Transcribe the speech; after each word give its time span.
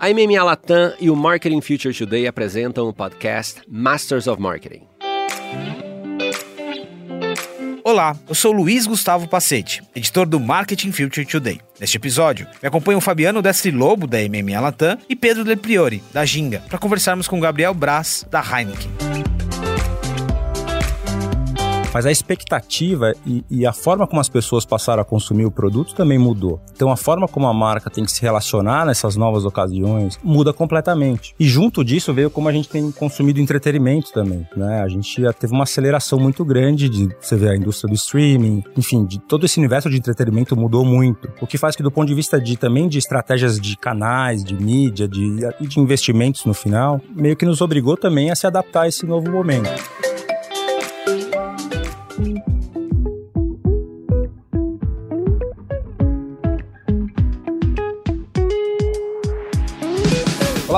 A 0.00 0.10
MMA 0.10 0.44
Latam 0.44 0.92
e 1.00 1.10
o 1.10 1.16
Marketing 1.16 1.60
Future 1.60 1.92
Today 1.92 2.28
apresentam 2.28 2.86
o 2.86 2.92
podcast 2.92 3.62
Masters 3.68 4.28
of 4.28 4.40
Marketing. 4.40 4.82
Olá, 7.82 8.16
eu 8.28 8.34
sou 8.34 8.52
Luiz 8.52 8.86
Gustavo 8.86 9.26
Pacete, 9.26 9.82
editor 9.96 10.24
do 10.24 10.38
Marketing 10.38 10.92
Future 10.92 11.26
Today. 11.26 11.60
Neste 11.80 11.96
episódio, 11.96 12.46
me 12.62 12.68
acompanham 12.68 13.00
Fabiano 13.00 13.42
Destri 13.42 13.72
Lobo, 13.72 14.06
da 14.06 14.18
MMA 14.18 14.60
Latam, 14.60 14.98
e 15.08 15.16
Pedro 15.16 15.42
Del 15.42 15.56
Priori, 15.56 16.00
da 16.12 16.24
Ginga, 16.24 16.62
para 16.68 16.78
conversarmos 16.78 17.26
com 17.26 17.40
Gabriel 17.40 17.74
Braz, 17.74 18.24
da 18.30 18.40
Heineken. 18.40 19.37
Mas 21.92 22.04
a 22.04 22.10
expectativa 22.10 23.12
e, 23.26 23.44
e, 23.50 23.66
a 23.66 23.72
forma 23.72 24.06
como 24.06 24.20
as 24.20 24.28
pessoas 24.28 24.64
passaram 24.64 25.02
a 25.02 25.04
consumir 25.04 25.46
o 25.46 25.50
produto 25.50 25.94
também 25.94 26.18
mudou. 26.18 26.60
Então 26.74 26.90
a 26.90 26.96
forma 26.96 27.26
como 27.26 27.46
a 27.46 27.54
marca 27.54 27.90
tem 27.90 28.04
que 28.04 28.12
se 28.12 28.20
relacionar 28.20 28.84
nessas 28.84 29.16
novas 29.16 29.44
ocasiões 29.44 30.18
muda 30.22 30.52
completamente. 30.52 31.34
E 31.40 31.46
junto 31.46 31.82
disso 31.82 32.12
veio 32.12 32.30
como 32.30 32.48
a 32.48 32.52
gente 32.52 32.68
tem 32.68 32.92
consumido 32.92 33.40
entretenimento 33.40 34.12
também. 34.12 34.46
Né? 34.56 34.82
A 34.82 34.88
gente 34.88 35.20
já 35.20 35.32
teve 35.32 35.52
uma 35.52 35.64
aceleração 35.64 36.18
muito 36.18 36.44
grande 36.44 36.88
de 36.88 37.08
você 37.20 37.36
vê 37.36 37.50
a 37.50 37.56
indústria 37.56 37.88
do 37.88 37.94
streaming, 37.94 38.62
enfim, 38.76 39.04
de 39.04 39.18
todo 39.18 39.46
esse 39.46 39.58
universo 39.58 39.88
de 39.88 39.96
entretenimento 39.96 40.56
mudou 40.56 40.84
muito. 40.84 41.28
O 41.40 41.46
que 41.46 41.56
faz 41.56 41.74
que 41.74 41.82
do 41.82 41.90
ponto 41.90 42.08
de 42.08 42.14
vista 42.14 42.40
de 42.40 42.56
também 42.56 42.88
de 42.88 42.98
estratégias 42.98 43.58
de 43.58 43.76
canais, 43.76 44.44
de 44.44 44.54
mídia, 44.54 45.08
de, 45.08 45.38
de 45.60 45.80
investimentos 45.80 46.44
no 46.44 46.52
final, 46.52 47.00
meio 47.14 47.36
que 47.36 47.46
nos 47.46 47.60
obrigou 47.60 47.96
também 47.96 48.30
a 48.30 48.36
se 48.36 48.46
adaptar 48.46 48.82
a 48.82 48.88
esse 48.88 49.06
novo 49.06 49.30
momento. 49.30 49.70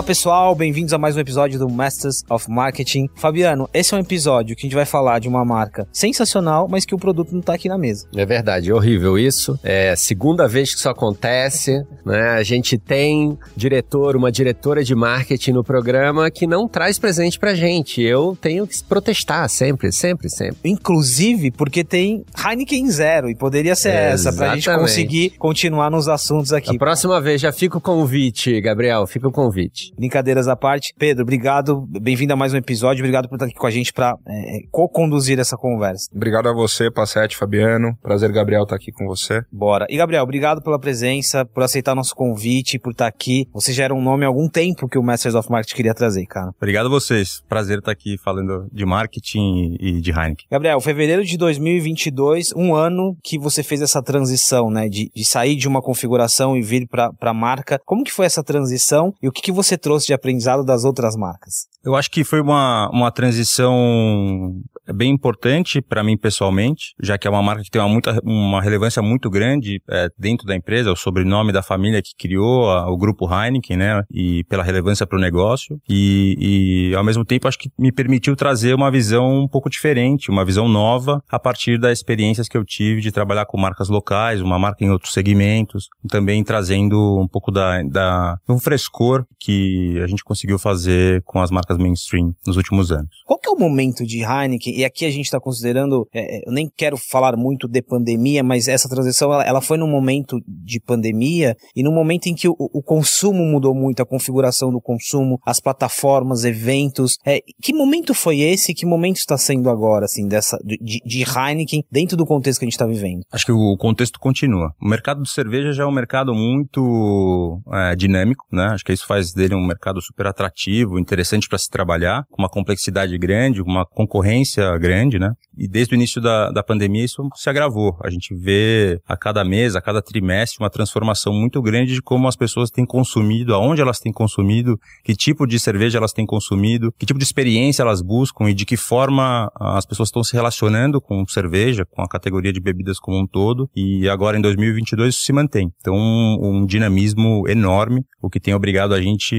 Olá 0.01 0.07
pessoal, 0.07 0.55
bem-vindos 0.55 0.95
a 0.95 0.99
mais 0.99 1.15
um 1.15 1.21
episódio 1.21 1.59
do 1.59 1.69
Masters 1.69 2.23
of 2.31 2.51
Marketing. 2.51 3.07
Fabiano, 3.17 3.69
esse 3.75 3.93
é 3.93 3.99
um 3.99 4.01
episódio 4.01 4.57
que 4.57 4.63
a 4.63 4.67
gente 4.67 4.75
vai 4.75 4.87
falar 4.87 5.19
de 5.19 5.29
uma 5.29 5.45
marca 5.45 5.87
sensacional, 5.93 6.67
mas 6.71 6.87
que 6.87 6.95
o 6.95 6.99
produto 6.99 7.33
não 7.33 7.41
está 7.41 7.53
aqui 7.53 7.69
na 7.69 7.77
mesa. 7.77 8.09
É 8.17 8.25
verdade, 8.25 8.71
é 8.71 8.75
horrível 8.75 9.19
isso. 9.19 9.61
É 9.63 9.91
a 9.91 9.97
segunda 9.97 10.49
vez 10.49 10.73
que 10.73 10.79
isso 10.79 10.89
acontece, 10.89 11.85
né? 12.03 12.31
A 12.31 12.43
gente 12.43 12.79
tem 12.79 13.39
diretor, 13.55 14.17
uma 14.17 14.33
diretora 14.33 14.83
de 14.83 14.95
marketing 14.95 15.53
no 15.53 15.63
programa 15.63 16.31
que 16.31 16.47
não 16.47 16.67
traz 16.67 16.99
presente 16.99 17.39
pra 17.39 17.55
gente. 17.55 18.01
Eu 18.01 18.35
tenho 18.41 18.67
que 18.67 18.83
protestar 18.83 19.51
sempre, 19.51 19.93
sempre, 19.93 20.31
sempre. 20.31 20.57
Inclusive 20.65 21.51
porque 21.51 21.85
tem 21.85 22.25
Heineken 22.43 22.91
Zero 22.91 23.29
e 23.29 23.37
poderia 23.37 23.77
ser 23.77 23.91
é, 23.91 24.13
essa 24.13 24.33
pra 24.33 24.55
gente 24.55 24.75
conseguir 24.75 25.35
continuar 25.39 25.91
nos 25.91 26.09
assuntos 26.09 26.55
aqui. 26.55 26.75
A 26.75 26.79
próxima 26.79 27.21
vez 27.21 27.39
já 27.39 27.53
fica 27.53 27.77
o 27.77 27.81
convite, 27.83 28.59
Gabriel, 28.63 29.07
fica 29.07 29.29
o 29.29 29.31
convite. 29.31 29.90
Brincadeiras 29.97 30.49
à 30.49 30.57
parte. 30.57 30.95
Pedro, 30.99 31.23
obrigado. 31.23 31.87
Bem-vindo 31.89 32.33
a 32.33 32.37
mais 32.37 32.53
um 32.53 32.57
episódio. 32.57 33.03
Obrigado 33.03 33.29
por 33.29 33.37
estar 33.37 33.47
aqui 33.47 33.55
com 33.55 33.67
a 33.67 33.71
gente 33.71 33.93
para 33.93 34.17
é, 34.27 34.59
é, 34.59 34.61
co-conduzir 34.71 35.39
essa 35.39 35.57
conversa. 35.57 36.09
Obrigado 36.15 36.49
a 36.49 36.53
você, 36.53 36.91
Passete, 36.91 37.37
Fabiano. 37.37 37.97
Prazer, 38.03 38.31
Gabriel, 38.33 38.63
estar 38.63 38.77
aqui 38.77 38.93
com 38.93 39.07
você. 39.07 39.43
Bora. 39.53 39.87
E, 39.89 39.97
Gabriel, 39.97 40.23
obrigado 40.23 40.63
pela 40.63 40.79
presença, 40.79 41.45
por 41.45 41.63
aceitar 41.63 41.95
nosso 41.95 42.15
convite, 42.15 42.79
por 42.79 42.93
estar 42.93 43.07
aqui. 43.07 43.47
Você 43.53 43.73
já 43.73 43.85
era 43.85 43.95
um 43.95 44.03
nome 44.03 44.25
há 44.25 44.29
algum 44.29 44.49
tempo 44.49 44.89
que 44.89 44.99
o 44.99 45.03
Masters 45.03 45.35
of 45.35 45.51
Marketing 45.51 45.77
queria 45.77 45.95
trazer, 45.95 46.27
cara. 46.27 46.51
Obrigado 46.57 46.87
a 46.87 46.91
vocês. 46.91 47.43
Prazer 47.49 47.79
estar 47.79 47.93
aqui 47.93 48.17
falando 48.19 48.69
de 48.73 48.85
marketing 48.85 49.77
e 49.81 50.01
de 50.01 50.11
Heineken. 50.11 50.47
Gabriel, 50.51 50.81
fevereiro 50.81 51.25
de 51.25 51.37
2022, 51.37 52.53
um 52.57 52.75
ano 52.75 53.17
que 53.23 53.39
você 53.39 53.63
fez 53.63 53.81
essa 53.81 54.03
transição, 54.03 54.71
né? 54.71 54.89
De, 54.89 55.11
de 55.15 55.25
sair 55.25 55.57
de 55.57 55.69
uma 55.69 55.83
configuração 55.83 56.57
e 56.57 56.63
vir 56.63 56.87
para 56.87 57.13
a 57.21 57.35
marca. 57.35 57.79
Como 57.85 58.05
que 58.05 58.13
foi 58.13 58.27
essa 58.27 58.43
transição 58.43 59.13
e 59.23 59.29
o 59.29 59.33
que, 59.33 59.43
que 59.43 59.53
você 59.53 59.70
trouxe 59.77 60.07
de 60.09 60.15
aprendizado 60.15 60.65
das 60.65 60.85
outras 60.85 61.17
marcas? 61.17 61.69
Eu 61.83 61.95
acho 61.95 62.11
que 62.11 62.25
foi 62.25 62.41
uma, 62.41 62.91
uma 62.93 63.11
transição 63.11 64.61
bem 64.93 65.11
importante 65.11 65.81
para 65.81 66.03
mim 66.03 66.17
pessoalmente, 66.17 66.95
já 67.01 67.17
que 67.17 67.27
é 67.27 67.31
uma 67.31 67.43
marca 67.43 67.63
que 67.63 67.71
tem 67.71 67.81
uma, 67.81 67.89
muita, 67.89 68.21
uma 68.23 68.61
relevância 68.61 69.01
muito 69.01 69.31
grande 69.31 69.81
é, 69.89 70.09
dentro 70.19 70.47
da 70.47 70.55
empresa, 70.55 70.93
o 70.93 70.97
sobrenome 70.97 71.53
da 71.53 71.63
família 71.63 72.03
que 72.03 72.11
criou 72.19 72.71
a, 72.71 72.91
o 72.91 72.97
grupo 72.97 73.27
Heineken, 73.27 73.77
né? 73.77 74.03
E 74.11 74.45
pela 74.45 74.63
relevância 74.63 75.07
para 75.07 75.17
o 75.17 75.21
negócio. 75.21 75.81
E, 75.89 76.91
e, 76.91 76.95
ao 76.95 77.05
mesmo 77.05 77.25
tempo, 77.25 77.49
acho 77.49 77.59
que 77.59 77.71
me 77.79 77.93
permitiu 77.93 78.37
trazer 78.37 78.75
uma 78.75 78.91
visão 78.91 79.45
um 79.45 79.49
pouco 79.49 79.71
diferente, 79.71 80.31
uma 80.31 80.45
visão 80.45 80.69
nova, 80.69 81.23
a 81.31 81.39
partir 81.39 81.79
das 81.79 81.99
experiências 81.99 82.49
que 82.49 82.57
eu 82.57 82.65
tive 82.65 83.01
de 83.01 83.13
trabalhar 83.13 83.47
com 83.47 83.59
marcas 83.59 83.89
locais, 83.89 84.43
uma 84.43 84.59
marca 84.59 84.85
em 84.85 84.91
outros 84.91 85.13
segmentos, 85.13 85.89
também 86.09 86.43
trazendo 86.45 87.19
um 87.19 87.29
pouco 87.29 87.51
da, 87.51 87.83
da 87.85 88.37
um 88.49 88.59
frescor 88.59 89.25
que 89.39 89.60
a 90.03 90.07
gente 90.07 90.25
conseguiu 90.25 90.59
fazer 90.59 91.23
com 91.23 91.41
as 91.41 91.51
marcas 91.51 91.79
mainstream 91.79 92.35
nos 92.47 92.57
últimos 92.57 92.91
anos. 92.91 93.11
Qual 93.25 93.39
que 93.39 93.49
é 93.49 93.53
o 93.53 93.59
momento 93.59 94.05
de 94.05 94.23
Heineken? 94.23 94.79
E 94.79 94.85
aqui 94.85 95.05
a 95.05 95.11
gente 95.11 95.25
está 95.27 95.41
considerando, 95.41 96.07
é, 96.13 96.39
é, 96.39 96.49
eu 96.49 96.53
nem 96.53 96.71
quero 96.75 96.97
falar 96.97 97.37
muito 97.37 97.69
de 97.69 97.83
pandemia, 97.83 98.43
mas 98.43 98.69
essa 98.69 98.89
transição 98.89 99.33
ela, 99.33 99.45
ela 99.45 99.61
foi 99.61 99.79
num 99.79 99.89
momento 99.89 100.41
de 100.47 100.81
pandemia 100.81 101.57
e 101.75 101.83
num 101.83 101.93
momento 101.93 102.27
em 102.27 102.35
que 102.35 102.49
o, 102.49 102.55
o, 102.59 102.83
consumo 102.83 103.45
mudou 103.45 103.75
muito, 103.75 104.01
a 104.03 104.07
configuração 104.07 104.71
do 104.71 104.81
consumo, 104.81 105.39
as 105.45 105.61
plataformas, 105.61 106.45
eventos. 106.45 107.17
É, 107.25 107.41
que 107.63 107.73
momento 107.73 108.15
foi 108.15 108.41
esse? 108.41 108.75
Que 108.75 108.87
momento 108.87 109.17
está 109.17 109.37
sendo 109.39 109.71
agora, 109.71 110.05
assim, 110.05 110.27
dessa 110.27 110.59
de, 110.65 111.01
de 111.05 111.25
Heineken 111.25 111.85
dentro 111.91 112.17
do 112.17 112.27
contexto 112.27 112.59
que 112.59 112.65
a 112.65 112.67
gente 112.67 112.75
está 112.75 112.87
vivendo? 112.87 113.23
Acho 113.33 113.47
que 113.47 113.53
o 113.53 113.77
contexto 113.77 114.19
continua. 114.19 114.75
O 114.81 114.89
mercado 114.89 115.23
de 115.23 115.31
cerveja 115.31 115.73
já 115.73 115.85
é 115.85 115.87
um 115.87 115.93
mercado 115.93 116.35
muito 116.35 117.61
é, 117.73 117.95
dinâmico, 117.97 118.45
né? 118.53 118.67
Acho 118.67 118.85
que 118.85 118.93
isso 118.93 119.07
faz 119.07 119.33
dele 119.33 119.50
um 119.55 119.67
mercado 119.67 120.01
super 120.01 120.27
atrativo, 120.27 120.99
interessante 120.99 121.49
para 121.49 121.59
se 121.59 121.69
trabalhar, 121.69 122.25
com 122.31 122.43
uma 122.43 122.49
complexidade 122.49 123.17
grande, 123.19 123.63
uma 123.63 123.85
concorrência 123.87 124.77
grande, 124.79 125.19
né? 125.19 125.33
E 125.57 125.69
desde 125.69 125.95
o 125.95 125.97
início 125.97 126.21
da, 126.21 126.51
da 126.51 126.63
pandemia 126.63 127.05
isso 127.05 127.23
se 127.35 127.51
agravou. 127.51 127.97
A 128.03 128.11
gente 128.11 128.35
vê 128.35 128.99
a 129.07 129.17
cada 129.17 129.45
mês, 129.45 129.77
a 129.77 129.81
cada 129.81 130.01
trimestre, 130.01 130.63
uma 130.63 130.71
transformação 130.71 131.33
muito 131.33 131.61
grande 131.61 131.95
de 131.95 132.03
como 132.03 132.29
as 132.29 132.37
pessoas 132.37 132.71
têm 132.71 132.87
consumido, 132.87 133.55
aonde 133.55 133.81
elas 133.81 133.99
têm 133.99 134.13
consumido, 134.13 134.79
que 135.05 135.15
tipo 135.15 135.47
de 135.47 135.59
cerveja 135.59 135.99
elas 135.99 136.13
têm 136.13 136.25
consumido, 136.25 136.93
que 136.99 137.07
tipo 137.07 137.19
de 137.19 137.25
experiência 137.25 137.83
elas 137.83 138.01
buscam 138.03 138.49
e 138.49 138.55
de 138.55 138.65
que 138.65 138.77
forma 138.77 139.51
as 139.59 139.85
pessoas 139.85 140.09
estão 140.09 140.23
se 140.23 140.35
relacionando 140.35 141.01
com 141.01 141.27
cerveja, 141.27 141.85
com 141.85 142.03
a 142.03 142.09
categoria 142.09 142.53
de 142.53 142.61
bebidas 142.61 142.99
como 142.99 143.19
um 143.19 143.27
todo. 143.27 143.69
E 143.75 144.09
agora 144.09 144.39
em 144.39 144.41
2022 144.41 145.15
isso 145.15 145.25
se 145.25 145.33
mantém. 145.33 145.71
Então 145.81 145.95
um 145.95 146.65
dinamismo 146.65 147.49
enorme, 147.49 148.03
o 148.23 148.31
que 148.31 148.41
tem 148.41 148.55
obrigado 148.55 148.95
a 148.95 149.01
gente 149.01 149.35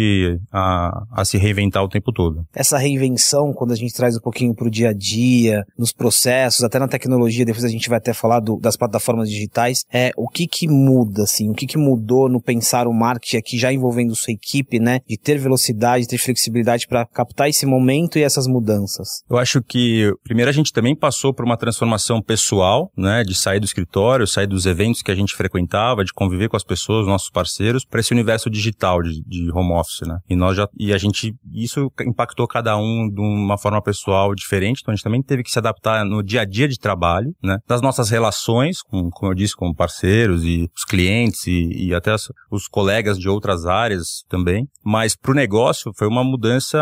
a, 0.52 1.04
a 1.12 1.26
se 1.26 1.38
reinventar 1.38 1.84
o 1.84 1.90
tempo 1.90 2.02
tempo 2.02 2.12
todo. 2.12 2.46
Essa 2.54 2.78
reinvenção, 2.78 3.54
quando 3.54 3.72
a 3.72 3.76
gente 3.76 3.94
traz 3.94 4.18
um 4.18 4.20
pouquinho 4.20 4.54
para 4.54 4.68
o 4.68 4.72
dia 4.72 4.90
a 4.90 4.94
dia, 4.94 5.64
nos 5.78 5.94
processos, 5.94 6.64
até 6.64 6.80
na 6.80 6.88
tecnologia, 6.88 7.46
depois 7.46 7.64
a 7.64 7.70
gente 7.70 7.88
vai 7.88 7.98
até 8.00 8.14
falar 8.14 8.40
do, 8.40 8.60
das 8.60 8.76
plataformas 8.76 9.30
digitais, 9.30 9.84
é 9.94 10.12
o 10.18 10.28
que 10.28 10.48
que 10.48 10.68
muda, 10.68 11.24
assim, 11.24 11.50
o 11.50 11.54
que 11.54 11.68
que 11.68 11.78
mudou 11.78 12.28
no 12.28 12.42
pensar 12.42 12.88
o 12.88 12.94
marketing 12.94 13.38
aqui, 13.38 13.58
já 13.58 13.72
envolvendo 13.72 14.16
sua 14.16 14.34
equipe, 14.34 14.80
né, 14.80 15.00
de 15.08 15.18
ter 15.18 15.38
velocidade, 15.38 16.08
ter 16.08 16.18
flexibilidade 16.18 16.88
para 16.88 17.06
captar 17.06 17.50
esse 17.50 17.66
momento 17.66 18.18
e 18.18 18.24
essas 18.24 18.48
mudanças? 18.48 19.24
Eu 19.30 19.38
acho 19.38 19.62
que, 19.62 20.12
primeiro, 20.24 20.50
a 20.50 20.54
gente 20.54 20.74
também 20.74 20.96
passou 20.96 21.34
por 21.34 21.46
uma 21.46 21.58
transformação 21.58 22.22
pessoal, 22.22 22.92
né, 22.98 23.24
de 23.24 23.36
sair 23.36 23.60
do 23.60 23.66
escritório, 23.66 24.26
sair 24.26 24.48
dos 24.48 24.66
eventos 24.66 25.02
que 25.02 25.12
a 25.12 25.16
gente 25.16 25.36
frequentava, 25.36 26.04
de 26.04 26.14
conviver 26.14 26.50
com 26.50 26.58
as 26.58 26.64
pessoas, 26.64 27.06
nossos 27.06 27.30
parceiros, 27.30 27.86
para 27.86 28.00
esse 28.00 28.14
universo 28.14 28.50
digital 28.50 29.02
de, 29.02 29.22
de 29.24 29.52
home 29.52 29.74
office, 29.74 29.91
né, 30.06 30.18
e 30.30 30.36
nós 30.36 30.58
já, 30.58 30.68
e 30.78 30.94
a 30.94 30.98
gente, 30.98 31.34
isso 31.54 31.92
impactou 32.06 32.48
cada 32.48 32.78
um 32.78 33.10
de 33.10 33.22
uma 33.22 33.58
forma 33.58 33.82
pessoal 33.82 34.34
diferente, 34.36 34.82
então 34.82 34.92
a 34.92 34.96
gente 34.96 35.04
também 35.04 35.22
teve 35.22 35.44
que 35.44 35.52
se 35.52 35.60
adaptar 35.60 36.06
no 36.06 36.24
dia 36.24 36.42
a 36.42 36.46
dia 36.46 36.68
de 36.68 36.78
trabalho, 36.78 37.34
né? 37.44 37.58
Das 37.68 37.82
nossas 37.82 38.10
relações, 38.10 38.82
com, 38.82 39.10
como 39.10 39.32
eu 39.32 39.36
disse, 39.36 39.56
com 39.56 39.74
parceiros 39.74 40.44
e 40.44 40.70
os 40.76 40.84
clientes 40.84 41.48
e, 41.48 41.88
e 41.88 41.94
até 41.94 42.14
os 42.50 42.68
colegas 42.68 43.18
de 43.18 43.30
outras 43.30 43.66
áreas 43.66 44.24
também. 44.30 44.68
Mas 44.84 45.16
para 45.16 45.32
o 45.32 45.36
negócio 45.36 45.92
foi 45.98 46.08
uma 46.08 46.24
mudança 46.24 46.80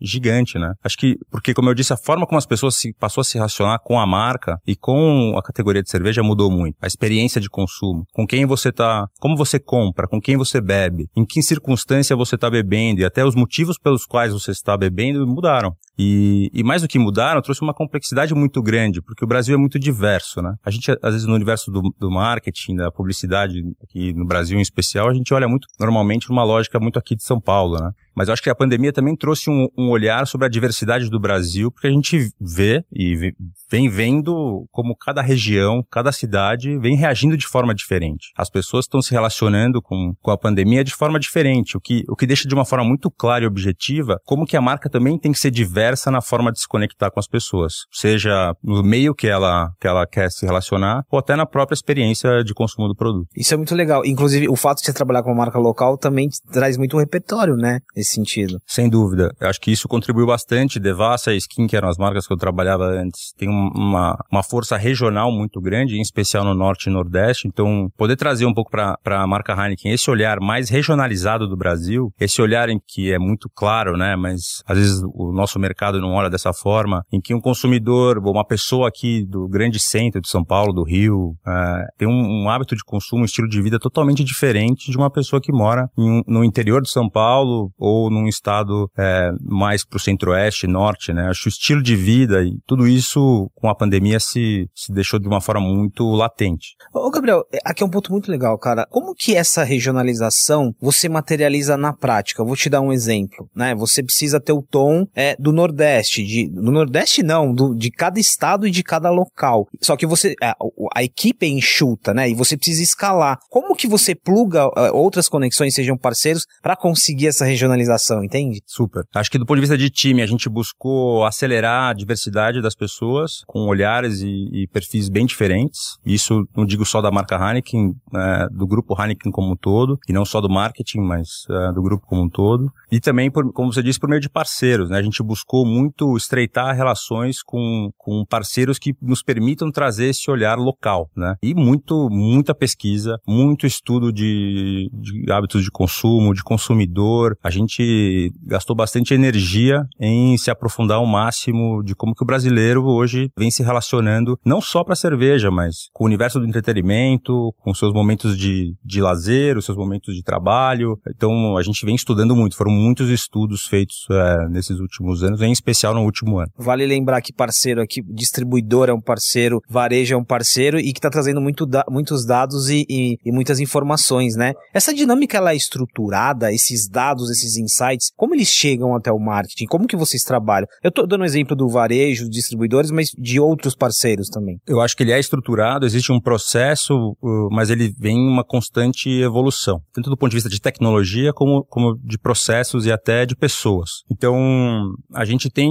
gigante, 0.00 0.58
né? 0.58 0.72
Acho 0.84 0.96
que, 0.96 1.16
porque 1.30 1.54
como 1.54 1.68
eu 1.68 1.74
disse, 1.74 1.92
a 1.92 1.96
forma 1.96 2.26
como 2.26 2.38
as 2.38 2.46
pessoas 2.46 2.76
se, 2.76 2.92
passou 2.94 3.20
a 3.20 3.24
se 3.24 3.34
relacionar 3.34 3.78
com 3.78 3.98
a 3.98 4.06
marca 4.06 4.58
e 4.66 4.76
com 4.76 5.34
a 5.36 5.42
categoria 5.42 5.82
de 5.82 5.90
cerveja 5.90 6.22
mudou 6.22 6.50
muito. 6.50 6.76
A 6.80 6.86
experiência 6.86 7.40
de 7.40 7.48
consumo, 7.48 8.04
com 8.12 8.26
quem 8.26 8.46
você 8.46 8.72
tá, 8.72 9.06
como 9.20 9.36
você 9.36 9.58
compra, 9.58 10.08
com 10.08 10.20
quem 10.20 10.36
você 10.36 10.60
bebe, 10.60 11.08
em 11.16 11.24
que 11.24 11.42
circunstância 11.42 12.16
você 12.24 12.34
está 12.34 12.50
bebendo 12.50 13.00
e 13.00 13.04
até 13.04 13.24
os 13.24 13.34
motivos 13.34 13.78
pelos 13.78 14.04
quais 14.04 14.32
você 14.32 14.50
está 14.50 14.76
bebendo 14.76 15.26
mudaram. 15.26 15.74
E, 16.04 16.50
e 16.52 16.64
mais 16.64 16.82
do 16.82 16.88
que 16.88 16.98
mudaram, 16.98 17.40
trouxe 17.40 17.62
uma 17.62 17.72
complexidade 17.72 18.34
muito 18.34 18.60
grande, 18.60 19.00
porque 19.00 19.24
o 19.24 19.28
Brasil 19.28 19.54
é 19.54 19.58
muito 19.58 19.78
diverso, 19.78 20.42
né? 20.42 20.54
A 20.64 20.70
gente, 20.70 20.90
às 20.90 21.12
vezes, 21.12 21.26
no 21.26 21.34
universo 21.34 21.70
do, 21.70 21.94
do 21.96 22.10
marketing, 22.10 22.74
da 22.74 22.90
publicidade, 22.90 23.62
aqui 23.82 24.12
no 24.12 24.26
Brasil 24.26 24.58
em 24.58 24.62
especial, 24.62 25.08
a 25.08 25.14
gente 25.14 25.32
olha 25.32 25.46
muito, 25.46 25.68
normalmente, 25.78 26.28
numa 26.28 26.42
lógica 26.42 26.80
muito 26.80 26.98
aqui 26.98 27.14
de 27.14 27.22
São 27.22 27.40
Paulo, 27.40 27.78
né? 27.78 27.92
Mas 28.14 28.28
eu 28.28 28.34
acho 28.34 28.42
que 28.42 28.50
a 28.50 28.54
pandemia 28.54 28.92
também 28.92 29.16
trouxe 29.16 29.48
um, 29.48 29.68
um 29.78 29.88
olhar 29.90 30.26
sobre 30.26 30.46
a 30.46 30.50
diversidade 30.50 31.08
do 31.08 31.18
Brasil, 31.20 31.70
porque 31.70 31.86
a 31.86 31.90
gente 31.90 32.30
vê 32.38 32.84
e 32.92 33.32
vem 33.70 33.88
vendo 33.88 34.66
como 34.70 34.94
cada 34.94 35.22
região, 35.22 35.82
cada 35.90 36.12
cidade 36.12 36.78
vem 36.78 36.94
reagindo 36.94 37.36
de 37.36 37.46
forma 37.46 37.74
diferente. 37.74 38.32
As 38.36 38.50
pessoas 38.50 38.84
estão 38.84 39.00
se 39.00 39.12
relacionando 39.12 39.80
com, 39.80 40.12
com 40.20 40.30
a 40.30 40.36
pandemia 40.36 40.84
de 40.84 40.94
forma 40.94 41.18
diferente, 41.18 41.76
o 41.76 41.80
que, 41.80 42.04
o 42.08 42.14
que 42.14 42.26
deixa 42.26 42.46
de 42.46 42.54
uma 42.54 42.66
forma 42.66 42.84
muito 42.84 43.10
clara 43.10 43.44
e 43.44 43.46
objetiva 43.46 44.20
como 44.26 44.44
que 44.44 44.56
a 44.56 44.60
marca 44.60 44.90
também 44.90 45.18
tem 45.18 45.32
que 45.32 45.38
ser 45.38 45.50
diversa 45.50 45.91
na 46.10 46.20
forma 46.20 46.52
de 46.52 46.60
se 46.60 46.68
conectar 46.68 47.10
com 47.10 47.20
as 47.20 47.26
pessoas, 47.26 47.72
seja 47.90 48.54
no 48.62 48.82
meio 48.82 49.14
que 49.14 49.26
ela, 49.26 49.70
que 49.80 49.86
ela 49.86 50.06
quer 50.06 50.30
se 50.30 50.44
relacionar 50.46 51.02
ou 51.10 51.18
até 51.18 51.36
na 51.36 51.46
própria 51.46 51.74
experiência 51.74 52.42
de 52.44 52.54
consumo 52.54 52.88
do 52.88 52.94
produto. 52.94 53.26
Isso 53.36 53.54
é 53.54 53.56
muito 53.56 53.74
legal. 53.74 54.04
Inclusive, 54.04 54.48
o 54.48 54.56
fato 54.56 54.78
de 54.78 54.86
você 54.86 54.92
trabalhar 54.92 55.22
com 55.22 55.30
uma 55.30 55.44
marca 55.44 55.58
local 55.58 55.96
também 55.98 56.28
traz 56.52 56.76
muito 56.76 56.98
repertório, 56.98 57.56
né? 57.56 57.78
Nesse 57.96 58.14
sentido. 58.14 58.58
Sem 58.66 58.88
dúvida. 58.88 59.30
Eu 59.40 59.48
acho 59.48 59.60
que 59.60 59.70
isso 59.70 59.88
contribuiu 59.88 60.26
bastante. 60.26 60.80
Devassa 60.80 61.32
e 61.32 61.36
Skin, 61.36 61.66
que 61.66 61.76
eram 61.76 61.88
as 61.88 61.96
marcas 61.96 62.26
que 62.26 62.32
eu 62.32 62.36
trabalhava 62.36 62.84
antes, 62.84 63.32
tem 63.36 63.48
uma, 63.48 64.16
uma 64.30 64.42
força 64.42 64.76
regional 64.76 65.30
muito 65.32 65.60
grande, 65.60 65.96
em 65.96 66.02
especial 66.02 66.44
no 66.44 66.54
Norte 66.54 66.88
e 66.88 66.92
Nordeste. 66.92 67.48
Então, 67.48 67.88
poder 67.96 68.16
trazer 68.16 68.46
um 68.46 68.54
pouco 68.54 68.70
para 68.70 69.22
a 69.22 69.26
marca 69.26 69.52
Heineken 69.52 69.92
esse 69.92 70.10
olhar 70.10 70.38
mais 70.40 70.68
regionalizado 70.68 71.48
do 71.48 71.56
Brasil, 71.56 72.12
esse 72.20 72.40
olhar 72.40 72.68
em 72.68 72.78
que 72.86 73.12
é 73.12 73.18
muito 73.18 73.48
claro, 73.54 73.96
né? 73.96 74.16
Mas 74.16 74.62
às 74.66 74.78
vezes 74.78 75.02
o 75.14 75.32
nosso 75.32 75.58
mercado 75.58 75.71
não 76.00 76.12
olha 76.12 76.30
dessa 76.30 76.52
forma, 76.52 77.04
em 77.12 77.20
que 77.20 77.34
um 77.34 77.40
consumidor, 77.40 78.18
uma 78.18 78.44
pessoa 78.44 78.88
aqui 78.88 79.24
do 79.26 79.48
grande 79.48 79.78
centro 79.78 80.20
de 80.20 80.28
São 80.28 80.44
Paulo, 80.44 80.72
do 80.72 80.82
Rio, 80.82 81.34
é, 81.46 81.86
tem 81.98 82.08
um, 82.08 82.44
um, 82.44 82.48
hábito 82.48 82.74
de 82.74 82.82
consumo, 82.84 83.22
um 83.22 83.24
estilo 83.24 83.48
de 83.48 83.60
vida 83.60 83.78
totalmente 83.78 84.24
diferente 84.24 84.90
de 84.90 84.96
uma 84.96 85.10
pessoa 85.10 85.40
que 85.40 85.52
mora 85.52 85.88
no 86.26 86.44
interior 86.44 86.82
de 86.82 86.90
São 86.90 87.08
Paulo 87.08 87.70
ou 87.78 88.10
num 88.10 88.26
estado 88.26 88.88
é, 88.98 89.30
mais 89.42 89.84
para 89.84 89.96
o 89.96 90.00
centro-oeste, 90.00 90.66
norte, 90.66 91.12
né? 91.12 91.28
Acho 91.28 91.48
o 91.48 91.50
estilo 91.50 91.82
de 91.82 91.96
vida 91.96 92.42
e 92.42 92.58
tudo 92.66 92.86
isso 92.86 93.50
com 93.54 93.68
a 93.68 93.74
pandemia 93.74 94.18
se, 94.20 94.68
se 94.74 94.92
deixou 94.92 95.18
de 95.18 95.28
uma 95.28 95.40
forma 95.40 95.60
muito 95.60 96.04
latente. 96.12 96.74
Ô 96.92 97.10
Gabriel, 97.10 97.42
é, 97.52 97.58
aqui 97.64 97.82
é 97.82 97.86
um 97.86 97.90
ponto 97.90 98.10
muito 98.12 98.30
legal, 98.30 98.58
cara. 98.58 98.86
Como 98.90 99.14
que 99.14 99.34
essa 99.34 99.62
regionalização 99.62 100.72
você 100.80 101.08
materializa 101.08 101.76
na 101.76 101.92
prática? 101.92 102.42
Eu 102.42 102.46
vou 102.46 102.56
te 102.56 102.68
dar 102.68 102.80
um 102.80 102.92
exemplo, 102.92 103.48
né? 103.54 103.74
Você 103.74 104.02
precisa 104.02 104.40
ter 104.40 104.52
o 104.52 104.62
tom 104.62 105.06
é, 105.14 105.36
do 105.38 105.52
Nordeste, 105.62 106.24
de, 106.24 106.48
do 106.48 106.72
Nordeste 106.72 107.22
não, 107.22 107.54
do, 107.54 107.74
de 107.74 107.90
cada 107.90 108.18
estado 108.18 108.66
e 108.66 108.70
de 108.70 108.82
cada 108.82 109.10
local. 109.10 109.66
Só 109.80 109.96
que 109.96 110.06
você, 110.06 110.34
a, 110.42 110.56
a 110.94 111.02
equipe 111.02 111.46
é 111.46 111.48
enxuta, 111.48 112.12
né? 112.12 112.28
E 112.28 112.34
você 112.34 112.56
precisa 112.56 112.82
escalar. 112.82 113.38
Como 113.48 113.76
que 113.76 113.86
você 113.86 114.14
pluga 114.14 114.68
é, 114.76 114.90
outras 114.90 115.28
conexões, 115.28 115.74
sejam 115.74 115.96
parceiros, 115.96 116.44
para 116.62 116.76
conseguir 116.76 117.28
essa 117.28 117.44
regionalização, 117.44 118.24
entende? 118.24 118.60
Super. 118.66 119.04
Acho 119.14 119.30
que 119.30 119.38
do 119.38 119.46
ponto 119.46 119.56
de 119.56 119.62
vista 119.62 119.78
de 119.78 119.88
time, 119.90 120.22
a 120.22 120.26
gente 120.26 120.48
buscou 120.48 121.24
acelerar 121.24 121.90
a 121.90 121.92
diversidade 121.92 122.60
das 122.60 122.74
pessoas 122.74 123.42
com 123.46 123.66
olhares 123.66 124.20
e, 124.20 124.48
e 124.52 124.66
perfis 124.68 125.08
bem 125.08 125.26
diferentes. 125.26 125.96
Isso 126.04 126.46
não 126.56 126.64
digo 126.64 126.84
só 126.84 127.00
da 127.00 127.10
marca 127.10 127.36
Heineken, 127.36 127.94
é, 128.14 128.48
do 128.50 128.66
grupo 128.66 129.00
Heineken 129.00 129.30
como 129.30 129.52
um 129.52 129.56
todo, 129.56 129.98
e 130.08 130.12
não 130.12 130.24
só 130.24 130.40
do 130.40 130.50
marketing, 130.50 131.00
mas 131.00 131.28
é, 131.48 131.72
do 131.72 131.82
grupo 131.82 132.06
como 132.06 132.22
um 132.22 132.28
todo. 132.28 132.72
E 132.90 133.00
também, 133.00 133.30
por, 133.30 133.52
como 133.52 133.72
você 133.72 133.82
disse, 133.82 133.98
por 133.98 134.08
meio 134.08 134.20
de 134.20 134.28
parceiros. 134.28 134.90
Né? 134.90 134.98
A 134.98 135.02
gente 135.02 135.22
buscou 135.22 135.51
muito 135.64 136.16
estreitar 136.16 136.74
relações 136.74 137.42
com, 137.42 137.90
com 137.98 138.24
parceiros 138.24 138.78
que 138.78 138.94
nos 139.00 139.22
permitam 139.22 139.70
trazer 139.70 140.06
esse 140.06 140.30
olhar 140.30 140.56
local. 140.56 141.10
Né? 141.16 141.34
E 141.42 141.54
muito, 141.54 142.08
muita 142.10 142.54
pesquisa, 142.54 143.18
muito 143.26 143.66
estudo 143.66 144.12
de, 144.12 144.88
de 144.92 145.30
hábitos 145.30 145.62
de 145.62 145.70
consumo, 145.70 146.34
de 146.34 146.42
consumidor. 146.42 147.36
A 147.42 147.50
gente 147.50 148.32
gastou 148.42 148.74
bastante 148.74 149.14
energia 149.14 149.84
em 150.00 150.36
se 150.38 150.50
aprofundar 150.50 150.98
ao 150.98 151.06
máximo 151.06 151.82
de 151.82 151.94
como 151.94 152.14
que 152.14 152.22
o 152.22 152.26
brasileiro 152.26 152.84
hoje 152.84 153.30
vem 153.36 153.50
se 153.50 153.62
relacionando, 153.62 154.38
não 154.44 154.60
só 154.60 154.82
para 154.82 154.94
cerveja, 154.94 155.50
mas 155.50 155.88
com 155.92 156.04
o 156.04 156.06
universo 156.06 156.38
do 156.40 156.46
entretenimento, 156.46 157.52
com 157.58 157.74
seus 157.74 157.92
momentos 157.92 158.36
de, 158.36 158.74
de 158.84 159.00
lazer, 159.00 159.56
os 159.56 159.64
seus 159.64 159.76
momentos 159.76 160.14
de 160.14 160.22
trabalho. 160.22 160.98
Então, 161.08 161.56
a 161.56 161.62
gente 161.62 161.84
vem 161.84 161.94
estudando 161.94 162.34
muito. 162.34 162.56
Foram 162.56 162.72
muitos 162.72 163.08
estudos 163.10 163.66
feitos 163.66 164.06
é, 164.10 164.48
nesses 164.48 164.78
últimos 164.78 165.22
anos, 165.22 165.41
em 165.46 165.52
especial 165.52 165.94
no 165.94 166.02
último 166.02 166.38
ano. 166.38 166.48
Vale 166.56 166.86
lembrar 166.86 167.20
que 167.20 167.32
parceiro 167.32 167.80
aqui, 167.80 168.02
distribuidor 168.02 168.88
é 168.88 168.92
um 168.92 169.00
parceiro, 169.00 169.60
varejo 169.68 170.14
é 170.14 170.16
um 170.16 170.24
parceiro 170.24 170.78
e 170.78 170.92
que 170.92 170.98
está 170.98 171.10
trazendo 171.10 171.40
muito 171.40 171.66
da, 171.66 171.84
muitos 171.88 172.24
dados 172.26 172.68
e, 172.68 172.84
e, 172.88 173.16
e, 173.24 173.32
muitas 173.32 173.60
informações, 173.60 174.36
né? 174.36 174.52
Essa 174.72 174.94
dinâmica 174.94 175.36
ela 175.36 175.52
é 175.52 175.56
estruturada, 175.56 176.52
esses 176.52 176.88
dados, 176.88 177.30
esses 177.30 177.56
insights, 177.56 178.10
como 178.16 178.34
eles 178.34 178.48
chegam 178.48 178.94
até 178.94 179.10
o 179.10 179.18
marketing? 179.18 179.66
Como 179.66 179.86
que 179.86 179.96
vocês 179.96 180.22
trabalham? 180.22 180.66
Eu 180.82 180.88
estou 180.88 181.06
dando 181.06 181.22
um 181.22 181.24
exemplo 181.24 181.56
do 181.56 181.68
varejo, 181.68 182.28
distribuidores, 182.28 182.90
mas 182.90 183.10
de 183.16 183.40
outros 183.40 183.74
parceiros 183.74 184.28
também. 184.28 184.58
Eu 184.66 184.80
acho 184.80 184.96
que 184.96 185.02
ele 185.02 185.12
é 185.12 185.18
estruturado, 185.18 185.86
existe 185.86 186.12
um 186.12 186.20
processo, 186.20 187.16
mas 187.50 187.70
ele 187.70 187.92
vem 187.98 188.16
em 188.16 188.28
uma 188.28 188.44
constante 188.44 189.08
evolução, 189.08 189.80
tanto 189.92 190.10
do 190.10 190.16
ponto 190.16 190.30
de 190.30 190.36
vista 190.36 190.48
de 190.48 190.60
tecnologia 190.60 191.32
como, 191.32 191.64
como 191.64 191.96
de 192.02 192.18
processo 192.18 192.42
processos 192.42 192.86
e 192.86 192.92
até 192.92 193.24
de 193.24 193.36
pessoas. 193.36 193.90
Então, 194.10 194.92
a 195.14 195.24
gente 195.24 195.31
tem 195.50 195.70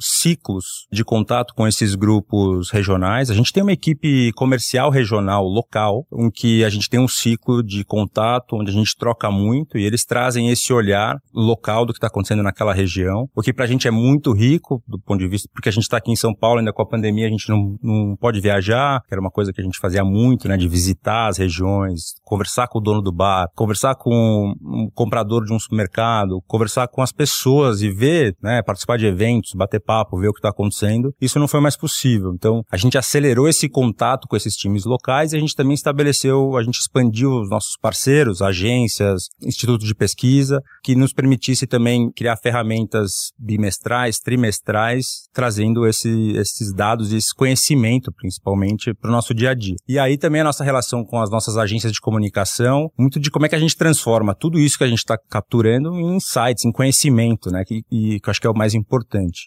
ciclos 0.00 0.86
de 0.92 1.04
contato 1.04 1.54
com 1.54 1.66
esses 1.66 1.94
grupos 1.94 2.70
regionais. 2.70 3.30
A 3.30 3.34
gente 3.34 3.52
tem 3.52 3.62
uma 3.62 3.72
equipe 3.72 4.32
comercial 4.32 4.90
regional 4.90 5.44
local, 5.44 6.06
em 6.12 6.30
que 6.30 6.64
a 6.64 6.70
gente 6.70 6.88
tem 6.88 7.00
um 7.00 7.08
ciclo 7.08 7.62
de 7.62 7.84
contato 7.84 8.56
onde 8.56 8.70
a 8.70 8.74
gente 8.74 8.96
troca 8.96 9.30
muito 9.30 9.78
e 9.78 9.84
eles 9.84 10.04
trazem 10.04 10.50
esse 10.50 10.72
olhar 10.72 11.16
local 11.32 11.84
do 11.84 11.92
que 11.92 11.98
está 11.98 12.06
acontecendo 12.06 12.42
naquela 12.42 12.72
região, 12.72 13.28
o 13.34 13.42
que 13.42 13.52
para 13.52 13.64
a 13.64 13.68
gente 13.68 13.88
é 13.88 13.90
muito 13.90 14.32
rico 14.32 14.82
do 14.86 14.98
ponto 14.98 15.18
de 15.20 15.28
vista, 15.28 15.48
porque 15.52 15.68
a 15.68 15.72
gente 15.72 15.84
está 15.84 15.96
aqui 15.96 16.10
em 16.10 16.16
São 16.16 16.34
Paulo, 16.34 16.58
ainda 16.58 16.72
com 16.72 16.82
a 16.82 16.86
pandemia, 16.86 17.26
a 17.26 17.30
gente 17.30 17.48
não, 17.48 17.76
não 17.82 18.16
pode 18.16 18.40
viajar, 18.40 19.00
que 19.06 19.14
era 19.14 19.20
uma 19.20 19.30
coisa 19.30 19.52
que 19.52 19.60
a 19.60 19.64
gente 19.64 19.78
fazia 19.78 20.04
muito, 20.04 20.48
né, 20.48 20.56
de 20.56 20.68
visitar 20.68 21.28
as 21.28 21.38
regiões, 21.38 22.14
conversar 22.22 22.68
com 22.68 22.78
o 22.78 22.82
dono 22.82 23.02
do 23.02 23.12
bar, 23.12 23.48
conversar 23.54 23.94
com 23.94 24.54
um 24.62 24.88
comprador 24.94 25.44
de 25.44 25.52
um 25.52 25.58
supermercado, 25.58 26.42
conversar 26.46 26.88
com 26.88 27.02
as 27.02 27.12
pessoas 27.12 27.82
e 27.82 27.90
ver, 27.90 28.36
né, 28.42 28.62
participar 28.62 28.93
de 28.96 29.06
eventos, 29.06 29.52
bater 29.54 29.80
papo, 29.80 30.18
ver 30.18 30.28
o 30.28 30.32
que 30.32 30.38
está 30.38 30.50
acontecendo, 30.50 31.12
isso 31.20 31.38
não 31.38 31.48
foi 31.48 31.60
mais 31.60 31.76
possível. 31.76 32.32
Então, 32.34 32.62
a 32.70 32.76
gente 32.76 32.98
acelerou 32.98 33.48
esse 33.48 33.68
contato 33.68 34.26
com 34.28 34.36
esses 34.36 34.54
times 34.54 34.84
locais 34.84 35.32
e 35.32 35.36
a 35.36 35.40
gente 35.40 35.54
também 35.54 35.74
estabeleceu, 35.74 36.56
a 36.56 36.62
gente 36.62 36.78
expandiu 36.78 37.30
os 37.40 37.50
nossos 37.50 37.76
parceiros, 37.80 38.42
agências, 38.42 39.28
institutos 39.42 39.86
de 39.86 39.94
pesquisa, 39.94 40.60
que 40.82 40.94
nos 40.94 41.12
permitisse 41.12 41.66
também 41.66 42.10
criar 42.16 42.36
ferramentas 42.36 43.32
bimestrais, 43.38 44.18
trimestrais, 44.18 45.28
trazendo 45.32 45.86
esse, 45.86 46.32
esses 46.36 46.72
dados 46.72 47.12
e 47.12 47.16
esse 47.16 47.34
conhecimento, 47.34 48.12
principalmente, 48.12 48.94
para 48.94 49.08
o 49.08 49.12
nosso 49.12 49.34
dia 49.34 49.50
a 49.50 49.54
dia. 49.54 49.76
E 49.88 49.98
aí 49.98 50.16
também 50.16 50.40
a 50.40 50.44
nossa 50.44 50.64
relação 50.64 51.04
com 51.04 51.20
as 51.20 51.30
nossas 51.30 51.56
agências 51.56 51.92
de 51.92 52.00
comunicação, 52.00 52.90
muito 52.98 53.20
de 53.20 53.30
como 53.30 53.46
é 53.46 53.48
que 53.48 53.54
a 53.54 53.58
gente 53.58 53.76
transforma 53.76 54.34
tudo 54.34 54.58
isso 54.58 54.78
que 54.78 54.84
a 54.84 54.88
gente 54.88 54.98
está 54.98 55.16
capturando 55.30 55.94
em 55.94 56.16
insights, 56.16 56.64
em 56.64 56.72
conhecimento, 56.72 57.50
né? 57.50 57.62
Que, 57.66 57.82
e 57.90 58.20
que 58.20 58.28
eu 58.28 58.30
acho 58.30 58.40
que 58.40 58.46
é 58.46 58.50
o 58.50 58.56
mais 58.56 58.74
importante. 58.74 58.83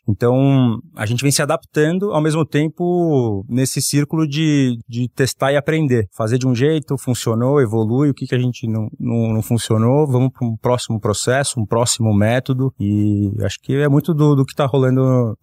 Então, 0.07 0.79
a 0.95 1.05
gente 1.05 1.21
vem 1.21 1.31
se 1.31 1.41
adaptando 1.41 2.11
ao 2.11 2.21
mesmo 2.21 2.45
tempo 2.45 3.45
nesse 3.47 3.81
círculo 3.81 4.27
de, 4.27 4.77
de 4.87 5.09
testar 5.09 5.51
e 5.51 5.57
aprender. 5.57 6.07
Fazer 6.15 6.37
de 6.37 6.47
um 6.47 6.55
jeito, 6.55 6.97
funcionou, 6.97 7.61
evolui, 7.61 8.09
o 8.09 8.13
que, 8.13 8.27
que 8.27 8.35
a 8.35 8.39
gente 8.39 8.67
não, 8.67 8.87
não, 8.99 9.33
não 9.33 9.41
funcionou, 9.41 10.07
vamos 10.07 10.31
para 10.31 10.47
um 10.47 10.55
próximo 10.57 10.99
processo, 10.99 11.59
um 11.59 11.65
próximo 11.65 12.13
método. 12.13 12.73
E 12.79 13.31
acho 13.43 13.59
que 13.61 13.75
é 13.75 13.87
muito 13.87 14.13
do, 14.13 14.35
do 14.35 14.45
que 14.45 14.53
está 14.53 14.65
rolando 14.65 15.37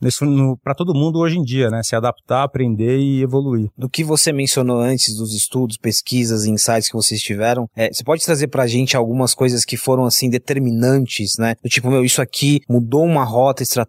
para 0.62 0.74
todo 0.74 0.94
mundo 0.94 1.18
hoje 1.18 1.38
em 1.38 1.42
dia, 1.42 1.70
né? 1.70 1.82
Se 1.82 1.96
adaptar, 1.96 2.42
aprender 2.42 2.98
e 2.98 3.22
evoluir. 3.22 3.68
Do 3.76 3.88
que 3.88 4.04
você 4.04 4.32
mencionou 4.32 4.80
antes 4.80 5.16
dos 5.16 5.34
estudos, 5.34 5.76
pesquisas 5.76 6.44
insights 6.44 6.88
que 6.88 6.96
vocês 6.96 7.20
tiveram, 7.20 7.68
é, 7.76 7.92
você 7.92 8.04
pode 8.04 8.24
trazer 8.24 8.48
para 8.48 8.64
a 8.64 8.66
gente 8.66 8.96
algumas 8.96 9.34
coisas 9.34 9.64
que 9.64 9.76
foram 9.76 10.04
assim 10.04 10.28
determinantes 10.28 10.94
né? 11.38 11.54
Do 11.62 11.68
tipo, 11.68 11.90
meu, 11.90 12.04
isso 12.04 12.20
aqui 12.20 12.60
mudou 12.68 13.04
uma 13.04 13.24
rota 13.24 13.62
estratégica, 13.62 13.83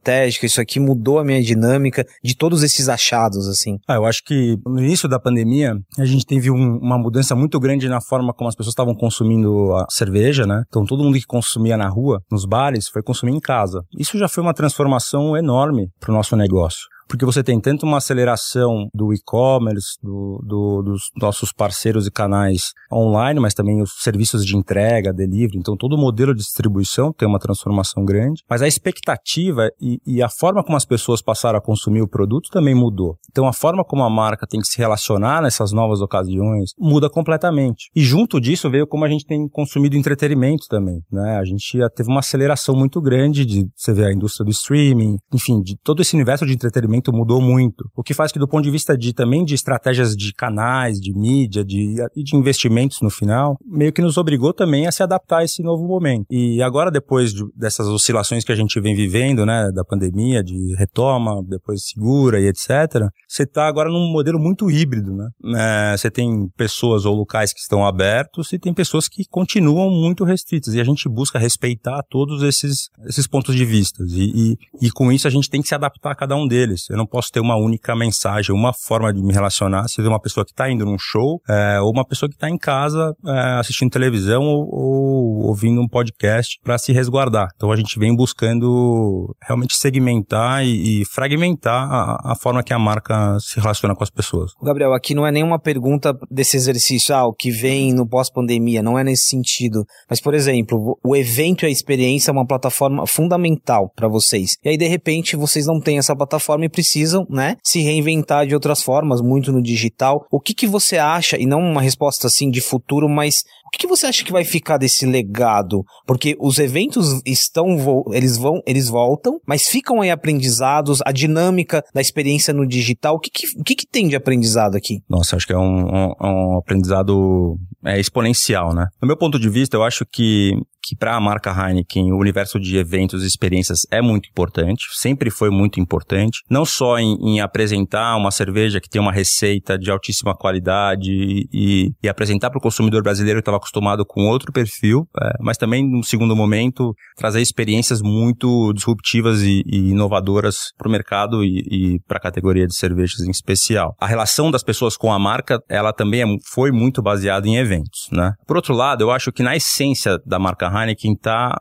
isso 0.45 0.61
aqui 0.61 0.79
mudou 0.79 1.19
a 1.19 1.23
minha 1.23 1.41
dinâmica 1.41 2.05
de 2.23 2.35
todos 2.35 2.63
esses 2.63 2.89
achados, 2.89 3.47
assim. 3.47 3.77
Ah, 3.87 3.95
eu 3.95 4.05
acho 4.05 4.21
que 4.23 4.57
no 4.65 4.79
início 4.79 5.07
da 5.07 5.19
pandemia, 5.19 5.73
a 5.97 6.05
gente 6.05 6.25
teve 6.25 6.49
um, 6.49 6.77
uma 6.77 6.97
mudança 6.97 7.35
muito 7.35 7.59
grande 7.59 7.87
na 7.87 7.99
forma 8.01 8.33
como 8.33 8.47
as 8.47 8.55
pessoas 8.55 8.73
estavam 8.73 8.95
consumindo 8.95 9.73
a 9.73 9.85
cerveja, 9.89 10.45
né? 10.45 10.63
Então 10.67 10.85
todo 10.85 11.03
mundo 11.03 11.17
que 11.17 11.25
consumia 11.25 11.77
na 11.77 11.87
rua, 11.87 12.19
nos 12.31 12.45
bares, 12.45 12.87
foi 12.87 13.01
consumir 13.03 13.33
em 13.33 13.39
casa. 13.39 13.81
Isso 13.97 14.17
já 14.17 14.27
foi 14.27 14.43
uma 14.43 14.53
transformação 14.53 15.37
enorme 15.37 15.87
para 15.99 16.11
o 16.11 16.15
nosso 16.15 16.35
negócio. 16.35 16.94
Porque 17.07 17.25
você 17.25 17.43
tem 17.43 17.59
tanto 17.59 17.85
uma 17.85 17.97
aceleração 17.97 18.87
do 18.93 19.13
e-commerce, 19.13 19.97
do, 20.01 20.41
do, 20.43 20.81
dos 20.83 21.03
nossos 21.19 21.51
parceiros 21.51 22.07
e 22.07 22.11
canais 22.11 22.73
online, 22.91 23.39
mas 23.39 23.53
também 23.53 23.81
os 23.81 23.91
serviços 23.99 24.45
de 24.45 24.55
entrega, 24.55 25.13
delivery, 25.13 25.57
então 25.57 25.75
todo 25.75 25.93
o 25.93 25.97
modelo 25.97 26.33
de 26.33 26.41
distribuição 26.41 27.13
tem 27.13 27.27
uma 27.27 27.39
transformação 27.39 28.03
grande, 28.03 28.43
mas 28.49 28.61
a 28.61 28.67
expectativa 28.67 29.69
e, 29.79 29.99
e 30.05 30.21
a 30.21 30.29
forma 30.29 30.63
como 30.63 30.77
as 30.77 30.85
pessoas 30.85 31.21
passaram 31.21 31.57
a 31.57 31.61
consumir 31.61 32.01
o 32.01 32.07
produto 32.07 32.49
também 32.49 32.75
mudou. 32.75 33.17
Então 33.29 33.47
a 33.47 33.53
forma 33.53 33.83
como 33.83 34.03
a 34.03 34.09
marca 34.09 34.47
tem 34.47 34.59
que 34.59 34.67
se 34.67 34.77
relacionar 34.77 35.41
nessas 35.41 35.71
novas 35.71 36.01
ocasiões 36.01 36.71
muda 36.77 37.09
completamente. 37.09 37.89
E 37.95 38.01
junto 38.01 38.39
disso 38.39 38.69
veio 38.69 38.87
como 38.87 39.05
a 39.05 39.09
gente 39.09 39.25
tem 39.25 39.47
consumido 39.49 39.95
entretenimento 39.95 40.65
também, 40.69 41.01
né? 41.11 41.37
A 41.37 41.43
gente 41.43 41.77
teve 41.95 42.09
uma 42.09 42.19
aceleração 42.19 42.75
muito 42.75 43.01
grande 43.01 43.45
de 43.45 43.67
você 43.75 43.93
ver 43.93 44.05
a 44.05 44.13
indústria 44.13 44.45
do 44.45 44.51
streaming, 44.51 45.17
enfim, 45.33 45.61
de 45.61 45.75
todo 45.83 46.01
esse 46.01 46.15
universo 46.15 46.45
de 46.45 46.53
entretenimento 46.53 46.94
mudou 47.11 47.41
muito. 47.41 47.89
O 47.95 48.03
que 48.03 48.13
faz 48.13 48.31
que 48.31 48.39
do 48.39 48.47
ponto 48.47 48.63
de 48.63 48.71
vista 48.71 48.97
de 48.97 49.13
também 49.13 49.43
de 49.43 49.55
estratégias 49.55 50.15
de 50.15 50.33
canais, 50.33 50.99
de 50.99 51.13
mídia, 51.13 51.63
de 51.63 51.95
e 52.15 52.23
de 52.23 52.35
investimentos 52.35 53.01
no 53.01 53.09
final, 53.09 53.57
meio 53.65 53.91
que 53.91 54.01
nos 54.01 54.17
obrigou 54.17 54.53
também 54.53 54.87
a 54.87 54.91
se 54.91 55.03
adaptar 55.03 55.39
a 55.39 55.43
esse 55.43 55.61
novo 55.61 55.85
momento. 55.85 56.25
E 56.29 56.61
agora 56.61 56.91
depois 56.91 57.33
de, 57.33 57.43
dessas 57.55 57.87
oscilações 57.87 58.43
que 58.43 58.51
a 58.51 58.55
gente 58.55 58.79
vem 58.79 58.95
vivendo, 58.95 59.45
né, 59.45 59.71
da 59.73 59.83
pandemia, 59.83 60.43
de 60.43 60.75
retoma, 60.75 61.41
depois 61.47 61.83
segura 61.87 62.39
e 62.39 62.47
etc, 62.47 63.09
você 63.27 63.43
está 63.43 63.67
agora 63.67 63.89
num 63.89 64.11
modelo 64.11 64.39
muito 64.39 64.69
híbrido, 64.69 65.13
né? 65.13 65.29
É, 65.57 65.97
você 65.97 66.09
tem 66.09 66.47
pessoas 66.55 67.05
ou 67.05 67.15
locais 67.15 67.53
que 67.53 67.59
estão 67.59 67.85
abertos 67.85 68.51
e 68.53 68.59
tem 68.59 68.73
pessoas 68.73 69.07
que 69.07 69.23
continuam 69.29 69.89
muito 69.89 70.23
restritas. 70.23 70.73
E 70.73 70.81
a 70.81 70.83
gente 70.83 71.07
busca 71.09 71.39
respeitar 71.39 72.01
todos 72.09 72.43
esses, 72.43 72.89
esses 73.07 73.27
pontos 73.27 73.55
de 73.55 73.65
vista. 73.65 74.03
E, 74.07 74.53
e, 74.53 74.87
e, 74.87 74.91
com 74.91 75.11
isso 75.11 75.27
a 75.27 75.31
gente 75.31 75.49
tem 75.49 75.61
que 75.61 75.67
se 75.67 75.75
adaptar 75.75 76.11
a 76.11 76.15
cada 76.15 76.35
um 76.35 76.47
deles. 76.47 76.84
Eu 76.93 76.97
não 76.97 77.05
posso 77.05 77.31
ter 77.31 77.39
uma 77.39 77.55
única 77.55 77.95
mensagem, 77.95 78.55
uma 78.55 78.73
forma 78.73 79.13
de 79.13 79.21
me 79.21 79.33
relacionar. 79.33 79.87
Se 79.87 80.01
uma 80.01 80.19
pessoa 80.19 80.45
que 80.45 80.51
está 80.51 80.69
indo 80.69 80.85
num 80.85 80.97
show, 80.99 81.41
é, 81.49 81.79
ou 81.81 81.91
uma 81.91 82.05
pessoa 82.05 82.29
que 82.29 82.35
está 82.35 82.49
em 82.49 82.57
casa 82.57 83.13
é, 83.25 83.59
assistindo 83.59 83.89
televisão 83.89 84.43
ou, 84.43 84.67
ou 84.71 85.47
ouvindo 85.47 85.81
um 85.81 85.87
podcast 85.87 86.59
para 86.63 86.77
se 86.77 86.91
resguardar. 86.91 87.49
Então 87.55 87.71
a 87.71 87.75
gente 87.75 87.97
vem 87.97 88.15
buscando 88.15 89.35
realmente 89.41 89.75
segmentar 89.77 90.65
e, 90.65 91.01
e 91.01 91.05
fragmentar 91.05 91.89
a, 91.91 92.31
a, 92.31 92.35
forma 92.35 92.63
que 92.63 92.73
a 92.73 92.79
marca 92.79 93.37
se 93.39 93.59
relaciona 93.59 93.95
com 93.95 94.03
as 94.03 94.09
pessoas. 94.09 94.51
Gabriel, 94.61 94.93
aqui 94.93 95.13
não 95.13 95.25
é 95.25 95.31
nenhuma 95.31 95.59
pergunta 95.59 96.13
desse 96.29 96.57
exercício, 96.57 97.15
ah, 97.15 97.27
o 97.27 97.33
que 97.33 97.51
vem 97.51 97.93
no 97.93 98.07
pós-pandemia, 98.07 98.81
não 98.81 98.97
é 98.97 99.03
nesse 99.03 99.25
sentido. 99.25 99.85
Mas, 100.09 100.21
por 100.21 100.33
exemplo, 100.33 100.97
o 101.03 101.15
evento 101.15 101.63
e 101.63 101.67
a 101.67 101.69
experiência 101.69 102.31
é 102.31 102.33
uma 102.33 102.45
plataforma 102.45 103.05
fundamental 103.07 103.91
para 103.95 104.07
vocês. 104.07 104.57
E 104.63 104.69
aí, 104.69 104.77
de 104.77 104.87
repente, 104.87 105.35
vocês 105.35 105.65
não 105.65 105.79
têm 105.79 105.97
essa 105.97 106.15
plataforma 106.15 106.65
e 106.65 106.69
precisam, 106.75 107.25
né, 107.29 107.55
se 107.63 107.79
reinventar 107.79 108.45
de 108.45 108.53
outras 108.53 108.83
formas, 108.83 109.21
muito 109.21 109.51
no 109.51 109.63
digital. 109.63 110.25
O 110.29 110.41
que, 110.41 110.53
que 110.53 110.67
você 110.67 110.97
acha, 110.97 111.37
e 111.37 111.45
não 111.45 111.59
uma 111.59 111.81
resposta 111.81 112.27
assim 112.27 112.49
de 112.49 112.59
futuro, 112.59 113.07
mas 113.07 113.43
o 113.65 113.69
que, 113.69 113.79
que 113.79 113.87
você 113.87 114.05
acha 114.05 114.23
que 114.23 114.31
vai 114.31 114.43
ficar 114.43 114.77
desse 114.77 115.05
legado? 115.05 115.83
Porque 116.05 116.35
os 116.39 116.59
eventos 116.59 117.21
estão, 117.25 118.03
eles 118.11 118.37
vão, 118.37 118.61
eles 118.67 118.89
voltam, 118.89 119.39
mas 119.47 119.67
ficam 119.67 120.01
aí 120.01 120.11
aprendizados, 120.11 120.99
a 121.05 121.11
dinâmica 121.11 121.81
da 121.93 122.01
experiência 122.01 122.53
no 122.53 122.67
digital. 122.67 123.15
O 123.15 123.19
que, 123.19 123.29
que, 123.31 123.47
o 123.57 123.63
que, 123.63 123.75
que 123.75 123.87
tem 123.87 124.07
de 124.07 124.15
aprendizado 124.15 124.75
aqui? 124.75 124.99
Nossa, 125.09 125.35
acho 125.35 125.47
que 125.47 125.53
é 125.53 125.57
um, 125.57 125.87
um, 125.87 126.13
um 126.21 126.57
aprendizado 126.57 127.57
é, 127.85 127.99
exponencial, 127.99 128.73
né? 128.73 128.87
No 129.01 129.07
meu 129.07 129.17
ponto 129.17 129.39
de 129.39 129.49
vista, 129.49 129.77
eu 129.77 129.83
acho 129.83 130.05
que 130.05 130.51
que 130.85 130.95
para 130.95 131.15
a 131.15 131.19
marca 131.19 131.51
Heineken 131.51 132.11
o 132.11 132.17
universo 132.17 132.59
de 132.59 132.77
eventos 132.77 133.23
e 133.23 133.27
experiências 133.27 133.79
é 133.91 134.01
muito 134.01 134.29
importante, 134.29 134.85
sempre 134.93 135.31
foi 135.31 135.49
muito 135.49 135.79
importante, 135.79 136.39
não 136.49 136.63
só 136.63 136.99
em, 136.99 137.15
em 137.21 137.41
apresentar 137.41 138.15
uma 138.15 138.29
cerveja 138.29 138.79
que 138.79 138.89
tem 138.89 139.01
uma 139.01 139.11
receita 139.11 139.77
de 139.77 139.89
altíssima 139.89 140.35
qualidade 140.35 141.11
e, 141.11 141.89
e 142.03 142.07
apresentar 142.07 142.51
para 142.51 142.59
o 142.59 142.61
consumidor 142.61 143.01
brasileiro 143.01 143.39
que 143.39 143.41
estava 143.41 143.57
acostumado 143.57 144.05
com 144.05 144.27
outro 144.27 144.51
perfil, 144.51 145.07
é, 145.21 145.31
mas 145.39 145.57
também, 145.57 145.83
no 145.89 146.03
segundo 146.03 146.35
momento, 146.35 146.93
trazer 147.15 147.41
experiências 147.41 148.01
muito 148.01 148.71
disruptivas 148.73 149.41
e, 149.41 149.63
e 149.65 149.89
inovadoras 149.89 150.71
para 150.77 150.87
o 150.87 150.91
mercado 150.91 151.43
e, 151.43 151.63
e 151.71 151.99
para 152.07 152.17
a 152.17 152.21
categoria 152.21 152.67
de 152.67 152.75
cervejas 152.75 153.21
em 153.21 153.31
especial. 153.31 153.95
A 153.99 154.05
relação 154.05 154.51
das 154.51 154.63
pessoas 154.63 154.95
com 154.95 155.11
a 155.11 155.17
marca, 155.17 155.59
ela 155.67 155.91
também 155.91 156.21
é, 156.21 156.25
foi 156.51 156.71
muito 156.71 157.01
baseada 157.01 157.47
em 157.47 157.57
eventos, 157.57 158.07
né? 158.11 158.33
Por 158.45 158.55
outro 158.55 158.75
lado, 158.75 159.01
eu 159.01 159.11
acho 159.11 159.31
que 159.31 159.41
na 159.41 159.55
essência 159.55 160.17
da 160.25 160.37
marca 160.37 160.74
Heineken 160.75 161.13
está 161.13 161.59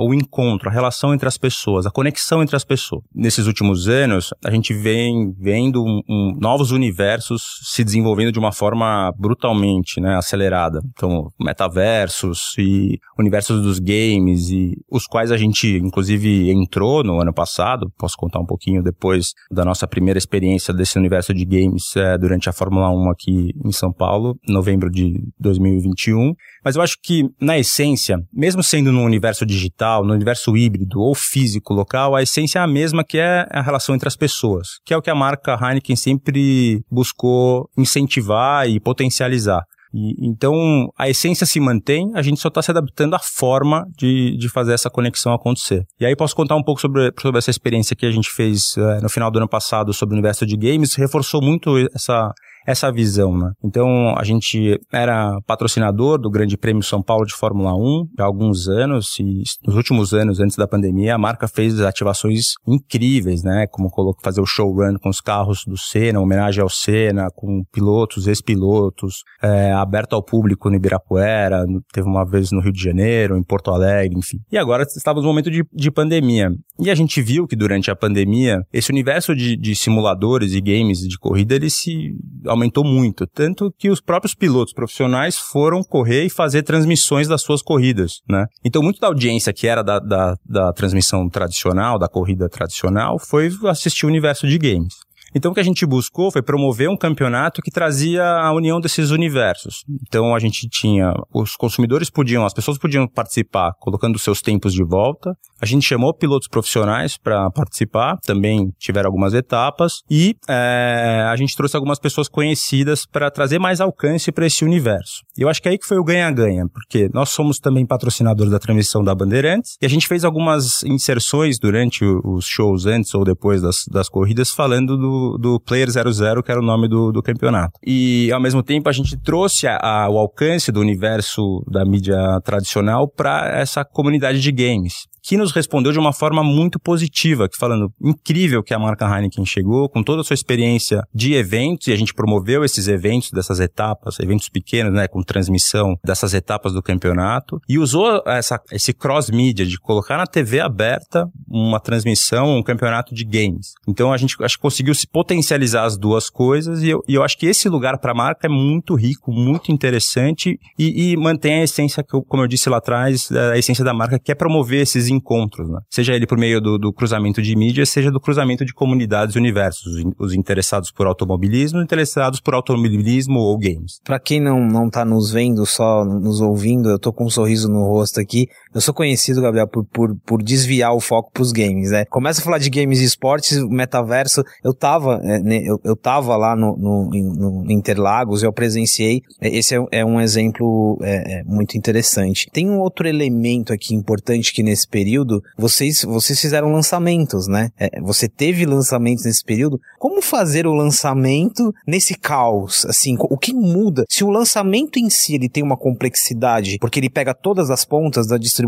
o 0.00 0.14
encontro, 0.14 0.68
a 0.68 0.72
relação 0.72 1.14
entre 1.14 1.28
as 1.28 1.38
pessoas, 1.38 1.86
a 1.86 1.90
conexão 1.90 2.42
entre 2.42 2.56
as 2.56 2.64
pessoas. 2.64 3.02
Nesses 3.14 3.46
últimos 3.46 3.88
anos, 3.88 4.32
a 4.44 4.50
gente 4.50 4.72
vem 4.74 5.34
vendo 5.38 5.82
um, 5.82 6.00
um, 6.08 6.38
novos 6.40 6.70
universos 6.70 7.42
se 7.62 7.84
desenvolvendo 7.84 8.32
de 8.32 8.38
uma 8.38 8.52
forma 8.52 9.12
brutalmente 9.18 10.00
né, 10.00 10.16
acelerada. 10.16 10.80
Então, 10.92 11.30
metaversos 11.40 12.54
e 12.58 12.98
universos 13.18 13.62
dos 13.62 13.78
games, 13.78 14.50
e 14.50 14.76
os 14.90 15.06
quais 15.06 15.32
a 15.32 15.36
gente, 15.36 15.78
inclusive, 15.78 16.50
entrou 16.50 17.02
no 17.02 17.20
ano 17.20 17.32
passado. 17.32 17.90
Posso 17.98 18.16
contar 18.16 18.40
um 18.40 18.46
pouquinho 18.46 18.82
depois 18.82 19.32
da 19.50 19.64
nossa 19.64 19.86
primeira 19.86 20.18
experiência 20.18 20.72
desse 20.72 20.98
universo 20.98 21.32
de 21.34 21.44
games 21.44 21.96
é, 21.96 22.16
durante 22.18 22.48
a 22.48 22.52
Fórmula 22.52 22.90
1 22.90 23.10
aqui 23.10 23.50
em 23.64 23.72
São 23.72 23.92
Paulo, 23.92 24.38
novembro 24.48 24.90
de 24.90 25.22
2021. 25.38 26.34
Mas 26.66 26.74
eu 26.74 26.82
acho 26.82 26.96
que, 27.00 27.22
na 27.40 27.56
essência, 27.56 28.18
mesmo 28.32 28.60
sendo 28.60 28.90
no 28.90 29.04
universo 29.04 29.46
digital, 29.46 30.04
no 30.04 30.12
universo 30.12 30.56
híbrido 30.56 30.98
ou 30.98 31.14
físico 31.14 31.72
local, 31.72 32.16
a 32.16 32.24
essência 32.24 32.58
é 32.58 32.62
a 32.62 32.66
mesma 32.66 33.04
que 33.04 33.18
é 33.18 33.46
a 33.52 33.62
relação 33.62 33.94
entre 33.94 34.08
as 34.08 34.16
pessoas, 34.16 34.80
que 34.84 34.92
é 34.92 34.96
o 34.96 35.00
que 35.00 35.08
a 35.08 35.14
marca 35.14 35.56
Heineken 35.56 35.94
sempre 35.94 36.80
buscou 36.90 37.70
incentivar 37.78 38.68
e 38.68 38.80
potencializar. 38.80 39.62
E, 39.94 40.26
então, 40.28 40.88
a 40.98 41.08
essência 41.08 41.46
se 41.46 41.60
mantém, 41.60 42.10
a 42.16 42.20
gente 42.20 42.40
só 42.40 42.48
está 42.48 42.60
se 42.60 42.72
adaptando 42.72 43.14
à 43.14 43.20
forma 43.20 43.84
de, 43.96 44.36
de 44.36 44.48
fazer 44.48 44.72
essa 44.72 44.90
conexão 44.90 45.32
acontecer. 45.32 45.84
E 46.00 46.04
aí 46.04 46.16
posso 46.16 46.34
contar 46.34 46.56
um 46.56 46.64
pouco 46.64 46.80
sobre, 46.80 47.12
sobre 47.22 47.38
essa 47.38 47.50
experiência 47.50 47.94
que 47.94 48.06
a 48.06 48.10
gente 48.10 48.28
fez 48.28 48.76
é, 48.76 49.00
no 49.00 49.08
final 49.08 49.30
do 49.30 49.38
ano 49.38 49.48
passado 49.48 49.92
sobre 49.92 50.14
o 50.14 50.18
universo 50.18 50.44
de 50.44 50.56
games, 50.56 50.96
reforçou 50.96 51.40
muito 51.40 51.78
essa, 51.94 52.32
essa 52.66 52.90
visão, 52.90 53.36
né? 53.36 53.52
Então, 53.62 54.14
a 54.16 54.24
gente 54.24 54.78
era 54.92 55.38
patrocinador 55.46 56.18
do 56.18 56.30
Grande 56.30 56.56
Prêmio 56.56 56.82
São 56.82 57.02
Paulo 57.02 57.24
de 57.24 57.34
Fórmula 57.34 57.74
1 57.74 58.08
há 58.18 58.24
alguns 58.24 58.68
anos 58.68 59.18
e 59.20 59.42
nos 59.64 59.76
últimos 59.76 60.12
anos, 60.12 60.40
antes 60.40 60.56
da 60.56 60.66
pandemia, 60.66 61.14
a 61.14 61.18
marca 61.18 61.46
fez 61.46 61.80
ativações 61.80 62.54
incríveis, 62.66 63.42
né? 63.42 63.66
Como 63.70 63.90
fazer 64.22 64.40
o 64.40 64.46
showrun 64.46 64.96
com 65.00 65.08
os 65.08 65.20
carros 65.20 65.60
do 65.66 65.78
Senna, 65.78 66.20
homenagem 66.20 66.62
ao 66.62 66.68
Senna, 66.68 67.28
com 67.34 67.62
pilotos, 67.72 68.26
ex-pilotos, 68.26 69.22
é, 69.42 69.72
aberto 69.72 70.14
ao 70.14 70.22
público 70.22 70.68
no 70.68 70.76
Ibirapuera, 70.76 71.64
teve 71.92 72.08
uma 72.08 72.24
vez 72.24 72.50
no 72.50 72.60
Rio 72.60 72.72
de 72.72 72.82
Janeiro, 72.82 73.36
em 73.36 73.42
Porto 73.42 73.70
Alegre, 73.70 74.18
enfim. 74.18 74.38
E 74.50 74.58
agora 74.58 74.82
estávamos 74.82 75.24
no 75.24 75.30
momento 75.30 75.50
de, 75.50 75.64
de 75.72 75.90
pandemia. 75.90 76.50
E 76.80 76.90
a 76.90 76.94
gente 76.94 77.22
viu 77.22 77.46
que 77.46 77.56
durante 77.56 77.90
a 77.90 77.96
pandemia, 77.96 78.60
esse 78.72 78.90
universo 78.90 79.34
de, 79.34 79.56
de 79.56 79.74
simuladores 79.74 80.52
e 80.52 80.60
games 80.60 80.98
de 80.98 81.18
corrida, 81.18 81.54
ele 81.54 81.70
se 81.70 82.14
aumentou 82.56 82.84
muito, 82.84 83.26
tanto 83.26 83.72
que 83.78 83.90
os 83.90 84.00
próprios 84.00 84.34
pilotos 84.34 84.72
profissionais 84.72 85.36
foram 85.36 85.82
correr 85.82 86.24
e 86.24 86.30
fazer 86.30 86.62
transmissões 86.62 87.28
das 87.28 87.42
suas 87.42 87.62
corridas, 87.62 88.20
né? 88.28 88.46
Então, 88.64 88.82
muito 88.82 89.00
da 89.00 89.06
audiência 89.06 89.52
que 89.52 89.66
era 89.66 89.82
da, 89.82 89.98
da, 89.98 90.34
da 90.44 90.72
transmissão 90.72 91.28
tradicional, 91.28 91.98
da 91.98 92.08
corrida 92.08 92.48
tradicional, 92.48 93.18
foi 93.18 93.50
assistir 93.68 94.06
o 94.06 94.08
universo 94.08 94.46
de 94.46 94.58
games. 94.58 94.94
Então 95.34 95.50
o 95.50 95.54
que 95.54 95.60
a 95.60 95.64
gente 95.64 95.84
buscou 95.84 96.30
foi 96.30 96.42
promover 96.42 96.88
um 96.88 96.96
campeonato 96.96 97.60
que 97.62 97.70
trazia 97.70 98.24
a 98.24 98.52
união 98.52 98.80
desses 98.80 99.10
universos. 99.10 99.84
Então 100.06 100.34
a 100.34 100.38
gente 100.38 100.68
tinha, 100.68 101.12
os 101.32 101.56
consumidores 101.56 102.10
podiam, 102.10 102.44
as 102.44 102.54
pessoas 102.54 102.78
podiam 102.78 103.06
participar 103.06 103.72
colocando 103.78 104.18
seus 104.18 104.40
tempos 104.40 104.72
de 104.72 104.84
volta. 104.84 105.32
A 105.60 105.66
gente 105.66 105.86
chamou 105.86 106.14
pilotos 106.14 106.48
profissionais 106.48 107.16
para 107.16 107.50
participar, 107.50 108.16
também 108.24 108.70
tiveram 108.78 109.08
algumas 109.08 109.34
etapas 109.34 110.02
e 110.10 110.34
é, 110.48 111.26
a 111.28 111.36
gente 111.36 111.56
trouxe 111.56 111.76
algumas 111.76 111.98
pessoas 111.98 112.28
conhecidas 112.28 113.06
para 113.06 113.30
trazer 113.30 113.58
mais 113.58 113.80
alcance 113.80 114.30
para 114.30 114.46
esse 114.46 114.64
universo. 114.64 115.22
E 115.36 115.42
eu 115.42 115.48
acho 115.48 115.60
que 115.62 115.68
é 115.68 115.72
aí 115.72 115.78
que 115.78 115.86
foi 115.86 115.98
o 115.98 116.04
ganha-ganha, 116.04 116.66
porque 116.72 117.08
nós 117.12 117.30
somos 117.30 117.58
também 117.58 117.86
patrocinadores 117.86 118.52
da 118.52 118.58
transmissão 118.58 119.02
da 119.02 119.14
Bandeirantes 119.14 119.76
e 119.80 119.86
a 119.86 119.88
gente 119.88 120.06
fez 120.06 120.24
algumas 120.24 120.82
inserções 120.84 121.58
durante 121.58 122.04
os 122.04 122.46
shows 122.46 122.86
antes 122.86 123.14
ou 123.14 123.24
depois 123.24 123.62
das, 123.62 123.76
das 123.90 124.08
corridas 124.08 124.50
falando 124.50 124.96
do 124.96 125.15
do, 125.38 125.60
Player 125.60 125.88
00, 125.90 126.42
que 126.42 126.50
era 126.50 126.60
o 126.60 126.64
nome 126.64 126.88
do, 126.88 127.12
do 127.12 127.22
campeonato. 127.22 127.78
E, 127.84 128.30
ao 128.32 128.40
mesmo 128.40 128.62
tempo, 128.62 128.88
a 128.88 128.92
gente 128.92 129.16
trouxe 129.16 129.66
a, 129.66 129.76
a, 129.76 130.08
o 130.08 130.18
alcance 130.18 130.70
do 130.70 130.80
universo 130.80 131.62
da 131.66 131.84
mídia 131.84 132.40
tradicional 132.44 133.08
para 133.08 133.48
essa 133.58 133.84
comunidade 133.84 134.40
de 134.40 134.52
games 134.52 135.06
que 135.26 135.36
nos 135.36 135.50
respondeu 135.50 135.90
de 135.90 135.98
uma 135.98 136.12
forma 136.12 136.44
muito 136.44 136.78
positiva, 136.78 137.48
que 137.48 137.58
falando, 137.58 137.92
incrível 138.00 138.62
que 138.62 138.72
a 138.72 138.78
marca 138.78 139.04
Heineken 139.04 139.44
chegou, 139.44 139.88
com 139.88 140.00
toda 140.00 140.20
a 140.20 140.24
sua 140.24 140.34
experiência 140.34 141.02
de 141.12 141.34
eventos, 141.34 141.88
e 141.88 141.92
a 141.92 141.96
gente 141.96 142.14
promoveu 142.14 142.64
esses 142.64 142.86
eventos, 142.86 143.32
dessas 143.32 143.58
etapas, 143.58 144.20
eventos 144.20 144.48
pequenos, 144.48 144.92
né, 144.92 145.08
com 145.08 145.20
transmissão 145.24 145.98
dessas 146.04 146.32
etapas 146.32 146.72
do 146.72 146.80
campeonato, 146.80 147.60
e 147.68 147.76
usou 147.76 148.22
essa, 148.24 148.60
esse 148.70 148.92
cross-mídia 148.92 149.66
de 149.66 149.80
colocar 149.80 150.16
na 150.16 150.28
TV 150.28 150.60
aberta 150.60 151.28
uma 151.48 151.80
transmissão, 151.80 152.56
um 152.56 152.62
campeonato 152.62 153.12
de 153.12 153.24
games. 153.24 153.72
Então 153.88 154.12
a 154.12 154.16
gente 154.16 154.36
acho 154.40 154.54
que 154.54 154.62
conseguiu 154.62 154.94
se 154.94 155.08
potencializar 155.08 155.84
as 155.84 155.98
duas 155.98 156.30
coisas, 156.30 156.84
e 156.84 156.90
eu, 156.90 157.02
e 157.08 157.14
eu 157.14 157.24
acho 157.24 157.36
que 157.36 157.46
esse 157.46 157.68
lugar 157.68 157.98
para 157.98 158.12
a 158.12 158.14
marca 158.14 158.46
é 158.46 158.50
muito 158.50 158.94
rico, 158.94 159.32
muito 159.32 159.72
interessante, 159.72 160.56
e, 160.78 161.10
e 161.10 161.16
mantém 161.16 161.62
a 161.62 161.64
essência, 161.64 162.04
que 162.04 162.14
eu, 162.14 162.22
como 162.22 162.44
eu 162.44 162.46
disse 162.46 162.70
lá 162.70 162.76
atrás, 162.76 163.28
a 163.32 163.58
essência 163.58 163.84
da 163.84 163.92
marca, 163.92 164.20
que 164.20 164.30
é 164.30 164.34
promover 164.36 164.82
esses 164.82 165.15
encontros, 165.16 165.68
né? 165.68 165.80
Seja 165.90 166.14
ele 166.14 166.26
por 166.26 166.38
meio 166.38 166.60
do, 166.60 166.78
do 166.78 166.92
cruzamento 166.92 167.42
de 167.42 167.56
mídia, 167.56 167.84
seja 167.86 168.10
do 168.10 168.20
cruzamento 168.20 168.64
de 168.64 168.72
comunidades 168.72 169.34
e 169.34 169.38
universos, 169.38 169.86
os, 169.86 170.12
os 170.18 170.34
interessados 170.34 170.90
por 170.90 171.06
automobilismo, 171.06 171.80
interessados 171.80 172.40
por 172.40 172.54
automobilismo 172.54 173.38
ou 173.38 173.58
games. 173.58 174.00
Para 174.04 174.20
quem 174.20 174.40
não, 174.40 174.60
não 174.60 174.88
tá 174.88 175.04
nos 175.04 175.30
vendo, 175.30 175.64
só 175.66 176.04
nos 176.04 176.40
ouvindo, 176.40 176.88
eu 176.88 176.98
tô 176.98 177.12
com 177.12 177.24
um 177.24 177.30
sorriso 177.30 177.68
no 177.68 177.84
rosto 177.84 178.20
aqui. 178.20 178.48
Eu 178.76 178.82
sou 178.82 178.92
conhecido, 178.92 179.40
Gabriel, 179.40 179.66
por, 179.66 179.86
por, 179.86 180.14
por 180.16 180.42
desviar 180.42 180.94
o 180.94 181.00
foco 181.00 181.30
pros 181.32 181.50
games, 181.50 181.92
né? 181.92 182.04
Começa 182.04 182.42
a 182.42 182.44
falar 182.44 182.58
de 182.58 182.68
games 182.68 183.00
e 183.00 183.04
esportes, 183.04 183.58
metaverso. 183.70 184.44
Eu 184.62 184.74
tava, 184.74 185.18
é, 185.24 185.38
né, 185.38 185.62
eu, 185.64 185.80
eu 185.82 185.96
tava 185.96 186.36
lá 186.36 186.54
no, 186.54 186.76
no, 186.76 187.64
no 187.64 187.72
Interlagos, 187.72 188.42
eu 188.42 188.52
presenciei. 188.52 189.22
Esse 189.40 189.74
é, 189.74 189.78
é 189.92 190.04
um 190.04 190.20
exemplo 190.20 190.98
é, 191.00 191.38
é 191.38 191.44
muito 191.44 191.78
interessante. 191.78 192.50
Tem 192.52 192.68
um 192.68 192.78
outro 192.78 193.08
elemento 193.08 193.72
aqui 193.72 193.94
importante 193.94 194.52
que 194.52 194.62
nesse 194.62 194.86
período, 194.86 195.42
vocês, 195.56 196.04
vocês 196.04 196.38
fizeram 196.38 196.70
lançamentos, 196.70 197.48
né? 197.48 197.70
É, 197.78 197.98
você 198.02 198.28
teve 198.28 198.66
lançamentos 198.66 199.24
nesse 199.24 199.42
período. 199.42 199.80
Como 199.98 200.20
fazer 200.20 200.66
o 200.66 200.74
lançamento 200.74 201.72
nesse 201.88 202.14
caos? 202.14 202.84
Assim, 202.84 203.16
o 203.18 203.38
que 203.38 203.54
muda? 203.54 204.04
Se 204.06 204.22
o 204.22 204.28
lançamento 204.28 204.98
em 204.98 205.08
si 205.08 205.34
ele 205.34 205.48
tem 205.48 205.62
uma 205.62 205.78
complexidade, 205.78 206.76
porque 206.78 207.00
ele 207.00 207.08
pega 207.08 207.32
todas 207.32 207.70
as 207.70 207.82
pontas 207.82 208.26
da 208.26 208.36
distribuição, 208.36 208.65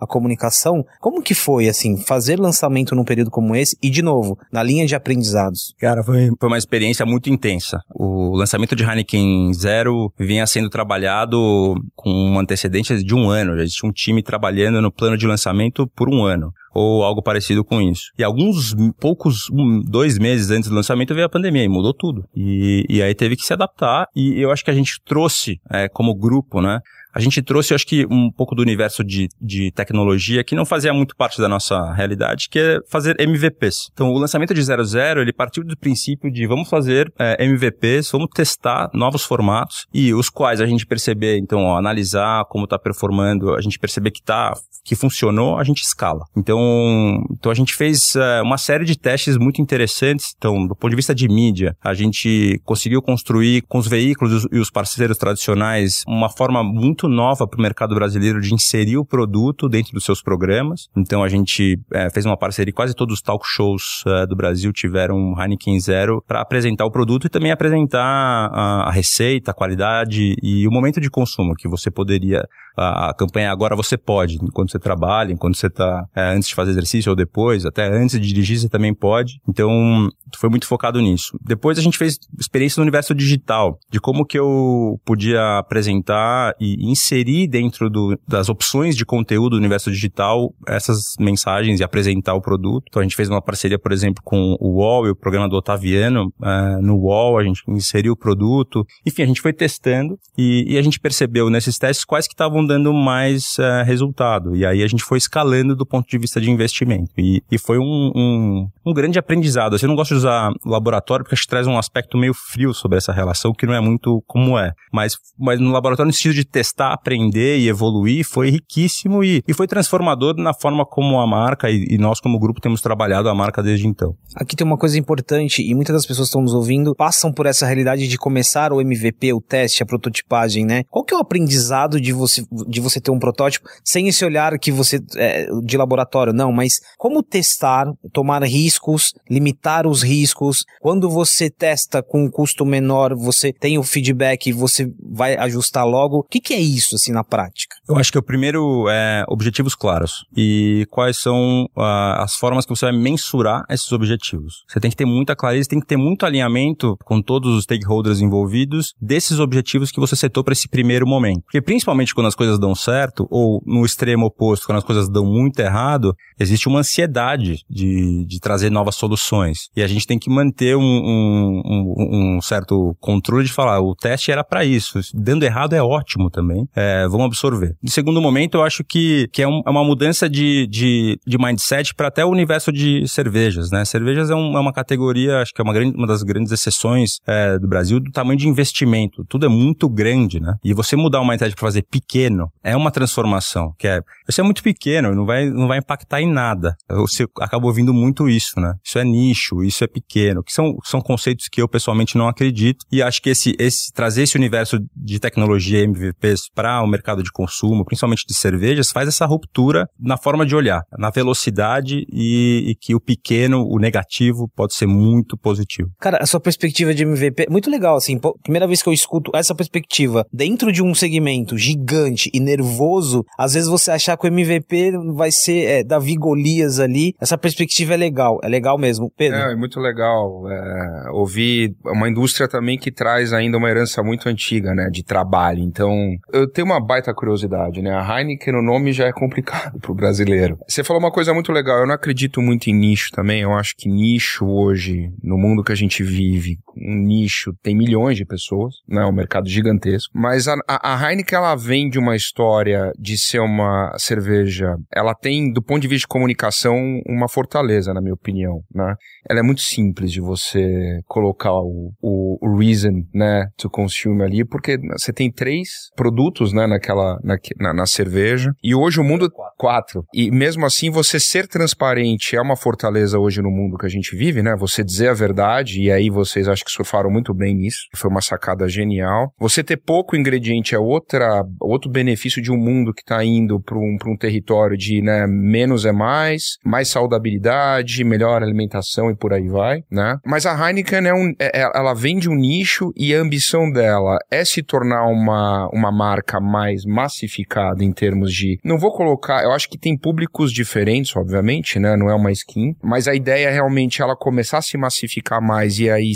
a 0.00 0.06
comunicação, 0.06 0.84
como 1.00 1.22
que 1.22 1.34
foi, 1.34 1.68
assim, 1.68 1.96
fazer 1.96 2.38
lançamento 2.38 2.94
num 2.94 3.04
período 3.04 3.30
como 3.30 3.54
esse 3.54 3.76
e, 3.82 3.90
de 3.90 4.02
novo, 4.02 4.38
na 4.52 4.62
linha 4.62 4.86
de 4.86 4.94
aprendizados? 4.94 5.74
Cara, 5.78 6.02
foi, 6.02 6.30
foi 6.38 6.48
uma 6.48 6.58
experiência 6.58 7.04
muito 7.06 7.30
intensa. 7.30 7.80
O 7.94 8.36
lançamento 8.36 8.74
de 8.76 8.84
Heineken 8.84 9.52
Zero 9.54 10.12
vinha 10.18 10.46
sendo 10.46 10.68
trabalhado 10.68 11.74
com 11.94 12.10
uma 12.10 12.40
antecedência 12.40 12.96
de 12.96 13.14
um 13.14 13.28
ano. 13.28 13.56
Já 13.56 13.62
existia 13.62 13.88
um 13.88 13.92
time 13.92 14.22
trabalhando 14.22 14.80
no 14.80 14.92
plano 14.92 15.16
de 15.16 15.26
lançamento 15.26 15.86
por 15.94 16.08
um 16.08 16.24
ano 16.24 16.52
ou 16.74 17.04
algo 17.04 17.22
parecido 17.22 17.64
com 17.64 17.80
isso. 17.80 18.10
E 18.18 18.24
alguns 18.24 18.74
poucos, 18.98 19.48
um, 19.50 19.80
dois 19.80 20.18
meses 20.18 20.50
antes 20.50 20.68
do 20.68 20.74
lançamento 20.74 21.14
veio 21.14 21.26
a 21.26 21.30
pandemia 21.30 21.62
e 21.62 21.68
mudou 21.68 21.94
tudo. 21.94 22.24
E, 22.34 22.84
e 22.88 23.00
aí 23.00 23.14
teve 23.14 23.36
que 23.36 23.46
se 23.46 23.52
adaptar 23.52 24.06
e 24.14 24.40
eu 24.40 24.50
acho 24.50 24.64
que 24.64 24.70
a 24.70 24.74
gente 24.74 25.00
trouxe 25.04 25.60
é, 25.70 25.88
como 25.88 26.14
grupo, 26.14 26.60
né? 26.60 26.80
A 27.14 27.20
gente 27.20 27.40
trouxe, 27.40 27.72
eu 27.72 27.76
acho 27.76 27.86
que, 27.86 28.04
um 28.10 28.30
pouco 28.30 28.54
do 28.54 28.62
universo 28.62 29.04
de, 29.04 29.28
de 29.40 29.70
tecnologia 29.70 30.42
que 30.42 30.54
não 30.54 30.66
fazia 30.66 30.92
muito 30.92 31.14
parte 31.14 31.40
da 31.40 31.48
nossa 31.48 31.92
realidade, 31.92 32.48
que 32.48 32.58
é 32.58 32.78
fazer 32.88 33.14
MVPs. 33.20 33.88
Então, 33.92 34.10
o 34.10 34.18
lançamento 34.18 34.52
de 34.52 34.62
00, 34.62 35.20
ele 35.20 35.32
partiu 35.32 35.62
do 35.62 35.76
princípio 35.76 36.30
de 36.30 36.46
vamos 36.46 36.68
fazer 36.68 37.12
é, 37.18 37.44
MVPs, 37.44 38.10
vamos 38.10 38.28
testar 38.34 38.90
novos 38.92 39.22
formatos 39.22 39.86
e 39.94 40.12
os 40.12 40.28
quais 40.28 40.60
a 40.60 40.66
gente 40.66 40.84
perceber, 40.84 41.38
então, 41.38 41.60
ó, 41.60 41.78
analisar 41.78 42.44
como 42.46 42.64
está 42.64 42.78
performando, 42.78 43.54
a 43.54 43.60
gente 43.60 43.78
perceber 43.78 44.10
que 44.10 44.22
tá, 44.22 44.52
que 44.84 44.96
funcionou, 44.96 45.56
a 45.56 45.62
gente 45.62 45.82
escala. 45.82 46.24
Então, 46.36 47.22
então 47.30 47.52
a 47.52 47.54
gente 47.54 47.74
fez 47.74 48.16
é, 48.16 48.42
uma 48.42 48.58
série 48.58 48.84
de 48.84 48.98
testes 48.98 49.36
muito 49.36 49.62
interessantes. 49.62 50.34
Então, 50.36 50.66
do 50.66 50.74
ponto 50.74 50.90
de 50.90 50.96
vista 50.96 51.14
de 51.14 51.28
mídia, 51.28 51.76
a 51.80 51.94
gente 51.94 52.60
conseguiu 52.64 53.00
construir 53.00 53.62
com 53.62 53.78
os 53.78 53.86
veículos 53.86 54.46
e 54.50 54.58
os 54.58 54.70
parceiros 54.70 55.16
tradicionais 55.16 56.02
uma 56.06 56.28
forma 56.28 56.62
muito 56.64 57.03
muito 57.04 57.08
nova 57.08 57.46
para 57.46 57.58
o 57.58 57.62
mercado 57.62 57.94
brasileiro 57.94 58.40
de 58.40 58.54
inserir 58.54 58.96
o 58.96 59.04
produto 59.04 59.68
dentro 59.68 59.92
dos 59.92 60.04
seus 60.04 60.22
programas. 60.22 60.88
Então 60.96 61.22
a 61.22 61.28
gente 61.28 61.78
é, 61.92 62.10
fez 62.10 62.24
uma 62.24 62.36
parceria, 62.36 62.72
quase 62.72 62.94
todos 62.94 63.14
os 63.16 63.20
talk 63.20 63.44
shows 63.46 64.02
é, 64.06 64.26
do 64.26 64.34
Brasil 64.34 64.72
tiveram 64.72 65.16
um 65.16 65.34
Heineken 65.38 65.78
Zero 65.78 66.22
para 66.26 66.40
apresentar 66.40 66.84
o 66.84 66.90
produto 66.90 67.26
e 67.26 67.30
também 67.30 67.52
apresentar 67.52 68.00
a, 68.00 68.88
a, 68.88 68.90
receita, 68.90 69.50
a 69.50 69.54
qualidade 69.54 70.34
e 70.42 70.66
o 70.66 70.70
momento 70.70 71.00
de 71.00 71.10
consumo 71.10 71.54
que 71.54 71.68
você 71.68 71.90
poderia 71.90 72.42
a, 72.76 73.14
campanha 73.14 73.50
agora 73.50 73.76
você 73.76 73.96
pode, 73.96 74.38
enquanto 74.42 74.72
você 74.72 74.78
trabalha, 74.78 75.32
enquanto 75.32 75.56
você 75.56 75.66
está 75.66 76.04
é, 76.14 76.34
antes 76.34 76.48
de 76.48 76.54
fazer 76.54 76.70
exercício 76.70 77.10
ou 77.10 77.16
depois, 77.16 77.64
até 77.64 77.86
antes 77.86 78.20
de 78.20 78.26
dirigir 78.26 78.58
você 78.58 78.68
também 78.68 78.94
pode. 78.94 79.40
Então 79.48 80.08
foi 80.36 80.50
muito 80.50 80.66
focado 80.66 81.00
nisso. 81.00 81.38
Depois 81.40 81.78
a 81.78 81.82
gente 81.82 81.98
fez 81.98 82.18
experiência 82.38 82.80
no 82.80 82.84
universo 82.84 83.14
digital, 83.14 83.78
de 83.90 84.00
como 84.00 84.24
que 84.24 84.38
eu 84.38 85.00
podia 85.04 85.58
apresentar 85.58 86.54
e 86.60 86.90
inserir 86.90 87.46
dentro 87.48 87.88
do, 87.88 88.18
das 88.26 88.48
opções 88.48 88.96
de 88.96 89.04
conteúdo 89.04 89.50
do 89.50 89.56
universo 89.56 89.90
digital 89.90 90.52
essas 90.66 91.14
mensagens 91.18 91.80
e 91.80 91.84
apresentar 91.84 92.34
o 92.34 92.40
produto. 92.40 92.84
Então 92.88 93.00
a 93.00 93.04
gente 93.04 93.16
fez 93.16 93.28
uma 93.28 93.42
parceria, 93.42 93.78
por 93.78 93.92
exemplo, 93.92 94.22
com 94.24 94.56
o 94.60 94.78
UOL 94.78 95.06
e 95.06 95.10
o 95.10 95.16
programa 95.16 95.48
do 95.48 95.56
Otaviano. 95.56 96.32
Uh, 96.40 96.82
no 96.82 96.96
UOL 96.96 97.38
a 97.38 97.44
gente 97.44 97.62
inseriu 97.68 98.12
o 98.12 98.16
produto. 98.16 98.84
Enfim, 99.06 99.22
a 99.22 99.26
gente 99.26 99.40
foi 99.40 99.52
testando 99.52 100.18
e, 100.36 100.74
e 100.74 100.78
a 100.78 100.82
gente 100.82 100.98
percebeu 100.98 101.48
nesses 101.50 101.78
testes 101.78 102.04
quais 102.04 102.26
que 102.26 102.34
estavam 102.34 102.63
dando 102.66 102.92
mais 102.92 103.56
uh, 103.58 103.84
resultado. 103.84 104.56
E 104.56 104.64
aí 104.64 104.82
a 104.82 104.86
gente 104.86 105.02
foi 105.02 105.18
escalando 105.18 105.76
do 105.76 105.86
ponto 105.86 106.08
de 106.08 106.18
vista 106.18 106.40
de 106.40 106.50
investimento. 106.50 107.12
E, 107.18 107.42
e 107.50 107.58
foi 107.58 107.78
um, 107.78 108.12
um, 108.14 108.68
um 108.86 108.92
grande 108.92 109.18
aprendizado. 109.18 109.74
Assim, 109.74 109.86
eu 109.86 109.88
não 109.88 109.96
gosto 109.96 110.10
de 110.10 110.18
usar 110.18 110.52
laboratório 110.64 111.24
porque 111.24 111.34
acho 111.34 111.42
que 111.42 111.48
traz 111.48 111.66
um 111.66 111.78
aspecto 111.78 112.16
meio 112.16 112.34
frio 112.34 112.72
sobre 112.72 112.98
essa 112.98 113.12
relação, 113.12 113.52
que 113.52 113.66
não 113.66 113.74
é 113.74 113.80
muito 113.80 114.22
como 114.26 114.58
é. 114.58 114.72
Mas, 114.92 115.16
mas 115.38 115.60
no 115.60 115.70
laboratório, 115.70 116.08
no 116.08 116.12
sentido 116.12 116.34
de 116.34 116.44
testar 116.44 116.92
aprender 116.92 117.58
e 117.58 117.68
evoluir 117.68 118.24
foi 118.24 118.50
riquíssimo 118.50 119.22
e, 119.22 119.42
e 119.46 119.52
foi 119.52 119.66
transformador 119.66 120.34
na 120.36 120.54
forma 120.54 120.84
como 120.84 121.20
a 121.20 121.26
marca 121.26 121.70
e, 121.70 121.86
e, 121.90 121.98
nós 121.98 122.20
como 122.20 122.38
grupo 122.38 122.60
temos 122.60 122.80
trabalhado 122.80 123.28
a 123.28 123.34
marca 123.34 123.62
desde 123.62 123.86
então. 123.86 124.14
Aqui 124.36 124.56
tem 124.56 124.66
uma 124.66 124.76
coisa 124.76 124.98
importante 124.98 125.62
e 125.62 125.74
muitas 125.74 125.94
das 125.94 126.06
pessoas 126.06 126.28
que 126.28 126.30
estão 126.30 126.42
nos 126.42 126.54
ouvindo 126.54 126.94
passam 126.94 127.32
por 127.32 127.46
essa 127.46 127.66
realidade 127.66 128.06
de 128.08 128.18
começar 128.18 128.72
o 128.72 128.80
MVP, 128.80 129.32
o 129.32 129.40
teste, 129.40 129.82
a 129.82 129.86
prototipagem, 129.86 130.64
né? 130.64 130.82
Qual 130.88 131.04
que 131.04 131.14
é 131.14 131.16
o 131.16 131.20
aprendizado 131.20 132.00
de 132.00 132.12
você, 132.12 132.42
de 132.66 132.80
você 132.80 133.00
ter 133.00 133.10
um 133.10 133.18
protótipo 133.18 133.68
sem 133.84 134.08
esse 134.08 134.24
olhar 134.24 134.58
que 134.58 134.72
você 134.72 135.00
é, 135.16 135.46
de 135.64 135.76
laboratório, 135.76 136.32
não, 136.32 136.52
mas 136.52 136.80
como 136.98 137.22
testar, 137.22 137.86
tomar 138.12 138.42
riscos, 138.44 139.12
limitar 139.30 139.86
os 139.86 140.02
riscos. 140.02 140.64
Quando 140.80 141.08
você 141.10 141.50
testa 141.50 142.02
com 142.02 142.24
um 142.24 142.30
custo 142.30 142.64
menor, 142.64 143.14
você 143.14 143.52
tem 143.52 143.78
o 143.78 143.82
feedback 143.82 144.46
e 144.46 144.52
você 144.52 144.90
vai 145.12 145.36
ajustar 145.36 145.86
logo. 145.86 146.18
O 146.18 146.22
que, 146.22 146.40
que 146.40 146.54
é 146.54 146.60
isso? 146.60 146.94
assim, 146.94 147.12
na 147.12 147.24
prática? 147.24 147.76
Eu 147.88 147.96
acho 147.96 148.10
que 148.10 148.18
o 148.18 148.22
primeiro 148.22 148.88
é 148.88 149.24
objetivos 149.28 149.74
claros. 149.74 150.24
E 150.36 150.86
quais 150.90 151.18
são 151.18 151.64
uh, 151.76 152.20
as 152.20 152.34
formas 152.34 152.64
que 152.64 152.70
você 152.70 152.86
vai 152.86 152.96
mensurar 152.96 153.64
esses 153.70 153.90
objetivos. 153.92 154.64
Você 154.68 154.80
tem 154.80 154.90
que 154.90 154.96
ter 154.96 155.04
muita 155.04 155.36
clareza, 155.36 155.68
tem 155.68 155.80
que 155.80 155.86
ter 155.86 155.96
muito 155.96 156.26
alinhamento 156.26 156.96
com 157.04 157.20
todos 157.20 157.54
os 157.54 157.64
stakeholders 157.64 158.20
envolvidos 158.20 158.94
desses 159.00 159.38
objetivos 159.38 159.90
que 159.90 160.00
você 160.00 160.16
setou 160.16 160.42
para 160.42 160.52
esse 160.52 160.68
primeiro 160.68 161.06
momento. 161.06 161.42
Porque 161.42 161.62
principalmente 161.62 162.14
quando 162.14 162.26
as 162.26 162.34
coisas 162.34 162.43
dão 162.58 162.74
certo, 162.74 163.26
ou 163.30 163.62
no 163.66 163.84
extremo 163.84 164.26
oposto, 164.26 164.66
quando 164.66 164.78
as 164.78 164.84
coisas 164.84 165.08
dão 165.08 165.24
muito 165.24 165.58
errado, 165.60 166.14
existe 166.38 166.68
uma 166.68 166.80
ansiedade 166.80 167.64
de, 167.68 168.24
de 168.26 168.40
trazer 168.40 168.70
novas 168.70 168.96
soluções. 168.96 169.68
E 169.76 169.82
a 169.82 169.86
gente 169.86 170.06
tem 170.06 170.18
que 170.18 170.30
manter 170.30 170.76
um, 170.76 170.82
um, 170.82 171.62
um, 171.66 172.36
um 172.36 172.40
certo 172.40 172.94
controle 173.00 173.44
de 173.44 173.52
falar, 173.52 173.80
o 173.80 173.94
teste 173.94 174.30
era 174.30 174.44
para 174.44 174.64
isso. 174.64 175.00
Dando 175.14 175.44
errado 175.44 175.74
é 175.74 175.82
ótimo 175.82 176.30
também 176.30 176.68
é, 176.74 177.06
vão 177.08 177.24
absorver. 177.24 177.76
No 177.82 177.90
segundo 177.90 178.20
momento, 178.20 178.56
eu 178.56 178.62
acho 178.62 178.82
que, 178.84 179.28
que 179.32 179.42
é, 179.42 179.44
é 179.44 179.70
uma 179.70 179.84
mudança 179.84 180.28
de, 180.28 180.66
de, 180.66 181.18
de 181.26 181.38
mindset 181.38 181.94
para 181.94 182.08
até 182.08 182.24
o 182.24 182.28
universo 182.28 182.72
de 182.72 183.06
cervejas, 183.08 183.70
né? 183.70 183.84
Cervejas 183.84 184.30
é, 184.30 184.32
é, 184.32 184.36
uma 184.36 184.72
categoria, 184.72 185.38
acho 185.38 185.52
que 185.52 185.60
é 185.60 185.64
uma, 185.64 185.72
grande, 185.72 185.96
uma 185.96 186.06
das 186.06 186.22
grandes 186.22 186.52
exceções 186.52 187.18
é, 187.26 187.58
do 187.58 187.68
Brasil 187.68 188.00
do 188.00 188.10
tamanho 188.10 188.38
de 188.38 188.48
investimento. 188.48 189.24
Tudo 189.28 189.46
é 189.46 189.48
muito 189.48 189.88
grande, 189.88 190.40
né? 190.40 190.54
E 190.64 190.74
você 190.74 190.96
mudar 190.96 191.20
o 191.20 191.26
mindset 191.26 191.54
para 191.54 191.66
fazer 191.66 191.82
pequeno 191.82 192.33
é 192.62 192.76
uma 192.76 192.90
transformação, 192.90 193.72
que 193.78 193.86
é, 193.86 194.00
você 194.28 194.40
é 194.40 194.44
muito 194.44 194.62
pequeno, 194.62 195.14
não 195.14 195.26
vai, 195.26 195.48
não 195.48 195.68
vai 195.68 195.78
impactar 195.78 196.20
em 196.20 196.30
nada. 196.30 196.76
Você 196.88 197.26
acaba 197.40 197.66
ouvindo 197.66 197.92
muito 197.92 198.28
isso, 198.28 198.58
né? 198.58 198.74
Isso 198.84 198.98
é 198.98 199.04
nicho, 199.04 199.62
isso 199.62 199.84
é 199.84 199.86
pequeno, 199.86 200.42
que 200.42 200.52
são, 200.52 200.76
são 200.84 201.00
conceitos 201.00 201.48
que 201.48 201.60
eu 201.60 201.68
pessoalmente 201.68 202.16
não 202.16 202.28
acredito. 202.28 202.84
E 202.90 203.02
acho 203.02 203.20
que 203.20 203.30
esse, 203.30 203.54
esse 203.58 203.92
trazer 203.92 204.22
esse 204.22 204.36
universo 204.36 204.78
de 204.94 205.18
tecnologia 205.18 205.84
MVPs 205.84 206.48
para 206.54 206.82
o 206.82 206.86
mercado 206.86 207.22
de 207.22 207.30
consumo, 207.30 207.84
principalmente 207.84 208.24
de 208.26 208.34
cervejas, 208.34 208.90
faz 208.90 209.08
essa 209.08 209.26
ruptura 209.26 209.88
na 209.98 210.16
forma 210.16 210.46
de 210.46 210.54
olhar, 210.54 210.82
na 210.98 211.10
velocidade 211.10 212.04
e, 212.10 212.70
e, 212.70 212.74
que 212.74 212.94
o 212.94 213.00
pequeno, 213.00 213.66
o 213.66 213.78
negativo, 213.78 214.48
pode 214.54 214.74
ser 214.74 214.86
muito 214.86 215.36
positivo. 215.36 215.90
Cara, 216.00 216.18
a 216.20 216.26
sua 216.26 216.40
perspectiva 216.40 216.94
de 216.94 217.02
MVP 217.02 217.46
muito 217.50 217.70
legal, 217.70 217.96
assim, 217.96 218.18
primeira 218.42 218.66
vez 218.66 218.82
que 218.82 218.88
eu 218.88 218.92
escuto 218.92 219.30
essa 219.34 219.54
perspectiva 219.54 220.26
dentro 220.32 220.72
de 220.72 220.82
um 220.82 220.94
segmento 220.94 221.56
gigante, 221.56 222.13
e 222.32 222.40
nervoso, 222.40 223.24
às 223.38 223.54
vezes 223.54 223.68
você 223.68 223.90
achar 223.90 224.16
que 224.16 224.26
o 224.26 224.28
MVP 224.28 224.92
vai 225.14 225.30
ser 225.30 225.64
é, 225.64 225.84
Davi 225.84 226.14
Golias 226.16 226.80
ali, 226.80 227.14
essa 227.20 227.38
perspectiva 227.38 227.94
é 227.94 227.96
legal, 227.96 228.38
é 228.42 228.48
legal 228.48 228.78
mesmo. 228.78 229.10
Pedro? 229.16 229.38
É, 229.38 229.52
é 229.52 229.56
muito 229.56 229.80
legal 229.80 230.48
é, 230.50 231.10
ouvir 231.12 231.74
uma 231.84 232.08
indústria 232.08 232.48
também 232.48 232.78
que 232.78 232.90
traz 232.90 233.32
ainda 233.32 233.58
uma 233.58 233.68
herança 233.68 234.02
muito 234.02 234.28
antiga, 234.28 234.74
né, 234.74 234.88
de 234.90 235.02
trabalho. 235.04 235.60
Então, 235.60 236.16
eu 236.32 236.50
tenho 236.50 236.66
uma 236.66 236.84
baita 236.84 237.14
curiosidade, 237.14 237.82
né, 237.82 237.94
a 237.94 238.20
Heineken, 238.20 238.54
o 238.54 238.62
nome 238.62 238.92
já 238.92 239.06
é 239.06 239.12
complicado 239.12 239.78
pro 239.80 239.94
brasileiro. 239.94 240.58
Você 240.68 240.82
falou 240.82 241.02
uma 241.02 241.12
coisa 241.12 241.32
muito 241.32 241.52
legal, 241.52 241.80
eu 241.80 241.86
não 241.86 241.94
acredito 241.94 242.40
muito 242.40 242.68
em 242.68 242.74
nicho 242.74 243.10
também, 243.12 243.42
eu 243.42 243.52
acho 243.52 243.74
que 243.76 243.88
nicho 243.88 244.46
hoje, 244.46 245.10
no 245.22 245.36
mundo 245.36 245.62
que 245.62 245.72
a 245.72 245.76
gente 245.76 246.02
vive, 246.02 246.58
um 246.76 246.96
nicho 246.96 247.52
tem 247.62 247.76
milhões 247.76 248.16
de 248.16 248.24
pessoas, 248.24 248.74
né, 248.88 249.04
um 249.04 249.12
mercado 249.12 249.48
gigantesco, 249.48 250.12
mas 250.14 250.48
a, 250.48 250.56
a 250.68 251.10
Heineken, 251.10 251.38
ela 251.38 251.54
vem 251.54 251.88
de 251.88 251.98
uma 252.04 252.16
história 252.16 252.92
de 252.98 253.18
ser 253.18 253.40
uma 253.40 253.92
cerveja, 253.98 254.76
ela 254.94 255.14
tem, 255.14 255.52
do 255.52 255.62
ponto 255.62 255.80
de 255.80 255.88
vista 255.88 256.04
de 256.04 256.08
comunicação, 256.08 256.76
uma 257.06 257.28
fortaleza, 257.28 257.92
na 257.92 258.00
minha 258.00 258.14
opinião, 258.14 258.60
né, 258.72 258.94
ela 259.28 259.40
é 259.40 259.42
muito 259.42 259.62
simples 259.62 260.12
de 260.12 260.20
você 260.20 261.00
colocar 261.06 261.54
o, 261.54 261.92
o, 262.02 262.38
o 262.40 262.58
reason, 262.58 263.02
né, 263.14 263.46
to 263.56 263.70
consume 263.70 264.22
ali, 264.22 264.44
porque 264.44 264.78
você 264.98 265.12
tem 265.12 265.32
três 265.32 265.68
produtos, 265.96 266.52
né, 266.52 266.66
naquela, 266.66 267.18
na, 267.24 267.36
na, 267.58 267.74
na 267.74 267.86
cerveja, 267.86 268.52
e 268.62 268.74
hoje 268.74 269.00
o 269.00 269.04
mundo, 269.04 269.28
quatro, 269.56 270.04
e 270.12 270.30
mesmo 270.30 270.66
assim 270.66 270.90
você 270.90 271.18
ser 271.18 271.48
transparente 271.48 272.36
é 272.36 272.40
uma 272.40 272.56
fortaleza 272.56 273.18
hoje 273.18 273.40
no 273.40 273.50
mundo 273.50 273.78
que 273.78 273.86
a 273.86 273.90
gente 273.90 274.14
vive, 274.14 274.42
né, 274.42 274.54
você 274.56 274.84
dizer 274.84 275.08
a 275.08 275.14
verdade, 275.14 275.80
e 275.80 275.90
aí 275.90 276.10
vocês 276.10 276.48
acho 276.48 276.64
que 276.64 276.70
surfaram 276.70 277.10
muito 277.10 277.32
bem 277.32 277.54
nisso, 277.54 277.86
foi 277.96 278.10
uma 278.10 278.20
sacada 278.20 278.68
genial. 278.68 279.32
Você 279.38 279.62
ter 279.62 279.76
pouco 279.76 280.16
ingrediente 280.16 280.74
é 280.74 280.78
outra, 280.78 281.44
outro 281.60 281.90
benefício 281.94 282.42
de 282.42 282.52
um 282.52 282.56
mundo 282.56 282.92
que 282.92 283.00
está 283.00 283.24
indo 283.24 283.60
para 283.60 283.78
um, 283.78 283.96
um 284.06 284.16
território 284.16 284.76
de, 284.76 285.00
né, 285.00 285.26
menos 285.26 285.86
é 285.86 285.92
mais, 285.92 286.58
mais 286.64 286.88
saudabilidade, 286.88 288.04
melhor 288.04 288.42
alimentação 288.42 289.10
e 289.10 289.16
por 289.16 289.32
aí 289.32 289.48
vai, 289.48 289.82
né? 289.90 290.18
Mas 290.26 290.44
a 290.44 290.54
Heineken 290.54 291.06
é 291.06 291.14
um, 291.14 291.32
é, 291.38 291.60
é, 291.60 291.70
ela 291.74 291.94
vende 291.94 292.28
um 292.28 292.34
nicho 292.34 292.92
e 292.96 293.14
a 293.14 293.20
ambição 293.20 293.70
dela 293.70 294.18
é 294.30 294.44
se 294.44 294.62
tornar 294.62 295.06
uma, 295.06 295.68
uma 295.72 295.92
marca 295.92 296.40
mais 296.40 296.84
massificada 296.84 297.84
em 297.84 297.92
termos 297.92 298.32
de, 298.32 298.58
não 298.64 298.78
vou 298.78 298.92
colocar, 298.92 299.42
eu 299.44 299.52
acho 299.52 299.68
que 299.68 299.78
tem 299.78 299.96
públicos 299.96 300.52
diferentes, 300.52 301.16
obviamente, 301.16 301.78
né? 301.78 301.96
Não 301.96 302.10
é 302.10 302.14
uma 302.14 302.32
skin, 302.32 302.74
mas 302.82 303.06
a 303.06 303.14
ideia 303.14 303.48
é 303.48 303.52
realmente 303.52 304.02
ela 304.02 304.16
começar 304.16 304.58
a 304.58 304.62
se 304.62 304.76
massificar 304.76 305.40
mais 305.40 305.78
e 305.78 305.88
aí 305.88 306.12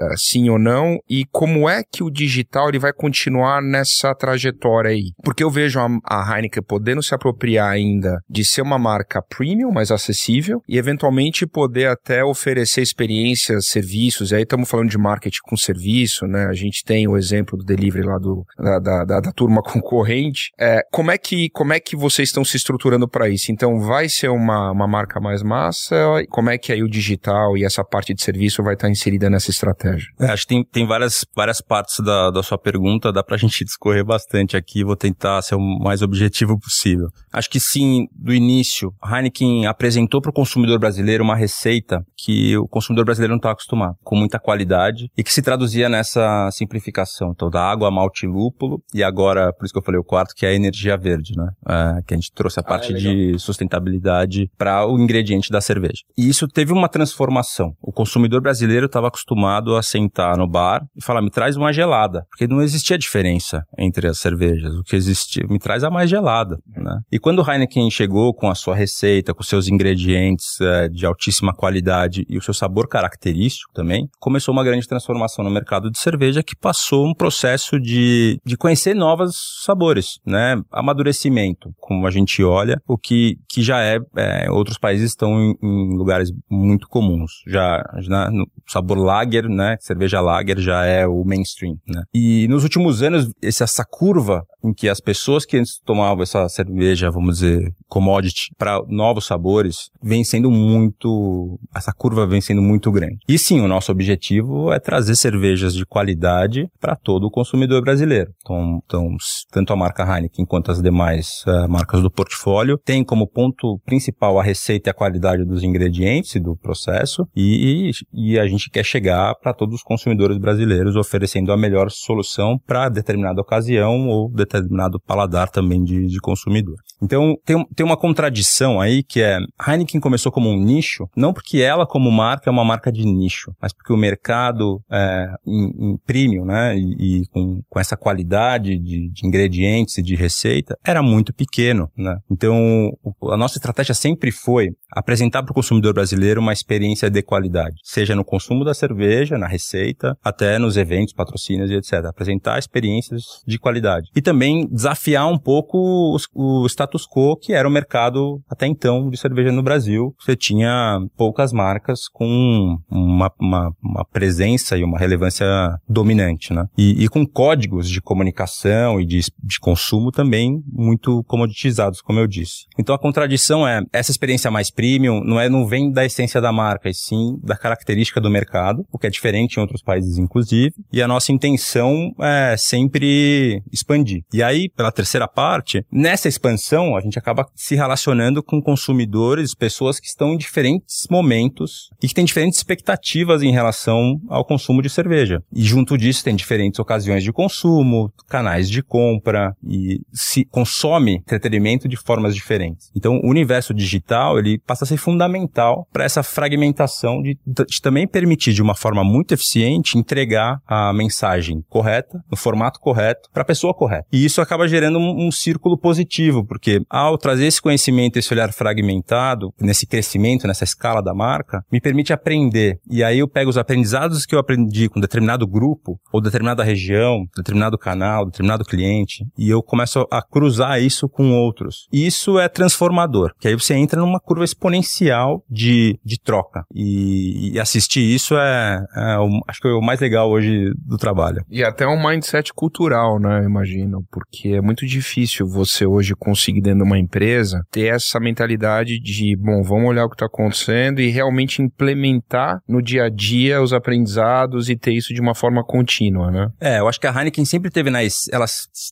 uh, 0.00 0.16
sim 0.16 0.48
ou 0.48 0.58
não, 0.58 0.98
e 1.08 1.24
como 1.26 1.68
é 1.68 1.82
que 1.82 2.02
o 2.02 2.10
digital 2.10 2.68
ele 2.68 2.78
vai 2.78 2.92
continuar 2.92 3.60
nessa 3.60 4.14
trajetória 4.14 4.91
Porque 5.22 5.42
eu 5.42 5.50
vejo 5.50 5.80
a, 5.80 5.88
a 6.04 6.36
Heineken 6.36 6.62
podendo 6.62 7.02
se 7.02 7.14
apropriar 7.14 7.70
ainda 7.70 8.18
de 8.28 8.44
ser 8.44 8.62
uma 8.62 8.78
marca 8.78 9.22
premium, 9.22 9.72
mais 9.72 9.90
acessível, 9.90 10.60
e 10.68 10.78
eventualmente 10.78 11.46
poder 11.46 11.86
até 11.86 12.24
oferecer 12.24 12.82
experiências, 12.82 13.66
serviços, 13.66 14.30
e 14.30 14.36
aí 14.36 14.42
estamos 14.42 14.68
falando 14.68 14.90
de 14.90 14.98
marketing 14.98 15.40
com 15.44 15.56
serviço, 15.56 16.26
né? 16.26 16.46
A 16.46 16.52
gente 16.52 16.84
tem 16.84 17.08
o 17.08 17.16
exemplo 17.16 17.56
do 17.56 17.64
delivery 17.64 18.06
lá 18.06 18.18
do, 18.18 18.44
da, 18.58 18.78
da, 18.78 19.04
da, 19.04 19.20
da 19.20 19.32
turma 19.32 19.62
concorrente. 19.64 20.50
É, 20.58 20.80
como, 20.90 21.10
é 21.10 21.18
que, 21.18 21.48
como 21.50 21.72
é 21.72 21.80
que 21.80 21.96
vocês 21.96 22.28
estão 22.28 22.44
se 22.44 22.56
estruturando 22.56 23.08
para 23.08 23.28
isso? 23.28 23.52
Então, 23.52 23.80
vai 23.80 24.08
ser 24.08 24.28
uma, 24.28 24.70
uma 24.70 24.86
marca 24.86 25.20
mais 25.20 25.42
massa? 25.42 25.96
Como 26.30 26.50
é 26.50 26.58
que 26.58 26.72
aí 26.72 26.82
o 26.82 26.88
digital 26.88 27.56
e 27.56 27.64
essa 27.64 27.84
parte 27.84 28.14
de 28.14 28.22
serviço 28.22 28.62
vai 28.62 28.74
estar 28.74 28.88
inserida 28.88 29.28
nessa 29.30 29.50
estratégia? 29.50 30.06
É, 30.20 30.26
acho 30.26 30.42
que 30.42 30.54
tem, 30.54 30.64
tem 30.64 30.86
várias, 30.86 31.24
várias 31.34 31.60
partes 31.60 32.00
da, 32.04 32.30
da 32.30 32.42
sua 32.42 32.58
pergunta, 32.58 33.12
dá 33.12 33.22
pra 33.22 33.36
gente 33.38 33.64
discorrer 33.64 34.04
bastante 34.04 34.56
aqui, 34.56 34.81
vou 34.84 34.96
tentar 34.96 35.42
ser 35.42 35.54
o 35.54 35.60
mais 35.60 36.02
objetivo 36.02 36.58
possível. 36.58 37.08
Acho 37.32 37.50
que 37.50 37.60
sim, 37.60 38.06
do 38.14 38.32
início, 38.32 38.92
Heineken 39.04 39.66
apresentou 39.66 40.20
para 40.20 40.30
o 40.30 40.34
consumidor 40.34 40.78
brasileiro 40.78 41.24
uma 41.24 41.36
receita 41.36 42.02
que 42.16 42.56
o 42.56 42.68
consumidor 42.68 43.04
brasileiro 43.04 43.32
não 43.32 43.38
está 43.38 43.50
acostumado, 43.50 43.96
com 44.02 44.16
muita 44.16 44.38
qualidade 44.38 45.08
e 45.16 45.22
que 45.22 45.32
se 45.32 45.42
traduzia 45.42 45.88
nessa 45.88 46.50
simplificação. 46.52 47.32
Então, 47.34 47.50
da 47.50 47.62
água, 47.62 47.90
malte 47.90 48.26
lúpulo, 48.26 48.82
e 48.94 49.02
agora, 49.02 49.52
por 49.52 49.64
isso 49.64 49.72
que 49.72 49.78
eu 49.78 49.84
falei 49.84 50.00
o 50.00 50.04
quarto, 50.04 50.34
que 50.34 50.46
é 50.46 50.50
a 50.50 50.54
energia 50.54 50.96
verde, 50.96 51.32
né? 51.36 51.48
É, 51.68 52.02
que 52.06 52.14
a 52.14 52.16
gente 52.16 52.32
trouxe 52.32 52.60
a 52.60 52.62
parte 52.62 52.92
ah, 52.92 52.96
é 52.96 52.98
de 52.98 53.38
sustentabilidade 53.38 54.48
para 54.56 54.86
o 54.86 54.98
ingrediente 54.98 55.50
da 55.50 55.60
cerveja. 55.60 56.02
E 56.16 56.28
isso 56.28 56.46
teve 56.46 56.72
uma 56.72 56.88
transformação. 56.88 57.72
O 57.80 57.92
consumidor 57.92 58.40
brasileiro 58.40 58.86
estava 58.86 59.08
acostumado 59.08 59.76
a 59.76 59.82
sentar 59.82 60.36
no 60.36 60.48
bar 60.48 60.82
e 60.96 61.04
falar, 61.04 61.22
me 61.22 61.30
traz 61.30 61.56
uma 61.56 61.72
gelada, 61.72 62.24
porque 62.30 62.46
não 62.46 62.62
existia 62.62 62.98
diferença 62.98 63.62
entre 63.78 64.08
as 64.08 64.18
cervejas. 64.18 64.71
O 64.80 64.82
que 64.82 64.96
existia, 64.96 65.46
me 65.48 65.58
traz 65.58 65.84
a 65.84 65.90
mais 65.90 66.08
gelada, 66.08 66.58
né? 66.76 67.00
E 67.10 67.18
quando 67.18 67.40
o 67.40 67.50
Heineken 67.50 67.90
chegou 67.90 68.32
com 68.34 68.50
a 68.50 68.54
sua 68.54 68.74
receita, 68.74 69.34
com 69.34 69.42
seus 69.42 69.68
ingredientes 69.68 70.60
é, 70.60 70.88
de 70.88 71.06
altíssima 71.06 71.52
qualidade 71.52 72.24
e 72.28 72.38
o 72.38 72.42
seu 72.42 72.54
sabor 72.54 72.88
característico 72.88 73.72
também, 73.72 74.08
começou 74.18 74.52
uma 74.52 74.64
grande 74.64 74.86
transformação 74.86 75.44
no 75.44 75.50
mercado 75.50 75.90
de 75.90 75.98
cerveja 75.98 76.42
que 76.42 76.56
passou 76.56 77.06
um 77.06 77.14
processo 77.14 77.78
de, 77.78 78.38
de 78.44 78.56
conhecer 78.56 78.94
novos 78.94 79.36
sabores, 79.64 80.18
né? 80.26 80.60
Amadurecimento, 80.70 81.70
como 81.78 82.06
a 82.06 82.10
gente 82.10 82.42
olha, 82.42 82.80
o 82.86 82.96
que, 82.98 83.36
que 83.48 83.62
já 83.62 83.80
é, 83.80 83.98
é 84.16 84.50
outros 84.50 84.78
países 84.78 85.10
estão 85.10 85.38
em, 85.38 85.56
em, 85.62 85.96
lugares 85.96 86.30
muito 86.50 86.88
comuns. 86.88 87.42
Já, 87.46 87.82
já 87.98 88.30
no 88.30 88.46
sabor 88.66 88.98
lager, 88.98 89.48
né? 89.48 89.76
Cerveja 89.80 90.20
lager 90.20 90.58
já 90.58 90.84
é 90.84 91.06
o 91.06 91.24
mainstream, 91.24 91.76
né? 91.86 92.02
E 92.14 92.46
nos 92.48 92.62
últimos 92.62 93.02
anos, 93.02 93.30
essa 93.42 93.84
curva 93.84 94.44
em 94.64 94.72
que 94.72 94.88
as 94.88 95.00
pessoas 95.00 95.44
que 95.44 95.56
antes 95.56 95.78
tomavam 95.84 96.22
essa 96.22 96.48
cerveja, 96.48 97.10
vamos 97.10 97.38
dizer, 97.38 97.72
commodity, 97.88 98.54
para 98.56 98.80
novos 98.88 99.26
sabores, 99.26 99.90
vem 100.02 100.24
sendo 100.24 100.50
muito. 100.50 101.58
Essa 101.74 101.92
curva 101.92 102.26
vem 102.26 102.40
sendo 102.40 102.62
muito 102.62 102.90
grande. 102.90 103.18
E 103.28 103.38
sim, 103.38 103.60
o 103.60 103.68
nosso 103.68 103.92
objetivo 103.92 104.72
é 104.72 104.78
trazer 104.78 105.16
cervejas 105.16 105.74
de 105.74 105.84
qualidade 105.84 106.68
para 106.80 106.96
todo 106.96 107.26
o 107.26 107.30
consumidor 107.30 107.82
brasileiro. 107.82 108.30
Então, 108.40 108.80
então, 108.84 109.16
tanto 109.50 109.72
a 109.72 109.76
marca 109.76 110.04
Heineken 110.04 110.44
quanto 110.46 110.70
as 110.70 110.80
demais 110.80 111.44
uh, 111.46 111.68
marcas 111.68 112.02
do 112.02 112.10
portfólio 112.10 112.78
tem 112.78 113.04
como 113.04 113.26
ponto 113.26 113.80
principal 113.84 114.38
a 114.38 114.42
receita 114.42 114.88
e 114.88 114.90
a 114.90 114.94
qualidade 114.94 115.44
dos 115.44 115.62
ingredientes 115.62 116.34
e 116.34 116.40
do 116.40 116.56
processo, 116.56 117.26
e, 117.34 117.90
e 118.12 118.38
a 118.38 118.46
gente 118.46 118.70
quer 118.70 118.84
chegar 118.84 119.34
para 119.36 119.52
todos 119.52 119.76
os 119.76 119.82
consumidores 119.82 120.38
brasileiros 120.38 120.96
oferecendo 120.96 121.52
a 121.52 121.56
melhor 121.56 121.90
solução 121.90 122.58
para 122.66 122.88
determinada 122.88 123.40
ocasião 123.40 124.08
ou 124.08 124.30
determinado 124.60 125.00
paladar 125.00 125.48
também 125.48 125.82
de, 125.82 126.06
de 126.06 126.20
consumidor. 126.20 126.76
Então, 127.02 127.34
tem, 127.44 127.64
tem 127.74 127.84
uma 127.84 127.96
contradição 127.96 128.80
aí 128.80 129.02
que 129.02 129.20
é, 129.20 129.38
Heineken 129.66 130.00
começou 130.00 130.30
como 130.30 130.48
um 130.48 130.56
nicho, 130.56 131.08
não 131.16 131.32
porque 131.32 131.58
ela 131.58 131.86
como 131.86 132.10
marca 132.10 132.48
é 132.48 132.52
uma 132.52 132.64
marca 132.64 132.92
de 132.92 133.04
nicho, 133.04 133.52
mas 133.60 133.72
porque 133.72 133.92
o 133.92 133.96
mercado 133.96 134.80
é, 134.90 135.26
em, 135.46 135.92
em 135.92 135.96
premium, 136.06 136.44
né, 136.44 136.76
e, 136.76 137.22
e 137.22 137.26
com, 137.30 137.60
com, 137.68 137.80
essa 137.80 137.96
qualidade 137.96 138.78
de, 138.78 139.10
de, 139.10 139.26
ingredientes 139.26 139.98
e 139.98 140.02
de 140.02 140.14
receita, 140.14 140.76
era 140.84 141.02
muito 141.02 141.32
pequeno, 141.34 141.88
né. 141.96 142.16
Então, 142.30 142.90
a 143.30 143.36
nossa 143.36 143.58
estratégia 143.58 143.94
sempre 143.94 144.30
foi 144.30 144.68
apresentar 144.92 145.42
para 145.42 145.52
o 145.52 145.54
consumidor 145.54 145.94
brasileiro 145.94 146.40
uma 146.40 146.52
experiência 146.52 147.10
de 147.10 147.22
qualidade, 147.22 147.76
seja 147.82 148.14
no 148.14 148.24
consumo 148.24 148.64
da 148.64 148.74
cerveja, 148.74 149.38
na 149.38 149.46
receita, 149.46 150.16
até 150.22 150.58
nos 150.58 150.76
eventos, 150.76 151.14
patrocínios 151.14 151.70
e 151.70 151.74
etc. 151.74 152.04
Apresentar 152.06 152.58
experiências 152.58 153.22
de 153.46 153.58
qualidade. 153.58 154.08
E 154.14 154.22
também 154.22 154.41
desafiar 154.70 155.26
um 155.28 155.38
pouco 155.38 155.78
o, 155.78 156.16
o 156.34 156.66
status 156.66 157.06
quo 157.06 157.36
que 157.36 157.52
era 157.52 157.66
o 157.66 157.70
mercado 157.70 158.40
até 158.48 158.66
então 158.66 159.08
de 159.08 159.16
cerveja 159.16 159.52
no 159.52 159.62
Brasil. 159.62 160.14
Você 160.20 160.36
tinha 160.36 160.98
poucas 161.16 161.52
marcas 161.52 162.08
com 162.08 162.78
uma, 162.90 163.30
uma, 163.38 163.70
uma 163.82 164.04
presença 164.04 164.76
e 164.76 164.84
uma 164.84 164.98
relevância 164.98 165.46
dominante, 165.88 166.52
né? 166.52 166.66
E, 166.76 167.04
e 167.04 167.08
com 167.08 167.26
códigos 167.26 167.88
de 167.88 168.00
comunicação 168.00 169.00
e 169.00 169.06
de, 169.06 169.20
de 169.42 169.60
consumo 169.60 170.10
também 170.10 170.62
muito 170.66 171.22
comoditizados, 171.24 172.00
como 172.00 172.18
eu 172.18 172.26
disse. 172.26 172.66
Então 172.78 172.94
a 172.94 172.98
contradição 172.98 173.66
é 173.66 173.82
essa 173.92 174.10
experiência 174.10 174.50
mais 174.50 174.70
premium 174.70 175.22
não 175.24 175.40
é 175.40 175.48
não 175.48 175.66
vem 175.66 175.90
da 175.90 176.04
essência 176.04 176.40
da 176.40 176.52
marca, 176.52 176.88
e 176.88 176.94
sim 176.94 177.38
da 177.42 177.56
característica 177.56 178.20
do 178.20 178.30
mercado, 178.30 178.84
o 178.92 178.98
que 178.98 179.06
é 179.06 179.10
diferente 179.10 179.56
em 179.56 179.60
outros 179.60 179.82
países 179.82 180.18
inclusive. 180.18 180.74
E 180.92 181.02
a 181.02 181.08
nossa 181.08 181.32
intenção 181.32 182.12
é 182.20 182.56
sempre 182.56 183.62
expandir. 183.72 184.22
E 184.32 184.42
aí, 184.42 184.68
pela 184.70 184.90
terceira 184.90 185.28
parte, 185.28 185.84
nessa 185.90 186.28
expansão 186.28 186.96
a 186.96 187.00
gente 187.00 187.18
acaba 187.18 187.46
se 187.54 187.74
relacionando 187.74 188.42
com 188.42 188.62
consumidores, 188.62 189.54
pessoas 189.54 190.00
que 190.00 190.06
estão 190.06 190.32
em 190.32 190.38
diferentes 190.38 191.06
momentos 191.10 191.90
e 192.02 192.08
que 192.08 192.14
têm 192.14 192.24
diferentes 192.24 192.58
expectativas 192.58 193.42
em 193.42 193.52
relação 193.52 194.18
ao 194.28 194.44
consumo 194.44 194.80
de 194.80 194.88
cerveja. 194.88 195.42
E 195.52 195.62
junto 195.62 195.98
disso 195.98 196.24
tem 196.24 196.34
diferentes 196.34 196.80
ocasiões 196.80 197.22
de 197.22 197.32
consumo, 197.32 198.12
canais 198.28 198.70
de 198.70 198.82
compra 198.82 199.54
e 199.62 200.00
se 200.12 200.44
consome 200.46 201.16
entretenimento 201.16 201.88
de 201.88 201.96
formas 201.96 202.34
diferentes. 202.34 202.90
Então, 202.96 203.20
o 203.22 203.28
universo 203.28 203.74
digital, 203.74 204.38
ele 204.38 204.58
passa 204.66 204.84
a 204.84 204.86
ser 204.86 204.96
fundamental 204.96 205.86
para 205.92 206.04
essa 206.04 206.22
fragmentação 206.22 207.20
de, 207.20 207.38
de 207.46 207.80
também 207.82 208.06
permitir 208.06 208.52
de 208.52 208.62
uma 208.62 208.74
forma 208.74 209.04
muito 209.04 209.34
eficiente 209.34 209.98
entregar 209.98 210.58
a 210.66 210.92
mensagem 210.92 211.62
correta, 211.68 212.20
no 212.30 212.36
formato 212.36 212.80
correto, 212.80 213.28
para 213.32 213.42
a 213.42 213.46
pessoa 213.46 213.74
correta. 213.74 214.06
E 214.12 214.21
E 214.22 214.26
isso 214.26 214.40
acaba 214.40 214.68
gerando 214.68 215.00
um, 215.00 215.26
um 215.26 215.32
círculo 215.32 215.76
positivo, 215.76 216.46
porque 216.46 216.80
ao 216.88 217.18
trazer 217.18 217.46
esse 217.46 217.60
conhecimento, 217.60 218.18
esse 218.18 218.32
olhar 218.32 218.52
fragmentado, 218.52 219.52
nesse 219.60 219.84
crescimento, 219.84 220.46
nessa 220.46 220.62
escala 220.62 221.02
da 221.02 221.12
marca, 221.12 221.64
me 221.72 221.80
permite 221.80 222.12
aprender. 222.12 222.78
E 222.88 223.02
aí 223.02 223.18
eu 223.18 223.26
pego 223.26 223.50
os 223.50 223.58
aprendizados 223.58 224.24
que 224.24 224.32
eu 224.32 224.38
aprendi 224.38 224.88
com 224.88 225.00
determinado 225.00 225.44
grupo, 225.44 225.98
ou 226.12 226.20
determinada 226.20 226.62
região, 226.62 227.24
determinado 227.36 227.76
canal, 227.76 228.24
determinado 228.24 228.64
cliente, 228.64 229.26
e 229.36 229.50
eu 229.50 229.60
começo 229.60 230.06
a 230.08 230.22
cruzar 230.22 230.80
isso 230.80 231.08
com 231.08 231.32
outros. 231.32 231.88
Isso 231.92 232.38
é 232.38 232.48
transformador, 232.48 233.34
que 233.40 233.48
aí 233.48 233.56
você 233.56 233.74
entra 233.74 234.00
numa 234.00 234.20
curva 234.20 234.44
exponencial 234.44 235.42
de, 235.50 235.98
de 236.04 236.20
troca. 236.20 236.64
E, 236.72 237.54
e 237.54 237.58
assistir 237.58 238.02
isso 238.02 238.36
é, 238.36 238.84
é 238.94 239.18
o, 239.18 239.40
acho 239.48 239.60
que 239.60 239.66
é 239.66 239.72
o 239.72 239.82
mais 239.82 239.98
legal 239.98 240.30
hoje 240.30 240.72
do 240.78 240.96
trabalho. 240.96 241.44
E 241.50 241.64
até 241.64 241.88
um 241.88 242.00
mindset 242.00 242.52
cultural, 242.54 243.18
né, 243.18 243.44
eu 243.92 244.01
porque 244.10 244.48
é 244.48 244.60
muito 244.60 244.86
difícil 244.86 245.46
você 245.46 245.86
hoje 245.86 246.14
conseguir 246.14 246.60
dentro 246.60 246.80
de 246.80 246.84
uma 246.84 246.98
empresa 246.98 247.62
ter 247.70 247.94
essa 247.94 248.18
mentalidade 248.20 248.98
de, 249.00 249.36
bom, 249.36 249.62
vamos 249.62 249.88
olhar 249.88 250.04
o 250.04 250.08
que 250.08 250.14
está 250.14 250.26
acontecendo 250.26 251.00
e 251.00 251.08
realmente 251.08 251.62
implementar 251.62 252.60
no 252.68 252.82
dia 252.82 253.04
a 253.04 253.08
dia 253.08 253.62
os 253.62 253.72
aprendizados 253.72 254.68
e 254.68 254.76
ter 254.76 254.92
isso 254.92 255.14
de 255.14 255.20
uma 255.20 255.34
forma 255.34 255.64
contínua, 255.64 256.30
né? 256.30 256.48
É, 256.60 256.78
eu 256.80 256.88
acho 256.88 257.00
que 257.00 257.06
a 257.06 257.10
Heineken 257.10 257.44
sempre 257.44 257.70
teve 257.70 257.90
na, 257.90 258.00
ela 258.30 258.46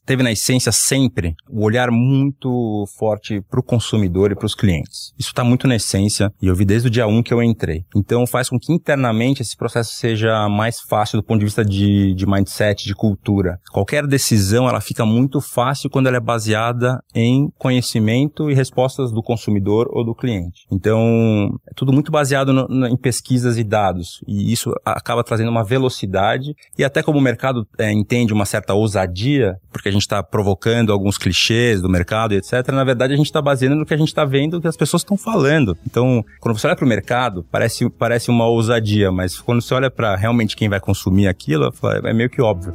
teve 0.05 0.23
na 0.23 0.33
essência 0.33 0.73
sempre 0.73 1.35
o 1.49 1.65
olhar 1.65 1.91
muito 1.91 2.85
forte 2.99 3.41
para 3.49 3.61
o 3.61 3.63
consumidor 3.63 4.33
e 4.33 4.35
para 4.35 4.47
os 4.47 4.55
clientes. 4.55 5.13
Isso 5.19 5.31
está 5.31 5.45
muito 5.45 5.67
na 5.67 5.77
essência 5.77 6.33
e 6.41 6.47
eu 6.47 6.55
vi 6.55 6.65
desde 6.65 6.89
o 6.89 6.91
dia 6.91 7.07
1 7.07 7.23
que 7.23 7.33
eu 7.33 7.43
entrei. 7.43 7.85
Então 7.95 8.27
faz 8.27 8.49
com 8.49 8.59
que 8.59 8.73
internamente 8.73 9.43
esse 9.43 9.57
processo 9.57 9.95
seja 9.95 10.49
mais 10.49 10.81
fácil 10.81 11.19
do 11.19 11.25
ponto 11.25 11.39
de 11.41 11.45
vista 11.45 11.65
de, 11.65 12.15
de 12.15 12.27
mindset, 12.27 12.85
de 12.85 12.95
cultura. 12.95 13.59
Qualquer 13.71 14.07
decisão 14.07 14.69
ela 14.69 14.81
fica 14.81 15.00
muito 15.07 15.41
fácil 15.41 15.91
quando 15.91 16.07
ela 16.07 16.17
é 16.17 16.21
baseada 16.21 17.03
em 17.15 17.51
conhecimento 17.59 18.51
e 18.51 18.55
respostas 18.55 19.13
do 19.13 19.23
consumidor 19.23 19.89
ou 19.91 20.05
do 20.05 20.15
cliente. 20.15 20.67
Então 20.71 21.51
é 21.69 21.73
tudo 21.75 21.93
muito 21.93 22.11
baseado 22.11 22.53
no, 22.53 22.67
no, 22.69 22.87
em 22.87 22.97
pesquisas 22.97 23.59
e 23.59 23.65
dados 23.65 24.21
e 24.27 24.53
isso 24.53 24.73
acaba 24.85 25.25
trazendo 25.25 25.51
uma 25.51 25.65
velocidade 25.65 26.55
e 26.79 26.85
até 26.85 27.03
como 27.03 27.19
o 27.19 27.23
mercado 27.23 27.67
é, 27.79 27.93
entende 27.93 28.33
uma 28.33 28.45
certa 28.45 28.75
ousadia, 28.75 29.57
porque 29.73 29.89
a 29.89 29.93
gente 29.93 30.03
está 30.03 30.23
provocando 30.23 30.93
alguns 30.93 31.19
clichês 31.19 31.81
do 31.81 31.89
mercado 31.89 32.35
etc. 32.35 32.69
Na 32.69 32.85
verdade 32.85 33.15
a 33.15 33.17
gente 33.17 33.27
está 33.27 33.43
baseando 33.43 33.77
no 33.77 33.87
que 33.87 33.95
a 33.95 33.99
gente 33.99 34.09
está 34.09 34.25
vendo 34.25 34.61
que 34.61 34.69
as 34.69 34.77
pessoas 34.77 35.03
estão 35.03 35.17
falando. 35.17 35.77
Então 35.87 36.25
quando 36.41 36.59
você 36.59 36.67
olha 36.67 36.77
para 36.77 36.85
o 36.85 36.89
mercado 36.89 37.45
parece 37.51 37.89
parece 37.91 38.31
uma 38.31 38.47
ousadia, 38.47 39.11
mas 39.11 39.39
quando 39.39 39.61
você 39.61 39.75
olha 39.75 39.91
para 39.91 40.17
realmente 40.17 40.57
quem 40.57 40.69
vai 40.69 40.81
consumir 40.81 41.29
aquilo 41.29 41.71
é 42.05 42.13
meio 42.13 42.31
que 42.31 42.41
óbvio. 42.41 42.75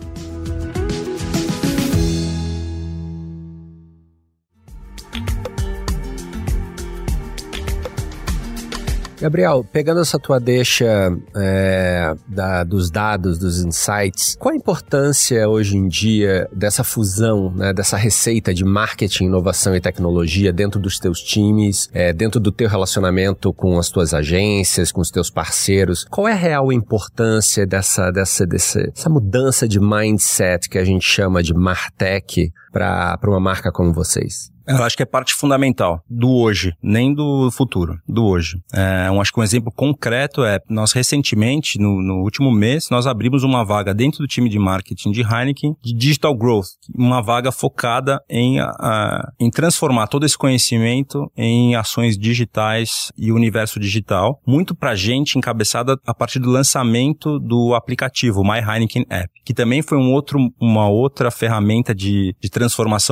Gabriel, 9.26 9.64
pegando 9.64 10.02
essa 10.02 10.20
tua 10.20 10.40
deixa 10.40 11.12
é, 11.36 12.14
da, 12.28 12.64
dos 12.64 12.92
dados, 12.92 13.40
dos 13.40 13.64
insights, 13.64 14.36
qual 14.40 14.54
a 14.54 14.56
importância 14.56 15.50
hoje 15.50 15.76
em 15.76 15.88
dia 15.88 16.48
dessa 16.54 16.84
fusão, 16.84 17.52
né, 17.52 17.74
dessa 17.74 17.98
receita 17.98 18.54
de 18.54 18.64
marketing, 18.64 19.26
inovação 19.26 19.76
e 19.76 19.82
tecnologia 19.82 20.54
dentro 20.54 20.80
dos 20.80 21.00
teus 21.00 21.22
times, 21.22 21.90
é, 21.92 22.14
dentro 22.14 22.40
do 22.40 22.52
teu 22.52 22.70
relacionamento 22.70 23.52
com 23.52 23.80
as 23.80 23.90
tuas 23.90 24.14
agências, 24.14 24.92
com 24.92 25.02
os 25.02 25.10
teus 25.10 25.32
parceiros? 25.32 26.06
Qual 26.08 26.28
é 26.28 26.34
a 26.34 26.36
real 26.36 26.72
importância 26.72 27.66
dessa, 27.66 28.12
dessa, 28.12 28.46
dessa, 28.46 28.80
dessa 28.84 29.10
mudança 29.10 29.68
de 29.68 29.80
mindset 29.80 30.70
que 30.70 30.78
a 30.78 30.86
gente 30.86 31.04
chama 31.04 31.42
de 31.42 31.52
Martech 31.52 32.52
para 32.76 33.30
uma 33.30 33.40
marca 33.40 33.72
como 33.72 33.94
vocês? 33.94 34.54
Eu 34.68 34.84
acho 34.84 34.98
que 34.98 35.04
é 35.04 35.06
parte 35.06 35.34
fundamental 35.34 36.04
do 36.10 36.30
hoje, 36.32 36.74
nem 36.82 37.14
do 37.14 37.52
futuro, 37.52 38.00
do 38.08 38.26
hoje. 38.26 38.58
É, 38.74 39.08
eu 39.10 39.22
acho 39.22 39.32
que 39.32 39.40
um 39.40 39.44
exemplo 39.44 39.72
concreto 39.72 40.44
é, 40.44 40.60
nós 40.68 40.92
recentemente, 40.92 41.78
no, 41.78 42.02
no, 42.02 42.24
último 42.24 42.52
mês, 42.52 42.90
nós 42.90 43.06
abrimos 43.06 43.44
uma 43.44 43.64
vaga 43.64 43.94
dentro 43.94 44.20
do 44.20 44.28
time 44.28 44.50
de 44.50 44.58
marketing 44.58 45.12
de 45.12 45.22
Heineken 45.22 45.76
de 45.84 45.94
Digital 45.94 46.36
Growth, 46.36 46.66
uma 46.96 47.22
vaga 47.22 47.52
focada 47.52 48.20
em, 48.28 48.60
uh, 48.60 49.32
em 49.40 49.52
transformar 49.52 50.08
todo 50.08 50.26
esse 50.26 50.38
conhecimento 50.38 51.32
em 51.38 51.76
ações 51.76 52.18
digitais 52.18 53.12
e 53.16 53.32
universo 53.32 53.80
digital, 53.80 54.42
muito 54.48 54.74
pra 54.74 54.96
gente 54.96 55.38
encabeçada 55.38 55.96
a 56.08 56.14
partir 56.14 56.40
do 56.40 56.50
lançamento 56.50 57.40
do 57.40 57.76
aplicativo 57.76 58.44
My 58.44 58.60
Heineken 58.60 59.06
App, 59.10 59.30
que 59.46 59.54
também 59.54 59.84
foi 59.84 59.98
um 59.98 60.12
outro, 60.12 60.40
uma 60.60 60.90
outra 60.90 61.30
ferramenta 61.30 61.94
de, 61.94 62.36
de 62.42 62.50
transformação 62.50 62.65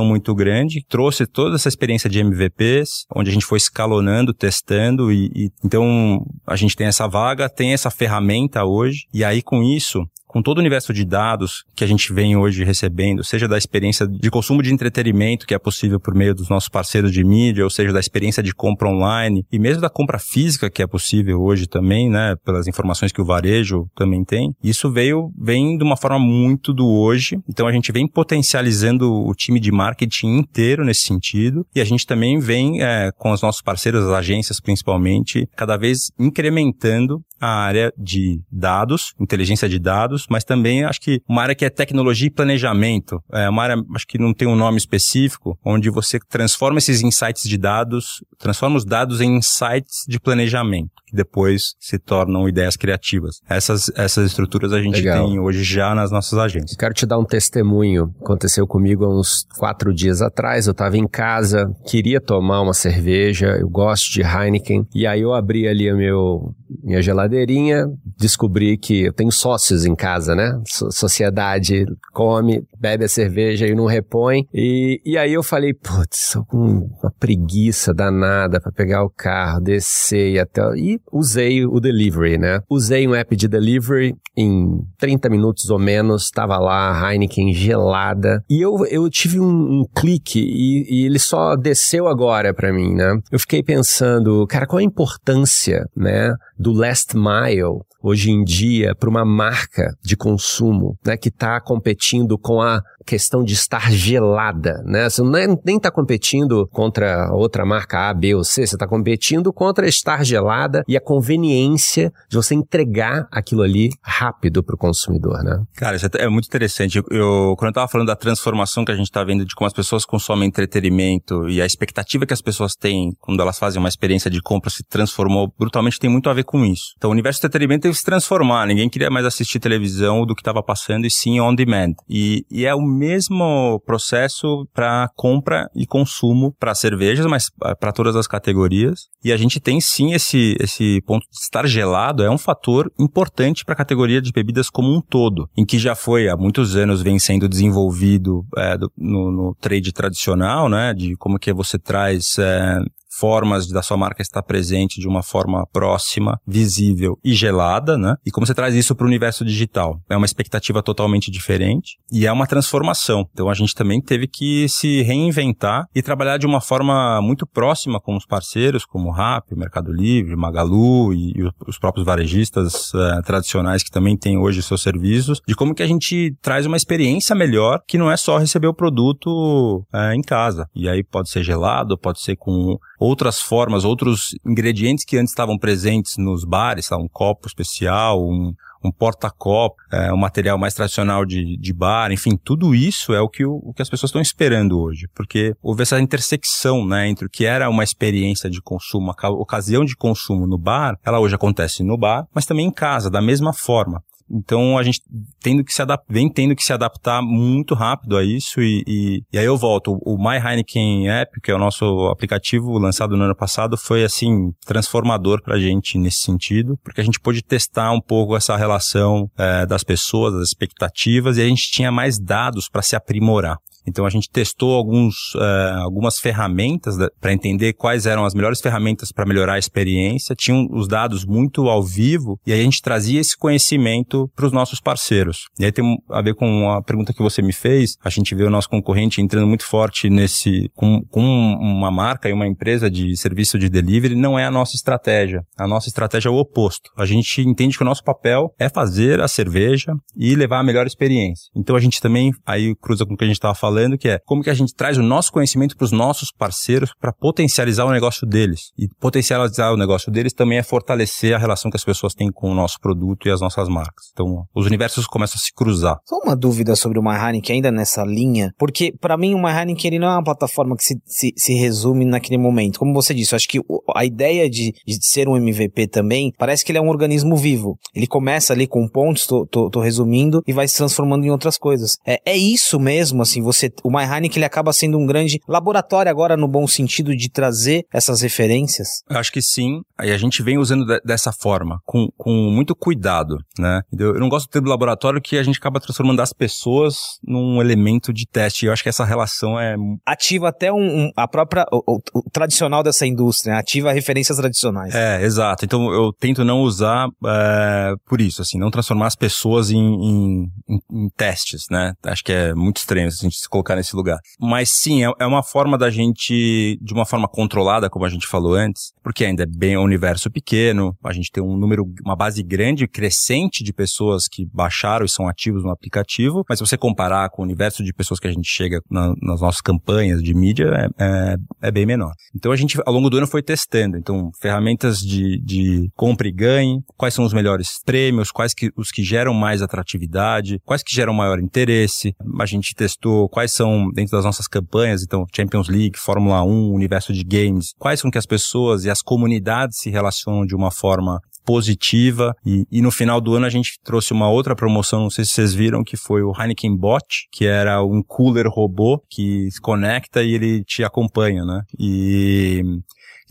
muito 0.05 0.33
grande, 0.33 0.85
trouxe 0.87 1.25
toda 1.25 1.55
essa 1.55 1.67
experiência 1.67 2.09
de 2.09 2.19
MVPs, 2.19 3.05
onde 3.15 3.29
a 3.29 3.33
gente 3.33 3.45
foi 3.45 3.57
escalonando, 3.57 4.33
testando 4.33 5.11
e, 5.11 5.31
e 5.35 5.51
então 5.63 6.25
a 6.45 6.55
gente 6.55 6.75
tem 6.75 6.87
essa 6.87 7.07
vaga, 7.07 7.49
tem 7.49 7.73
essa 7.73 7.89
ferramenta 7.89 8.63
hoje 8.63 9.05
e 9.13 9.23
aí 9.23 9.41
com 9.41 9.61
isso 9.61 10.07
com 10.33 10.41
todo 10.41 10.57
o 10.57 10.61
universo 10.61 10.91
de 10.91 11.05
dados 11.05 11.63
que 11.75 11.83
a 11.83 11.87
gente 11.87 12.11
vem 12.11 12.35
hoje 12.35 12.63
recebendo, 12.63 13.23
seja 13.23 13.47
da 13.47 13.55
experiência 13.55 14.07
de 14.07 14.31
consumo 14.31 14.63
de 14.63 14.73
entretenimento 14.73 15.45
que 15.45 15.53
é 15.53 15.59
possível 15.59 15.99
por 15.99 16.15
meio 16.15 16.33
dos 16.33 16.49
nossos 16.49 16.67
parceiros 16.67 17.11
de 17.11 17.23
mídia, 17.23 17.63
ou 17.63 17.69
seja, 17.69 17.93
da 17.93 17.99
experiência 17.99 18.41
de 18.41 18.51
compra 18.51 18.89
online 18.89 19.45
e 19.51 19.59
mesmo 19.59 19.79
da 19.79 19.91
compra 19.91 20.17
física 20.17 20.71
que 20.71 20.81
é 20.81 20.87
possível 20.87 21.39
hoje 21.39 21.67
também, 21.67 22.09
né, 22.09 22.35
pelas 22.43 22.65
informações 22.67 23.11
que 23.11 23.21
o 23.21 23.25
varejo 23.25 23.85
também 23.95 24.25
tem. 24.25 24.55
Isso 24.63 24.89
veio 24.89 25.31
vem 25.39 25.77
de 25.77 25.83
uma 25.83 25.95
forma 25.95 26.17
muito 26.17 26.73
do 26.73 26.87
hoje. 26.87 27.37
Então 27.47 27.67
a 27.67 27.71
gente 27.71 27.91
vem 27.91 28.07
potencializando 28.07 29.13
o 29.13 29.35
time 29.35 29.59
de 29.59 29.71
marketing 29.71 30.39
inteiro 30.39 30.83
nesse 30.83 31.01
sentido 31.01 31.63
e 31.75 31.79
a 31.79 31.85
gente 31.85 32.07
também 32.07 32.39
vem 32.39 32.81
é, 32.81 33.11
com 33.15 33.31
os 33.31 33.41
nossos 33.43 33.61
parceiros, 33.61 34.03
as 34.03 34.11
agências 34.11 34.59
principalmente, 34.59 35.47
cada 35.55 35.77
vez 35.77 36.09
incrementando 36.17 37.21
a 37.43 37.65
área 37.65 37.93
de 37.97 38.39
dados, 38.49 39.13
inteligência 39.19 39.67
de 39.67 39.77
dados, 39.77 40.22
mas 40.29 40.43
também 40.43 40.83
acho 40.83 40.99
que 40.99 41.21
uma 41.27 41.41
área 41.41 41.55
que 41.55 41.65
é 41.65 41.69
tecnologia 41.69 42.27
e 42.27 42.31
planejamento. 42.31 43.21
É 43.31 43.49
uma 43.49 43.63
área, 43.63 43.75
acho 43.95 44.07
que 44.07 44.17
não 44.17 44.33
tem 44.33 44.47
um 44.47 44.55
nome 44.55 44.77
específico, 44.77 45.57
onde 45.63 45.89
você 45.89 46.19
transforma 46.29 46.77
esses 46.77 47.01
insights 47.01 47.43
de 47.43 47.57
dados, 47.57 48.23
transforma 48.37 48.77
os 48.77 48.85
dados 48.85 49.21
em 49.21 49.37
insights 49.37 50.05
de 50.07 50.19
planejamento, 50.19 50.91
que 51.07 51.15
depois 51.15 51.75
se 51.79 51.97
tornam 51.97 52.47
ideias 52.47 52.75
criativas. 52.75 53.39
Essas, 53.49 53.91
essas 53.95 54.27
estruturas 54.27 54.73
a 54.73 54.81
gente 54.81 54.95
Legal. 54.95 55.27
tem 55.27 55.39
hoje 55.39 55.63
já 55.63 55.93
nas 55.95 56.11
nossas 56.11 56.37
agências. 56.37 56.75
Quero 56.77 56.93
te 56.93 57.05
dar 57.05 57.17
um 57.17 57.25
testemunho. 57.25 58.13
Aconteceu 58.21 58.67
comigo 58.67 59.05
há 59.05 59.09
uns 59.09 59.45
quatro 59.57 59.93
dias 59.93 60.21
atrás. 60.21 60.67
Eu 60.67 60.71
estava 60.71 60.97
em 60.97 61.07
casa, 61.07 61.71
queria 61.87 62.19
tomar 62.19 62.61
uma 62.61 62.73
cerveja, 62.73 63.57
eu 63.59 63.69
gosto 63.69 64.11
de 64.11 64.21
Heineken, 64.21 64.87
e 64.93 65.05
aí 65.07 65.21
eu 65.21 65.33
abri 65.33 65.67
ali 65.67 65.89
a 65.89 65.95
meu, 65.95 66.53
minha 66.83 67.01
geladeirinha, 67.01 67.87
descobri 68.17 68.77
que 68.77 69.05
eu 69.05 69.13
tenho 69.13 69.31
sócios 69.31 69.85
em 69.85 69.95
casa, 69.95 70.12
né? 70.35 70.61
sociedade 70.65 71.85
come, 72.11 72.63
bebe 72.79 73.05
a 73.05 73.09
cerveja 73.09 73.67
e 73.67 73.75
não 73.75 73.85
repõe. 73.85 74.45
E, 74.53 75.01
e 75.05 75.17
aí 75.17 75.33
eu 75.33 75.43
falei, 75.43 75.73
putz, 75.73 76.35
uma 76.51 77.11
preguiça 77.19 77.93
danada 77.93 78.59
para 78.59 78.71
pegar 78.71 79.03
o 79.03 79.09
carro, 79.09 79.61
descer 79.61 80.33
e 80.33 80.39
até. 80.39 80.61
E 80.77 80.99
usei 81.11 81.65
o 81.65 81.79
delivery, 81.79 82.37
né? 82.37 82.61
Usei 82.69 83.07
um 83.07 83.15
app 83.15 83.35
de 83.35 83.47
delivery 83.47 84.15
em 84.35 84.79
30 84.97 85.29
minutos 85.29 85.69
ou 85.69 85.79
menos, 85.79 86.29
tava 86.29 86.57
lá, 86.57 87.11
Heineken 87.11 87.53
gelada. 87.53 88.43
E 88.49 88.61
eu, 88.61 88.85
eu 88.87 89.09
tive 89.09 89.39
um, 89.39 89.81
um 89.81 89.85
clique 89.95 90.39
e, 90.39 91.01
e, 91.01 91.05
ele 91.05 91.19
só 91.19 91.55
desceu 91.55 92.07
agora 92.07 92.53
para 92.53 92.73
mim, 92.73 92.93
né? 92.93 93.19
Eu 93.31 93.39
fiquei 93.39 93.61
pensando, 93.61 94.45
cara, 94.47 94.65
qual 94.65 94.79
a 94.79 94.83
importância, 94.83 95.85
né? 95.95 96.33
do 96.57 96.71
last 96.71 97.15
mile 97.15 97.81
hoje 98.03 98.29
em 98.29 98.43
dia 98.43 98.93
para 98.93 99.09
uma 99.09 99.23
marca 99.23 99.97
de 100.03 100.17
consumo, 100.17 100.97
né, 101.05 101.15
que 101.15 101.29
está 101.29 101.61
competindo 101.61 102.37
com 102.37 102.61
a 102.61 102.83
questão 103.03 103.43
de 103.43 103.53
estar 103.53 103.91
gelada, 103.91 104.81
né? 104.85 105.09
Você 105.09 105.21
não 105.21 105.35
é, 105.35 105.47
nem 105.65 105.77
está 105.77 105.91
competindo 105.91 106.67
contra 106.71 107.31
outra 107.33 107.65
marca 107.65 108.09
A, 108.09 108.13
B 108.13 108.35
ou 108.35 108.43
C, 108.43 108.65
você 108.65 108.75
está 108.75 108.87
competindo 108.87 109.51
contra 109.51 109.87
estar 109.87 110.23
gelada 110.23 110.83
e 110.87 110.97
a 110.97 111.01
conveniência 111.01 112.11
de 112.29 112.35
você 112.35 112.55
entregar 112.55 113.27
aquilo 113.31 113.61
ali 113.61 113.89
rápido 114.01 114.63
para 114.63 114.75
o 114.75 114.77
consumidor, 114.77 115.43
né? 115.43 115.61
Cara, 115.75 115.95
isso 115.95 116.05
é, 116.05 116.09
é 116.23 116.29
muito 116.29 116.45
interessante. 116.45 117.01
Eu 117.09 117.55
quando 117.57 117.67
eu 117.67 117.69
estava 117.69 117.87
falando 117.87 118.07
da 118.07 118.15
transformação 118.15 118.85
que 118.85 118.91
a 118.91 118.95
gente 118.95 119.07
está 119.07 119.23
vendo 119.23 119.45
de 119.45 119.55
como 119.55 119.67
as 119.67 119.73
pessoas 119.73 120.05
consomem 120.05 120.47
entretenimento 120.47 121.47
e 121.49 121.61
a 121.61 121.65
expectativa 121.65 122.25
que 122.25 122.33
as 122.33 122.41
pessoas 122.41 122.73
têm 122.73 123.11
quando 123.19 123.41
elas 123.41 123.57
fazem 123.57 123.79
uma 123.79 123.89
experiência 123.89 124.29
de 124.29 124.41
compra 124.41 124.69
se 124.69 124.83
transformou 124.83 125.53
brutalmente 125.57 125.99
tem 125.99 126.09
muito 126.09 126.29
a 126.29 126.33
ver 126.33 126.43
com 126.43 126.63
isso. 126.65 126.93
Então, 126.97 127.09
o 127.09 127.13
universo 127.13 127.41
do 127.41 127.45
entretenimento 127.45 127.83
teve 127.83 127.93
que 127.93 127.99
se 127.99 128.05
transformar. 128.05 128.67
Ninguém 128.67 128.89
queria 128.89 129.09
mais 129.09 129.25
assistir 129.25 129.59
televisão 129.59 130.25
do 130.25 130.35
que 130.35 130.41
estava 130.41 130.61
passando 130.63 131.05
e 131.05 131.11
sim 131.11 131.39
on 131.39 131.53
demand. 131.53 131.93
E, 132.09 132.45
e 132.49 132.65
é 132.65 132.73
o 132.73 132.81
mesmo 132.93 133.81
processo 133.85 134.67
para 134.73 135.09
compra 135.15 135.69
e 135.75 135.85
consumo 135.85 136.53
para 136.59 136.75
cervejas, 136.75 137.25
mas 137.25 137.49
para 137.79 137.91
todas 137.91 138.15
as 138.15 138.27
categorias. 138.27 139.07
E 139.23 139.31
a 139.31 139.37
gente 139.37 139.59
tem 139.59 139.81
sim 139.81 140.13
esse, 140.13 140.55
esse 140.59 141.01
ponto 141.05 141.23
de 141.23 141.37
estar 141.37 141.67
gelado, 141.67 142.23
é 142.23 142.29
um 142.29 142.37
fator 142.37 142.91
importante 142.99 143.65
para 143.65 143.73
a 143.73 143.77
categoria 143.77 144.21
de 144.21 144.31
bebidas 144.31 144.69
como 144.69 144.93
um 144.93 145.01
todo, 145.01 145.49
em 145.57 145.65
que 145.65 145.79
já 145.79 145.95
foi 145.95 146.29
há 146.29 146.37
muitos 146.37 146.75
anos 146.75 147.01
vem 147.01 147.19
sendo 147.19 147.47
desenvolvido 147.47 148.45
é, 148.57 148.77
do, 148.77 148.91
no, 148.97 149.31
no, 149.31 149.55
trade 149.55 149.91
tradicional, 149.91 150.69
né, 150.69 150.93
de 150.93 151.15
como 151.15 151.39
que 151.39 151.53
você 151.53 151.79
traz 151.79 152.37
é, 152.37 152.79
formas 153.19 153.67
da 153.67 153.81
sua 153.81 153.97
marca 153.97 154.21
estar 154.21 154.41
presente 154.41 154.99
de 154.99 155.07
uma 155.07 155.21
forma 155.21 155.65
próxima, 155.71 156.39
visível 156.47 157.17
e 157.23 157.33
gelada, 157.33 157.97
né? 157.97 158.15
E 158.25 158.31
como 158.31 158.45
você 158.45 158.53
traz 158.53 158.75
isso 158.75 158.95
para 158.95 159.05
o 159.05 159.07
universo 159.07 159.45
digital? 159.45 159.99
É 160.09 160.17
uma 160.17 160.25
expectativa 160.25 160.81
totalmente 160.81 161.31
diferente 161.31 161.97
e 162.11 162.25
é 162.25 162.31
uma 162.31 162.47
transformação. 162.47 163.27
Então 163.31 163.49
a 163.49 163.53
gente 163.53 163.75
também 163.75 164.01
teve 164.01 164.27
que 164.27 164.67
se 164.67 165.01
reinventar 165.03 165.85
e 165.93 166.01
trabalhar 166.01 166.37
de 166.37 166.45
uma 166.45 166.61
forma 166.61 167.21
muito 167.21 167.45
próxima 167.45 167.99
com 167.99 168.15
os 168.15 168.25
parceiros, 168.25 168.85
como 168.85 169.09
o 169.09 169.11
Rap, 169.11 169.55
Mercado 169.55 169.91
Livre, 169.91 170.35
Magalu 170.35 171.13
e, 171.13 171.31
e 171.35 171.49
os 171.67 171.77
próprios 171.77 172.05
varejistas 172.05 172.93
uh, 172.93 173.21
tradicionais 173.25 173.83
que 173.83 173.91
também 173.91 174.17
têm 174.17 174.37
hoje 174.37 174.61
seus 174.61 174.81
serviços, 174.81 175.41
de 175.47 175.55
como 175.55 175.75
que 175.75 175.83
a 175.83 175.87
gente 175.87 176.35
traz 176.41 176.65
uma 176.65 176.77
experiência 176.77 177.35
melhor 177.35 177.81
que 177.87 177.97
não 177.97 178.11
é 178.11 178.17
só 178.17 178.37
receber 178.37 178.67
o 178.67 178.73
produto 178.73 179.85
uh, 179.93 180.13
em 180.13 180.21
casa. 180.21 180.67
E 180.75 180.89
aí 180.89 181.03
pode 181.03 181.29
ser 181.29 181.43
gelado, 181.43 181.97
pode 181.97 182.21
ser 182.21 182.35
com 182.35 182.77
outras 183.03 183.41
formas, 183.41 183.83
outros 183.83 184.33
ingredientes 184.45 185.03
que 185.03 185.17
antes 185.17 185.31
estavam 185.31 185.57
presentes 185.57 186.15
nos 186.17 186.45
bares, 186.45 186.89
um 186.93 187.07
copo 187.09 187.47
especial, 187.47 188.23
um, 188.23 188.53
um 188.81 188.91
porta-copo, 188.91 189.75
é, 189.91 190.13
um 190.13 190.17
material 190.17 190.57
mais 190.57 190.73
tradicional 190.73 191.25
de, 191.25 191.57
de 191.57 191.73
bar, 191.73 192.13
enfim, 192.13 192.37
tudo 192.41 192.73
isso 192.73 193.13
é 193.13 193.19
o 193.19 193.27
que, 193.27 193.45
o, 193.45 193.55
o 193.55 193.73
que 193.73 193.81
as 193.81 193.89
pessoas 193.89 194.09
estão 194.09 194.21
esperando 194.21 194.79
hoje, 194.79 195.09
porque 195.13 195.53
houve 195.61 195.83
essa 195.83 195.99
intersecção, 195.99 196.85
né, 196.85 197.09
entre 197.09 197.25
o 197.25 197.29
que 197.29 197.45
era 197.45 197.69
uma 197.69 197.83
experiência 197.83 198.49
de 198.49 198.61
consumo, 198.61 199.11
uma 199.11 199.31
ocasião 199.31 199.83
de 199.83 199.97
consumo 199.97 200.47
no 200.47 200.57
bar, 200.57 200.97
ela 201.03 201.19
hoje 201.19 201.35
acontece 201.35 201.83
no 201.83 201.97
bar, 201.97 202.25
mas 202.33 202.45
também 202.45 202.67
em 202.67 202.71
casa, 202.71 203.09
da 203.09 203.21
mesma 203.21 203.51
forma. 203.51 204.01
Então 204.33 204.77
a 204.77 204.83
gente 204.83 205.01
tendo 205.39 205.63
que 205.63 205.71
se 205.71 205.83
vem 206.09 206.27
tendo 206.27 206.55
que 206.55 206.63
se 206.63 206.73
adaptar 206.73 207.21
muito 207.21 207.75
rápido 207.75 208.17
a 208.17 208.23
isso 208.23 208.61
e, 208.61 208.83
e, 208.87 209.23
e, 209.31 209.37
aí 209.37 209.45
eu 209.45 209.55
volto. 209.55 209.99
O 210.01 210.17
My 210.17 210.37
Heineken 210.37 211.09
App, 211.09 211.39
que 211.41 211.51
é 211.51 211.55
o 211.55 211.59
nosso 211.59 212.07
aplicativo 212.07 212.77
lançado 212.79 213.15
no 213.15 213.23
ano 213.23 213.35
passado, 213.35 213.77
foi 213.77 214.03
assim 214.03 214.51
transformador 214.65 215.41
para 215.43 215.55
a 215.55 215.59
gente 215.59 215.97
nesse 215.97 216.19
sentido, 216.19 216.77
porque 216.83 217.01
a 217.01 217.03
gente 217.03 217.19
pôde 217.19 217.43
testar 217.43 217.91
um 217.91 218.01
pouco 218.01 218.35
essa 218.35 218.55
relação 218.57 219.29
é, 219.37 219.65
das 219.65 219.83
pessoas, 219.83 220.33
das 220.33 220.47
expectativas 220.47 221.37
e 221.37 221.41
a 221.41 221.47
gente 221.47 221.69
tinha 221.71 221.91
mais 221.91 222.19
dados 222.19 222.67
para 222.67 222.81
se 222.81 222.95
aprimorar. 222.95 223.57
Então 223.85 224.05
a 224.05 224.09
gente 224.09 224.29
testou 224.29 224.73
alguns, 224.73 225.35
uh, 225.35 225.83
algumas 225.83 226.19
ferramentas 226.19 226.95
para 227.19 227.33
entender 227.33 227.73
quais 227.73 228.05
eram 228.05 228.25
as 228.25 228.33
melhores 228.33 228.61
ferramentas 228.61 229.11
para 229.11 229.25
melhorar 229.25 229.53
a 229.53 229.59
experiência. 229.59 230.35
Tinham 230.35 230.67
os 230.71 230.87
dados 230.87 231.25
muito 231.25 231.67
ao 231.69 231.83
vivo 231.83 232.39
e 232.45 232.53
aí 232.53 232.61
a 232.61 232.63
gente 232.63 232.81
trazia 232.81 233.19
esse 233.19 233.37
conhecimento 233.37 234.29
para 234.35 234.45
os 234.45 234.51
nossos 234.51 234.79
parceiros. 234.79 235.45
E 235.59 235.65
aí 235.65 235.71
tem 235.71 235.97
a 236.09 236.21
ver 236.21 236.35
com 236.35 236.69
a 236.71 236.81
pergunta 236.81 237.13
que 237.13 237.21
você 237.21 237.41
me 237.41 237.53
fez. 237.53 237.97
A 238.03 238.09
gente 238.09 238.33
vê 238.33 238.43
o 238.43 238.49
nosso 238.49 238.69
concorrente 238.69 239.21
entrando 239.21 239.47
muito 239.47 239.65
forte 239.65 240.09
nesse 240.09 240.69
com, 240.73 241.01
com 241.09 241.21
uma 241.21 241.91
marca 241.91 242.29
e 242.29 242.33
uma 242.33 242.47
empresa 242.47 242.89
de 242.89 243.15
serviço 243.17 243.59
de 243.59 243.69
delivery. 243.69 244.15
Não 244.15 244.37
é 244.37 244.45
a 244.45 244.51
nossa 244.51 244.75
estratégia. 244.75 245.41
A 245.57 245.67
nossa 245.67 245.89
estratégia 245.89 246.29
é 246.29 246.31
o 246.31 246.37
oposto. 246.37 246.89
A 246.97 247.05
gente 247.05 247.41
entende 247.41 247.77
que 247.77 247.83
o 247.83 247.85
nosso 247.85 248.03
papel 248.03 248.53
é 248.59 248.69
fazer 248.69 249.19
a 249.19 249.27
cerveja 249.27 249.93
e 250.15 250.35
levar 250.35 250.59
a 250.59 250.63
melhor 250.63 250.87
experiência. 250.87 251.49
Então 251.55 251.75
a 251.75 251.79
gente 251.79 251.99
também 252.01 252.31
aí 252.45 252.73
cruza 252.81 253.05
com 253.05 253.13
o 253.13 253.17
que 253.17 253.23
a 253.23 253.27
gente 253.27 253.35
estava 253.35 253.55
falando 253.55 253.72
falando, 253.73 253.97
que 253.97 254.07
é 254.07 254.19
como 254.25 254.43
que 254.43 254.49
a 254.49 254.53
gente 254.53 254.73
traz 254.73 254.97
o 254.97 255.03
nosso 255.03 255.31
conhecimento 255.31 255.75
para 255.75 255.85
os 255.85 255.91
nossos 255.91 256.31
parceiros 256.31 256.91
para 256.99 257.11
potencializar 257.11 257.85
o 257.85 257.91
negócio 257.91 258.27
deles. 258.27 258.71
E 258.77 258.87
potencializar 258.99 259.71
o 259.71 259.77
negócio 259.77 260.11
deles 260.11 260.33
também 260.33 260.59
é 260.59 260.63
fortalecer 260.63 261.33
a 261.33 261.37
relação 261.39 261.71
que 261.71 261.77
as 261.77 261.83
pessoas 261.83 262.13
têm 262.13 262.31
com 262.31 262.51
o 262.51 262.53
nosso 262.55 262.77
produto 262.79 263.27
e 263.27 263.31
as 263.31 263.41
nossas 263.41 263.67
marcas. 263.67 264.05
Então, 264.11 264.45
os 264.53 264.67
universos 264.67 265.07
começam 265.07 265.37
a 265.37 265.39
se 265.39 265.51
cruzar. 265.53 265.97
Só 266.05 266.17
uma 266.17 266.35
dúvida 266.35 266.75
sobre 266.75 266.99
o 266.99 267.03
MyHeineken 267.03 267.55
ainda 267.55 267.71
nessa 267.71 268.03
linha, 268.03 268.51
porque 268.57 268.93
para 268.99 269.17
mim 269.17 269.33
o 269.33 269.41
MyHeineken 269.41 269.89
ele 269.89 269.99
não 269.99 270.07
é 270.09 270.11
uma 270.11 270.23
plataforma 270.23 270.75
que 270.77 270.83
se, 270.83 270.95
se, 271.05 271.33
se 271.35 271.53
resume 271.53 272.05
naquele 272.05 272.37
momento. 272.37 272.79
Como 272.79 272.93
você 272.93 273.13
disse, 273.13 273.33
eu 273.33 273.37
acho 273.37 273.47
que 273.47 273.59
a 273.95 274.05
ideia 274.05 274.49
de, 274.49 274.73
de 274.85 274.97
ser 275.01 275.27
um 275.27 275.35
MVP 275.35 275.87
também 275.87 276.31
parece 276.37 276.63
que 276.63 276.71
ele 276.71 276.77
é 276.79 276.81
um 276.81 276.89
organismo 276.89 277.35
vivo. 277.35 277.77
Ele 277.95 278.05
começa 278.05 278.53
ali 278.53 278.67
com 278.67 278.87
pontos, 278.87 279.25
tô, 279.25 279.47
tô, 279.47 279.69
tô 279.69 279.79
resumindo, 279.79 280.41
e 280.45 280.53
vai 280.53 280.67
se 280.67 280.77
transformando 280.77 281.25
em 281.25 281.31
outras 281.31 281.57
coisas. 281.57 281.97
É, 282.05 282.19
é 282.25 282.37
isso 282.37 282.79
mesmo, 282.79 283.21
assim, 283.21 283.41
você 283.41 283.62
você, 283.63 283.73
o 283.83 283.89
My 283.89 284.03
Heineken 284.03 284.37
ele 284.37 284.45
acaba 284.45 284.73
sendo 284.73 284.97
um 284.97 285.05
grande 285.05 285.39
laboratório 285.47 286.09
agora 286.09 286.35
no 286.35 286.47
bom 286.47 286.67
sentido 286.67 287.15
de 287.15 287.29
trazer 287.29 287.85
essas 287.93 288.21
referências? 288.21 288.87
Eu 289.09 289.17
acho 289.17 289.31
que 289.31 289.41
sim. 289.41 289.81
Aí 289.97 290.11
a 290.11 290.17
gente 290.17 290.41
vem 290.41 290.57
usando 290.57 290.85
de, 290.85 290.99
dessa 291.05 291.31
forma, 291.31 291.79
com, 291.85 292.09
com 292.17 292.31
muito 292.31 292.75
cuidado, 292.75 293.37
né? 293.57 293.81
Eu 293.97 294.19
não 294.19 294.29
gosto 294.29 294.49
do 294.61 294.69
laboratório 294.69 295.21
que 295.21 295.37
a 295.37 295.43
gente 295.43 295.57
acaba 295.57 295.79
transformando 295.79 296.21
as 296.21 296.33
pessoas 296.33 296.95
num 297.23 297.61
elemento 297.61 298.11
de 298.11 298.25
teste. 298.25 298.65
Eu 298.65 298.73
acho 298.73 298.83
que 298.83 298.89
essa 298.89 299.05
relação 299.05 299.59
é 299.59 299.75
ativa 300.05 300.49
até 300.49 300.71
um, 300.71 301.05
um 301.05 301.11
a 301.15 301.27
própria 301.27 301.65
o, 301.71 301.95
o, 301.95 301.99
o, 302.13 302.29
tradicional 302.31 302.83
dessa 302.83 303.05
indústria, 303.05 303.53
né? 303.53 303.59
ativa 303.59 303.91
referências 303.91 304.37
tradicionais. 304.37 304.93
É, 304.93 305.23
exato. 305.23 305.65
Então 305.65 305.91
eu 305.93 306.11
tento 306.11 306.43
não 306.43 306.61
usar 306.61 307.07
é, 307.25 307.93
por 308.07 308.19
isso, 308.19 308.41
assim, 308.41 308.57
não 308.57 308.71
transformar 308.71 309.07
as 309.07 309.15
pessoas 309.15 309.69
em, 309.69 309.77
em, 309.77 310.51
em, 310.67 310.79
em 310.91 311.09
testes, 311.15 311.65
né? 311.69 311.93
Acho 312.03 312.23
que 312.23 312.31
é 312.31 312.53
muito 312.53 312.77
estranho 312.77 313.07
a 313.07 313.11
gente 313.11 313.37
se 313.37 313.49
colocar 313.53 313.75
nesse 313.75 313.95
lugar. 313.95 314.17
Mas 314.39 314.69
sim, 314.69 315.05
é, 315.05 315.11
é 315.19 315.27
uma 315.27 315.43
forma 315.43 315.77
da 315.77 315.91
gente, 315.91 316.79
de 316.81 316.93
uma 316.93 317.05
forma 317.05 317.27
controlada, 317.27 317.87
como 317.89 318.03
a 318.03 318.09
gente 318.09 318.25
falou 318.25 318.55
antes, 318.55 318.91
porque 319.03 319.23
ainda 319.23 319.43
é 319.43 319.45
bem 319.45 319.77
um 319.77 319.83
universo 319.83 320.31
pequeno, 320.31 320.95
a 321.03 321.13
gente 321.13 321.29
tem 321.31 321.43
um 321.43 321.55
número, 321.55 321.85
uma 322.03 322.15
base 322.15 322.41
grande, 322.41 322.87
crescente 322.87 323.63
de 323.63 323.71
pessoas 323.71 324.23
que 324.27 324.47
baixaram 324.51 325.05
e 325.05 325.09
são 325.09 325.27
ativos 325.27 325.63
no 325.63 325.69
aplicativo, 325.69 326.43
mas 326.49 326.57
se 326.57 326.65
você 326.65 326.77
comparar 326.77 327.29
com 327.29 327.43
o 327.43 327.45
universo 327.45 327.83
de 327.83 327.93
pessoas 327.93 328.19
que 328.19 328.27
a 328.27 328.31
gente 328.31 328.49
chega 328.49 328.79
na, 328.89 329.13
nas 329.21 329.41
nossas 329.41 329.61
campanhas 329.61 330.23
de 330.23 330.33
mídia, 330.33 330.65
é, 330.65 331.03
é, 331.03 331.35
é, 331.63 331.71
bem 331.71 331.85
menor. 331.85 332.13
Então 332.35 332.51
a 332.51 332.55
gente, 332.55 332.79
ao 332.85 332.93
longo 332.93 333.09
do 333.09 333.17
ano, 333.17 333.27
foi 333.27 333.43
testando. 333.43 333.97
Então, 333.97 334.31
ferramentas 334.41 334.99
de, 334.99 335.39
de 335.43 335.89
compra 335.95 336.27
e 336.27 336.31
ganhe, 336.31 336.79
quais 336.97 337.13
são 337.13 337.23
os 337.23 337.33
melhores 337.33 337.67
prêmios, 337.85 338.31
quais 338.31 338.53
que, 338.53 338.71
os 338.75 338.89
que 338.89 339.03
geram 339.03 339.33
mais 339.33 339.61
atratividade, 339.61 340.59
quais 340.65 340.81
que 340.81 340.95
geram 340.95 341.13
maior 341.13 341.39
interesse. 341.39 342.15
A 342.39 342.45
gente 342.45 342.73
testou 342.73 343.29
quais 343.29 343.42
quais 343.43 343.51
são, 343.51 343.89
dentro 343.91 344.15
das 344.15 344.23
nossas 344.23 344.47
campanhas, 344.47 345.03
então 345.03 345.25
Champions 345.35 345.67
League, 345.67 345.97
Fórmula 345.97 346.43
1, 346.43 346.73
universo 346.73 347.11
de 347.11 347.23
games, 347.23 347.73
quais 347.77 347.99
são 347.99 348.09
que 348.09 348.17
as 348.17 348.25
pessoas 348.25 348.85
e 348.85 348.89
as 348.89 349.01
comunidades 349.01 349.79
se 349.79 349.89
relacionam 349.89 350.45
de 350.45 350.55
uma 350.55 350.71
forma 350.71 351.19
positiva 351.45 352.33
e, 352.45 352.65
e, 352.71 352.81
no 352.81 352.89
final 352.89 353.19
do 353.19 353.35
ano 353.35 353.45
a 353.45 353.49
gente 353.49 353.77
trouxe 353.83 354.13
uma 354.13 354.29
outra 354.29 354.55
promoção, 354.55 355.01
não 355.01 355.09
sei 355.09 355.25
se 355.25 355.31
vocês 355.31 355.53
viram, 355.53 355.83
que 355.83 355.97
foi 355.97 356.23
o 356.23 356.31
Heineken 356.31 356.73
Bot, 356.73 357.27
que 357.33 357.45
era 357.45 357.83
um 357.83 358.01
cooler 358.01 358.47
robô 358.47 359.03
que 359.09 359.51
se 359.51 359.59
conecta 359.59 360.23
e 360.23 360.33
ele 360.33 360.63
te 360.63 360.85
acompanha, 360.85 361.43
né? 361.43 361.63
E 361.77 362.61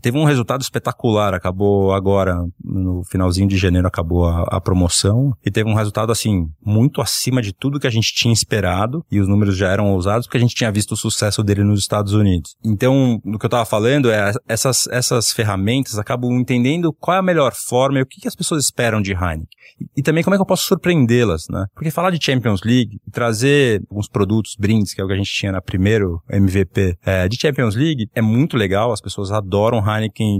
teve 0.02 0.18
um 0.18 0.24
resultado 0.24 0.60
espetacular. 0.60 1.32
Acabou 1.32 1.92
agora, 1.92 2.36
no 2.62 3.02
finalzinho 3.04 3.48
de 3.48 3.56
janeiro, 3.56 3.86
acabou 3.86 4.26
a, 4.26 4.42
a, 4.50 4.60
promoção. 4.60 5.32
E 5.44 5.50
teve 5.50 5.70
um 5.70 5.74
resultado, 5.74 6.10
assim, 6.10 6.48
muito 6.64 7.00
acima 7.00 7.40
de 7.40 7.52
tudo 7.52 7.78
que 7.78 7.86
a 7.86 7.90
gente 7.90 8.12
tinha 8.12 8.34
esperado. 8.34 9.04
E 9.10 9.20
os 9.20 9.28
números 9.28 9.56
já 9.56 9.68
eram 9.68 9.92
ousados, 9.92 10.26
porque 10.26 10.38
a 10.38 10.40
gente 10.40 10.54
tinha 10.54 10.72
visto 10.72 10.92
o 10.92 10.96
sucesso 10.96 11.42
dele 11.42 11.62
nos 11.62 11.80
Estados 11.80 12.12
Unidos. 12.12 12.56
Então, 12.64 13.20
o 13.24 13.38
que 13.38 13.46
eu 13.46 13.50
tava 13.50 13.64
falando 13.64 14.10
é, 14.10 14.32
essas, 14.48 14.88
essas 14.88 15.30
ferramentas 15.30 15.98
acabam 15.98 16.32
entendendo 16.32 16.92
qual 16.92 17.16
é 17.16 17.20
a 17.20 17.22
melhor 17.22 17.52
forma 17.54 17.98
e 17.98 18.02
o 18.02 18.06
que, 18.06 18.20
que 18.20 18.28
as 18.28 18.34
pessoas 18.34 18.64
esperam 18.64 19.00
de 19.00 19.12
Heineken. 19.12 19.46
E, 19.80 20.00
e 20.00 20.02
também 20.02 20.24
como 20.24 20.34
é 20.34 20.38
que 20.38 20.42
eu 20.42 20.46
posso 20.46 20.66
surpreendê-las, 20.66 21.46
né? 21.48 21.66
Porque 21.74 21.90
falar 21.90 22.10
de 22.10 22.24
Champions 22.24 22.62
League 22.64 22.98
e 23.06 23.10
trazer 23.10 23.82
alguns 23.88 24.08
produtos, 24.08 24.56
brindes, 24.58 24.92
que 24.92 25.00
é 25.00 25.04
o 25.04 25.06
que 25.06 25.14
a 25.14 25.16
gente 25.16 25.32
tinha 25.32 25.52
na 25.52 25.62
primeiro 25.62 26.20
MVP 26.28 26.96
é, 27.04 27.28
de 27.28 27.40
Champions 27.40 27.76
League, 27.76 28.08
é 28.14 28.20
muito 28.20 28.56
legal. 28.56 28.92
As 28.92 29.00
pessoas 29.00 29.30
adoram 29.30 29.78
Heineken 29.78 29.91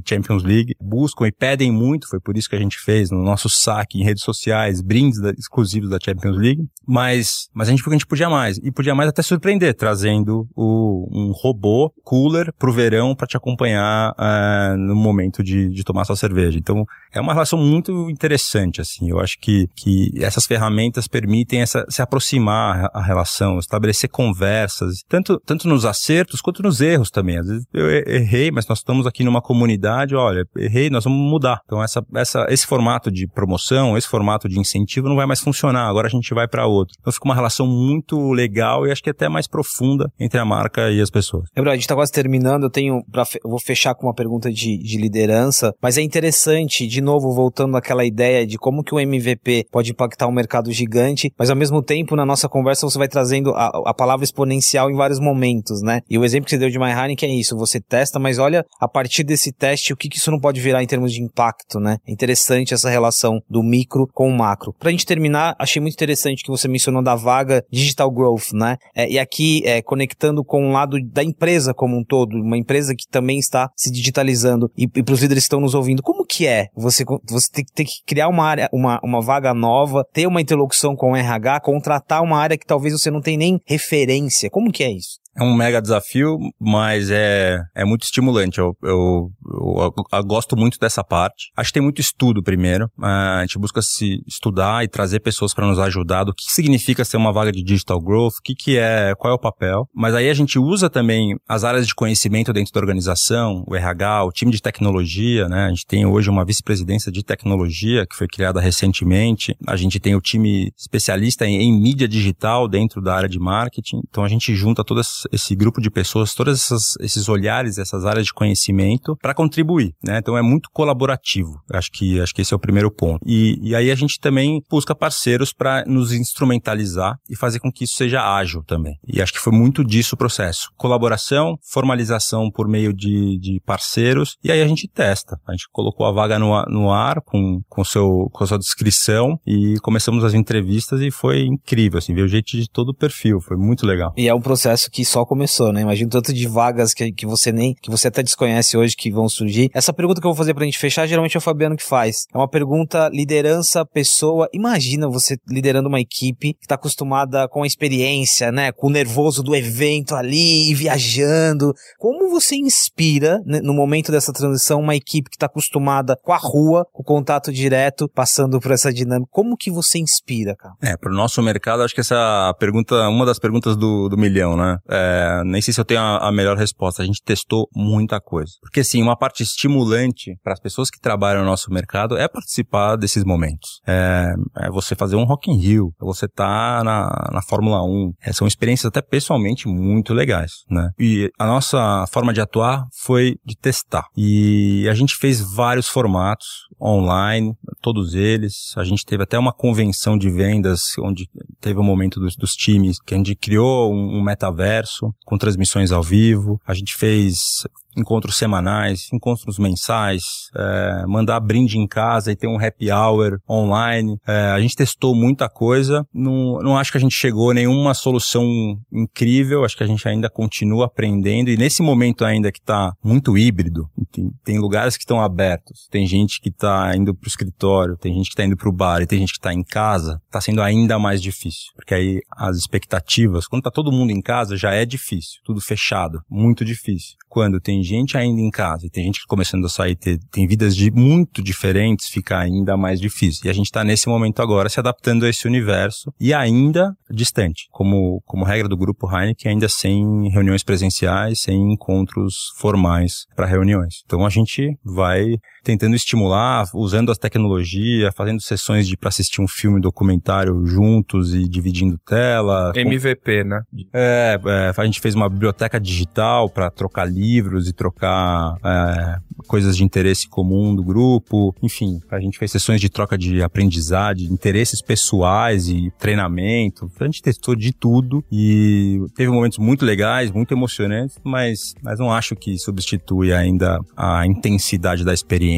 Champions 0.07 0.43
League, 0.43 0.75
buscam 0.81 1.27
e 1.27 1.33
pedem 1.33 1.71
muito, 1.71 2.09
foi 2.09 2.21
por 2.21 2.37
isso 2.37 2.49
que 2.49 2.57
a 2.57 2.59
gente 2.59 2.79
fez 2.79 3.11
no 3.11 3.23
nosso 3.23 3.49
saque 3.49 4.01
em 4.01 4.05
redes 4.05 4.23
sociais, 4.23 4.81
brindes 4.81 5.21
da, 5.21 5.31
exclusivos 5.31 5.91
da 5.91 5.99
Champions 6.03 6.37
League, 6.37 6.63
mas, 6.87 7.49
mas 7.55 7.69
a 7.69 7.71
gente, 7.71 7.83
a 7.87 7.93
gente 7.93 8.07
podia 8.07 8.29
mais, 8.29 8.59
e 8.59 8.71
podia 8.71 8.95
mais 8.95 9.09
até 9.09 9.23
surpreender, 9.23 9.75
trazendo 9.75 10.49
o, 10.55 11.09
um 11.13 11.33
robô 11.33 11.93
cooler 12.05 12.53
pro 12.59 12.73
verão 12.73 13.15
para 13.15 13.27
te 13.27 13.37
acompanhar 13.37 14.13
uh, 14.13 14.77
no 14.77 14.95
momento 14.95 15.43
de, 15.43 15.69
de 15.71 15.85
tomar 15.85 16.05
sua 16.05 16.17
cerveja. 16.17 16.59
Então, 16.59 16.85
é 17.13 17.21
uma 17.21 17.33
relação 17.33 17.59
muito 17.59 18.11
interessante, 18.11 18.81
assim, 18.81 19.11
eu 19.11 19.21
acho 19.21 19.39
que, 19.39 19.69
que 19.77 20.11
essas 20.23 20.47
ferramentas 20.47 21.07
permitem 21.07 21.61
essa, 21.61 21.85
se 21.89 22.01
aproximar 22.01 22.91
a 22.93 23.03
relação, 23.03 23.59
estabelecer 23.59 24.09
conversas, 24.09 25.03
tanto, 25.09 25.41
tanto 25.45 25.69
nos 25.69 25.85
acertos 25.85 26.41
quanto 26.41 26.63
nos 26.63 26.81
erros 26.81 27.11
também. 27.11 27.39
Às 27.39 27.47
vezes 27.47 27.67
eu 27.73 27.91
errei, 27.91 28.51
mas 28.51 28.67
nós 28.67 28.79
estamos 28.79 29.07
aqui 29.07 29.25
numa 29.25 29.42
comunidade, 29.43 30.15
olha, 30.15 30.45
errei, 30.57 30.89
nós 30.91 31.05
vamos 31.05 31.19
mudar. 31.19 31.61
Então 31.65 31.83
essa, 31.83 32.03
essa, 32.15 32.47
esse 32.49 32.67
formato 32.67 33.11
de 33.11 33.27
promoção, 33.27 33.97
esse 33.97 34.09
formato 34.09 34.49
de 34.49 34.59
incentivo 34.59 35.09
não 35.09 35.17
vai 35.17 35.27
mais 35.27 35.41
funcionar, 35.41 35.89
agora 35.89 36.07
a 36.07 36.11
gente 36.11 36.33
vai 36.35 36.49
para 36.49 36.67
outro. 36.67 36.95
Então 37.01 37.13
fica 37.13 37.25
uma 37.25 37.35
relação 37.35 37.67
muito 37.67 38.31
legal 38.33 38.87
e 38.87 38.93
acho 38.93 39.03
que 39.03 39.11
até 39.11 39.29
mais 39.29 39.47
profunda 39.47 40.11
entre 40.19 40.39
a 40.39 40.45
marca 40.45 40.91
e 40.91 41.01
as 41.01 41.11
pessoas. 41.11 41.49
É 41.55 41.61
a 41.61 41.75
gente 41.75 41.89
tá 41.89 41.95
quase 41.95 42.13
terminando, 42.13 42.65
eu 42.65 42.71
tenho, 42.71 43.03
pra, 43.11 43.25
eu 43.43 43.51
vou 43.51 43.61
fechar 43.61 43.95
com 43.95 44.07
uma 44.07 44.15
pergunta 44.15 44.51
de, 44.51 44.79
de 44.79 44.99
liderança, 44.99 45.73
mas 45.81 45.97
é 45.97 46.03
interessante, 46.03 46.87
de 46.87 47.01
novo, 47.01 47.33
voltando 47.35 47.77
àquela 47.77 48.05
ideia 48.05 48.47
de 48.47 48.59
como 48.59 48.83
que 48.83 48.95
o 48.95 49.01
MVP 49.01 49.67
pode 49.71 49.91
impactar 49.91 50.27
um 50.27 50.33
mercado 50.33 50.71
gigante, 50.71 51.33
mas 51.39 51.51
ao 51.51 51.57
mesmo 51.57 51.83
tempo, 51.83 52.15
na 52.15 52.27
nossa 52.27 52.49
conversa, 52.49 52.89
você 52.89 52.99
vai 52.99 53.09
trazendo 53.09 53.51
a, 53.51 53.71
a 53.87 53.95
palavra 53.95 54.25
exponencial 54.25 54.91
em 54.91 54.97
vários 54.97 55.19
momentos, 55.19 55.83
né? 55.83 56.01
E 56.09 56.19
o 56.19 56.25
exemplo 56.25 56.45
que 56.45 56.51
você 56.51 56.59
deu 56.59 56.71
de 56.71 56.79
My 56.79 56.93
é 57.23 57.27
isso, 57.27 57.57
você 57.57 57.81
testa, 57.81 58.19
mas 58.19 58.39
olha, 58.39 58.65
a 58.81 58.89
partir 58.89 59.22
desse 59.25 59.53
teste, 59.53 59.93
o 59.93 59.97
que, 59.97 60.09
que 60.09 60.17
isso 60.17 60.31
não 60.31 60.41
pode 60.41 60.61
virar 60.61 60.83
em 60.83 60.87
termos 60.87 61.13
de 61.13 61.23
impacto, 61.23 61.79
né? 61.79 61.97
É 62.07 62.13
interessante 62.13 62.75
essa 62.75 62.91
relação 62.91 63.41
do 63.49 63.63
micro 63.63 64.07
com 64.13 64.29
o 64.29 64.37
macro. 64.37 64.75
Pra 64.79 64.91
gente 64.91 65.07
terminar, 65.07 65.55
achei 65.59 65.81
muito 65.81 65.95
interessante 65.95 66.43
que 66.43 66.51
você 66.51 66.69
mencionou 66.69 67.03
da 67.03 67.15
vaga 67.15 67.65
Digital 67.71 68.11
Growth, 68.11 68.53
né? 68.53 68.77
É, 68.95 69.09
e 69.11 69.19
aqui, 69.19 69.63
é, 69.65 69.83
conectando 69.83 70.45
com 70.45 70.69
o 70.69 70.73
lado 70.73 70.97
da 71.13 71.23
empresa 71.23 71.73
como 71.75 71.97
um 71.97 72.05
todo, 72.05 72.37
uma 72.37 72.57
empresa 72.57 72.95
que 72.95 73.07
também 73.09 73.39
está 73.39 73.71
se 73.77 73.91
digitalizando, 73.91 74.71
e, 74.77 74.85
e 74.85 75.03
líderes 75.23 75.45
que 75.45 75.47
estão 75.47 75.61
nos 75.61 75.75
ouvindo, 75.75 76.03
como 76.03 76.25
que 76.25 76.47
é 76.47 76.67
você, 76.75 77.05
você 77.29 77.49
ter 77.75 77.85
que 77.85 78.03
criar 78.07 78.29
uma 78.29 78.45
área, 78.45 78.69
uma, 78.73 79.01
uma 79.03 79.21
vaga 79.21 79.55
nova, 79.55 80.05
ter 80.13 80.27
uma 80.27 80.41
interlocução 80.41 80.95
com 80.97 81.13
o 81.13 81.17
RH, 81.17 81.61
contratar 81.61 82.23
uma 82.23 82.39
área 82.39 82.59
que 82.59 82.67
talvez 82.67 82.93
você 82.93 83.11
não 83.11 83.21
tenha 83.21 83.39
nem 83.39 83.61
referência? 83.67 84.51
Como 84.51 84.73
que 84.73 84.85
é 84.85 84.91
isso? 84.91 85.22
É 85.37 85.43
um 85.43 85.55
mega 85.55 85.81
desafio, 85.81 86.37
mas 86.61 87.11
é, 87.11 87.59
é 87.75 87.85
muito 87.85 88.03
estimulante. 88.03 88.59
Eu, 88.59 88.77
eu, 88.83 89.31
eu, 89.47 89.93
eu 90.13 90.25
gosto 90.25 90.57
muito 90.57 90.79
dessa 90.79 91.03
parte. 91.03 91.51
Acho 91.57 91.71
que 91.71 91.75
tem 91.75 91.83
muito 91.83 92.01
estudo 92.01 92.43
primeiro. 92.43 92.89
A 93.01 93.41
gente 93.41 93.59
busca 93.59 93.81
se 93.81 94.23
estudar 94.27 94.85
e 94.85 94.89
trazer 94.89 95.21
pessoas 95.21 95.55
para 95.55 95.67
nos 95.67 95.79
ajudar 95.79 96.25
do 96.25 96.35
que 96.35 96.45
significa 96.53 97.05
ser 97.05 97.17
uma 97.17 97.33
vaga 97.33 97.51
de 97.51 97.63
digital 97.63 98.01
growth, 98.01 98.35
o 98.39 98.43
que, 98.43 98.55
que 98.55 98.79
é, 98.79 99.15
qual 99.17 99.33
é 99.33 99.35
o 99.35 99.41
papel. 99.41 99.89
Mas 99.95 100.15
aí 100.15 100.29
a 100.29 100.35
gente 100.35 100.59
usa 100.59 100.91
também 100.91 101.37
as 101.49 101.65
áreas 101.65 101.87
de 101.87 101.95
conhecimento 101.95 102.53
dentro 102.53 102.73
da 102.73 102.81
organização, 102.81 103.65
o 103.67 103.75
RH, 103.75 104.25
o 104.25 104.33
time 104.33 104.53
de 104.53 104.61
tecnologia, 104.61 105.49
né? 105.49 105.65
A 105.65 105.69
gente 105.71 105.87
tem 105.87 106.05
hoje 106.05 106.29
uma 106.29 106.45
vice-presidência 106.45 107.11
de 107.11 107.25
tecnologia 107.25 108.07
que 108.07 108.17
foi 108.17 108.27
criada 108.27 108.61
recentemente. 108.61 109.57
A 109.67 109.77
gente 109.77 109.99
tem 109.99 110.15
o 110.15 110.21
time 110.21 110.71
especialista 110.77 111.47
em, 111.47 111.57
em 111.57 111.73
mídia 111.73 112.07
digital 112.07 112.69
dentro 112.69 113.01
da 113.01 113.15
área 113.15 113.29
de 113.29 113.39
marketing. 113.39 114.01
Então 114.09 114.25
a 114.25 114.29
gente 114.29 114.55
junta 114.55 114.85
todas 114.85 115.22
esse 115.31 115.55
grupo 115.55 115.81
de 115.81 115.91
pessoas, 115.91 116.35
todos 116.35 116.97
esses 117.01 117.29
olhares, 117.29 117.79
essas 117.79 118.05
áreas 118.05 118.27
de 118.27 118.33
conhecimento 118.33 119.17
para 119.21 119.35
contribuir, 119.35 119.95
né? 120.03 120.19
Então 120.19 120.37
é 120.37 120.43
muito 120.43 120.69
colaborativo. 120.73 121.61
Acho 121.73 121.91
que 121.91 122.21
acho 122.21 122.35
que 122.35 122.43
esse 122.43 122.53
é 122.53 122.57
o 122.57 122.61
primeiro 122.61 122.91
ponto. 122.91 123.21
E, 123.27 123.59
e 123.63 123.75
aí 123.75 123.91
a 123.91 123.95
gente 123.95 124.19
também 124.19 124.63
busca 124.71 124.95
parceiros 124.95 125.53
para 125.53 125.85
nos 125.87 126.13
instrumentalizar 126.13 127.17
e 127.29 127.37
fazer 127.37 127.61
com 127.61 127.71
que 127.71 127.85
isso 127.85 127.95
seja 127.95 128.23
ágil 128.23 128.63
também. 128.65 128.95
E 129.07 129.21
acho 129.21 129.33
que 129.33 129.41
foi 129.41 129.53
muito 129.53 129.85
disso 129.85 130.15
o 130.15 130.19
processo. 130.19 130.71
Colaboração, 130.77 131.57
formalização 131.63 132.51
por 132.51 132.69
meio 132.69 132.93
de, 132.93 133.39
de 133.39 133.61
parceiros 133.65 134.37
e 134.43 134.51
aí 134.51 134.61
a 134.61 134.67
gente 134.67 134.89
testa. 134.89 135.39
A 135.47 135.53
gente 135.53 135.69
colocou 135.71 136.07
a 136.07 136.13
vaga 136.13 136.39
no, 136.39 136.63
no 136.67 136.91
ar 136.91 137.21
com, 137.21 137.61
com, 137.69 137.85
seu, 137.85 138.29
com 138.33 138.45
a 138.45 138.47
sua 138.47 138.59
descrição 138.59 139.39
e 139.47 139.77
começamos 139.83 140.25
as 140.25 140.35
entrevistas 140.35 141.01
e 141.01 141.11
foi 141.11 141.43
incrível, 141.43 141.99
assim, 141.99 142.15
ver 142.15 142.23
o 142.23 142.29
jeito 142.29 142.53
de 142.53 142.69
todo 142.69 142.91
o 142.91 142.95
perfil. 142.95 143.41
Foi 143.41 143.57
muito 143.57 143.87
legal. 143.87 144.13
E 144.17 144.29
é 144.29 144.35
um 144.35 144.41
processo 144.41 144.91
que 144.91 145.05
só 145.13 145.27
começou, 145.27 145.73
né? 145.75 145.83
Imagina 145.83 146.09
tanto 146.09 146.33
de 146.33 146.49
vagas 146.49 146.95
que, 146.95 147.13
que 147.13 147.27
você 147.27 147.53
nem, 147.53 147.75
que 147.75 147.91
você 147.91 148.09
até 148.09 148.23
desconhece 148.23 148.79
hoje 148.79 148.97
que 148.97 149.11
vão 149.11 149.29
surgir. 149.29 149.69
Essa 149.75 149.93
pergunta 149.93 150.23
que 150.23 150.27
eu 150.27 150.31
vou 150.31 150.37
fazer 150.37 150.55
pra 150.55 150.65
gente 150.65 150.79
fechar, 150.79 151.07
geralmente 151.07 151.37
é 151.37 151.39
o 151.39 151.41
Fabiano 151.41 151.77
que 151.77 151.85
faz. 151.85 152.25
É 152.35 152.39
uma 152.39 152.49
pergunta 152.49 153.11
liderança, 153.13 153.85
pessoa. 153.85 154.49
Imagina 154.55 155.07
você 155.09 155.37
liderando 155.47 155.89
uma 155.89 156.01
equipe 156.01 156.55
que 156.55 156.67
tá 156.67 156.77
acostumada 156.77 157.47
com 157.47 157.63
a 157.63 157.67
experiência, 157.67 158.51
né? 158.51 158.73
Com 158.73 158.87
o 158.87 158.91
nervoso 158.91 159.43
do 159.43 159.55
evento 159.55 160.15
ali, 160.15 160.73
viajando. 160.75 161.75
Como 161.99 162.31
você 162.31 162.57
inspira, 162.57 163.39
né, 163.45 163.61
no 163.63 163.75
momento 163.75 164.11
dessa 164.11 164.33
transição, 164.33 164.81
uma 164.81 164.97
equipe 164.97 165.29
que 165.29 165.37
tá 165.37 165.45
acostumada 165.45 166.17
com 166.23 166.33
a 166.33 166.39
rua, 166.39 166.87
com 166.91 167.03
o 167.03 167.05
contato 167.05 167.53
direto, 167.53 168.09
passando 168.09 168.59
por 168.61 168.71
essa 168.71 168.91
dinâmica? 168.91 169.29
Como 169.31 169.59
que 169.59 169.71
você 169.71 169.99
inspira, 169.99 170.57
cara? 170.57 170.75
É, 170.81 170.97
pro 170.97 171.13
nosso 171.13 171.43
mercado, 171.43 171.83
acho 171.83 171.95
que 171.95 172.01
essa 172.01 172.55
pergunta, 172.59 172.95
uma 173.11 173.27
das 173.27 173.39
perguntas 173.39 173.77
do, 173.77 174.09
do 174.09 174.17
milhão, 174.17 174.57
né? 174.57 174.79
É, 174.89 175.02
é, 175.03 175.45
nem 175.45 175.61
sei 175.61 175.75
se 175.75 175.81
eu 175.81 175.85
tenho 175.85 176.01
a, 176.01 176.29
a, 176.29 176.33
melhor 176.33 176.57
resposta. 176.57 177.03
A 177.03 177.07
gente 177.07 177.23
testou 177.23 177.69
muita 177.75 178.21
coisa. 178.21 178.53
Porque, 178.61 178.81
assim, 178.81 179.03
uma 179.03 179.17
parte 179.17 179.43
estimulante 179.43 180.37
para 180.43 180.53
as 180.53 180.61
pessoas 180.61 180.91
que 180.91 181.01
trabalham 181.01 181.41
no 181.41 181.47
nosso 181.47 181.71
mercado 181.71 182.17
é 182.17 182.29
participar 182.29 182.97
desses 182.97 183.25
momentos. 183.25 183.81
É, 183.87 184.33
é 184.59 184.71
você 184.71 184.95
fazer 184.95 185.17
um 185.17 185.25
Rock 185.25 185.51
in 185.51 185.59
Rio, 185.59 185.93
é 186.01 186.05
você 186.05 186.29
tá 186.29 186.83
na, 186.85 187.31
na 187.33 187.43
Fórmula 187.43 187.83
1. 187.83 188.13
É, 188.23 188.33
são 188.33 188.47
experiências 188.47 188.87
até 188.87 189.03
pessoalmente 189.03 189.67
muito 189.69 190.15
legais, 190.15 190.53
né? 190.71 190.91
E 190.99 191.31
a 191.39 191.47
nossa 191.47 192.05
forma 192.11 192.33
de 192.33 192.41
atuar 192.41 192.85
foi 193.03 193.37
de 193.45 193.57
testar. 193.57 194.05
E 194.17 194.87
a 194.89 194.95
gente 194.95 195.17
fez 195.17 195.41
vários 195.41 195.89
formatos 195.89 196.47
online, 196.81 197.55
todos 197.81 198.15
eles. 198.15 198.73
A 198.77 198.85
gente 198.85 199.05
teve 199.05 199.23
até 199.23 199.39
uma 199.39 199.53
convenção 199.53 200.17
de 200.17 200.31
vendas, 200.31 200.81
onde 200.99 201.27
teve 201.63 201.79
um 201.79 201.85
momento 201.85 202.21
dos, 202.21 202.37
dos 202.37 202.53
times 202.53 202.99
que 203.01 203.15
a 203.15 203.17
gente 203.17 203.35
criou 203.35 203.95
um, 203.95 204.19
um 204.19 204.23
metaverso 204.23 205.15
com 205.25 205.39
transmissões 205.39 205.93
ao 205.93 206.03
vivo. 206.03 206.61
A 206.67 206.75
gente 206.75 206.95
fez 206.95 207.65
encontros 207.97 208.37
semanais, 208.37 209.09
encontros 209.13 209.59
mensais, 209.59 210.23
é, 210.57 211.07
mandar 211.07 211.41
brinde 211.41 211.79
em 211.79 211.87
casa 211.87 212.33
e 212.33 212.37
ter 212.37 212.47
um 212.47 212.59
happy 212.59 212.91
hour 212.91 213.39
online. 213.49 214.17
É, 214.27 214.51
a 214.51 214.61
gente 214.61 214.77
testou 214.77 215.15
muita 215.15 215.49
coisa. 215.49 216.07
Não, 216.13 216.59
não 216.61 216.77
acho 216.77 216.93
que 216.93 216.99
a 216.99 217.01
gente 217.01 217.15
chegou 217.15 217.51
a 217.51 217.55
nenhuma 217.55 217.95
solução 217.95 218.45
incrível. 218.93 219.65
Acho 219.65 219.77
que 219.77 219.85
a 219.85 219.87
gente 219.87 220.07
ainda 220.09 220.29
continua 220.31 220.87
aprendendo. 220.87 221.51
E 221.51 221.57
nesse 221.57 221.83
momento 221.83 222.25
ainda 222.25 222.51
que 222.51 222.59
está 222.59 222.93
muito 223.03 223.37
híbrido, 223.37 223.89
tem, 224.13 224.31
tem, 224.45 224.59
lugares 224.59 224.97
que 224.97 225.03
estão 225.03 225.21
abertos. 225.21 225.89
Tem 225.91 226.07
gente 226.07 226.41
que 226.41 226.49
está 226.49 226.95
indo 226.97 227.15
para 227.15 227.27
o 227.27 227.29
escritório, 227.29 227.97
tem 227.97 228.15
gente 228.15 228.27
que 228.27 228.33
está 228.33 228.45
indo 228.45 228.57
para 228.57 228.69
o 228.69 228.73
bar 228.73 229.03
e 229.03 229.07
tem 229.07 229.19
gente 229.19 229.33
que 229.33 229.39
está 229.39 229.53
em 229.53 229.63
casa. 229.63 230.21
Está 230.27 230.41
sendo 230.41 230.63
ainda 230.63 230.99
mais 230.99 231.21
difícil. 231.21 231.73
Porque 231.75 231.95
aí 231.95 232.21
as 232.37 232.57
expectativas, 232.57 233.47
quando 233.47 233.61
está 233.61 233.71
todo 233.71 233.93
mundo 233.93 234.11
em 234.11 234.21
casa, 234.21 234.57
já 234.57 234.73
é 234.73 234.85
difícil. 234.85 235.41
Tudo 235.45 235.61
fechado. 235.61 236.21
Muito 236.29 236.65
difícil. 236.65 237.17
Quando 237.33 237.59
tem 237.59 237.83
gente 237.83 238.15
ainda 238.15 238.43
em 238.43 238.51
casa 238.51 238.85
e 238.85 238.91
tem 238.91 239.05
gente 239.05 239.27
começando 239.27 239.65
a 239.65 239.69
sair, 239.71 239.97
ter, 239.97 240.19
tem 240.31 240.47
vidas 240.47 240.77
de, 240.77 240.91
muito 240.91 241.43
diferentes, 241.43 242.11
fica 242.11 242.39
ainda 242.39 242.77
mais 242.77 243.01
difícil. 243.01 243.47
E 243.47 243.49
a 243.49 243.55
gente 243.55 243.65
está 243.65 243.83
nesse 243.83 244.07
momento 244.07 244.43
agora 244.43 244.69
se 244.69 244.79
adaptando 244.79 245.25
a 245.25 245.31
esse 245.31 245.47
universo 245.47 246.13
e 246.21 246.35
ainda 246.35 246.95
distante, 247.11 247.69
como, 247.71 248.21
como 248.27 248.45
regra 248.45 248.69
do 248.69 248.77
grupo 248.77 249.11
Heineken, 249.11 249.53
ainda 249.53 249.67
sem 249.67 250.29
reuniões 250.29 250.63
presenciais, 250.63 251.41
sem 251.41 251.73
encontros 251.73 252.53
formais 252.59 253.25
para 253.35 253.47
reuniões. 253.47 254.03
Então 254.05 254.27
a 254.27 254.29
gente 254.29 254.77
vai 254.85 255.39
tentando 255.63 255.95
estimular, 255.95 256.67
usando 256.75 257.11
as 257.13 257.19
tecnologias, 257.19 258.13
fazendo 258.15 258.41
sessões 258.41 258.87
de 258.87 258.97
para 258.97 259.09
assistir 259.09 259.41
um 259.41 259.49
filme 259.49 259.81
documentário 259.81 260.67
juntos 260.67 261.35
e 261.35 261.49
dividindo 261.49 261.99
tela. 261.99 262.73
MVP, 262.75 263.45
né? 263.45 263.63
É, 263.93 264.39
é 264.45 264.73
a 264.77 264.85
gente 264.85 265.01
fez 265.01 265.15
uma 265.15 265.29
biblioteca 265.29 265.79
digital 265.79 266.49
para 266.49 266.71
trocar 266.71 267.05
livros 267.05 267.69
e 267.69 267.73
trocar 267.73 268.57
é, 268.65 269.17
coisas 269.47 269.77
de 269.77 269.85
interesse 269.85 270.29
comum 270.29 270.75
do 270.75 270.83
grupo. 270.83 271.55
Enfim, 271.63 272.01
a 272.11 272.19
gente 272.19 272.39
fez 272.39 272.51
sessões 272.51 272.81
de 272.81 272.89
troca 272.89 273.17
de 273.17 273.43
aprendizado, 273.43 274.17
de 274.17 274.33
interesses 274.33 274.83
pessoais 274.83 275.69
e 275.69 275.93
treinamento. 275.99 276.91
A 276.99 277.05
gente 277.05 277.23
testou 277.23 277.55
de 277.55 277.73
tudo 277.73 278.25
e 278.31 279.01
teve 279.15 279.31
momentos 279.31 279.59
muito 279.59 279.85
legais, 279.85 280.31
muito 280.31 280.53
emocionantes, 280.53 281.19
mas, 281.23 281.75
mas 281.83 281.99
não 281.99 282.13
acho 282.13 282.35
que 282.35 282.59
substitui 282.59 283.33
ainda 283.33 283.79
a 283.97 284.27
intensidade 284.27 285.05
da 285.05 285.15
experiência 285.15 285.52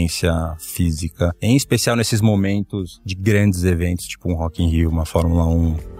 física, 0.59 1.35
em 1.41 1.57
especial 1.57 1.97
nesses 1.97 2.21
momentos 2.21 3.01
de 3.05 3.15
grandes 3.15 3.65
eventos, 3.65 4.07
tipo 4.07 4.31
um 4.31 4.35
Rock 4.35 4.63
in 4.63 4.69
Rio, 4.69 4.91
uma 4.91 5.05
Fórmula 5.05 5.47
1. 5.47 5.94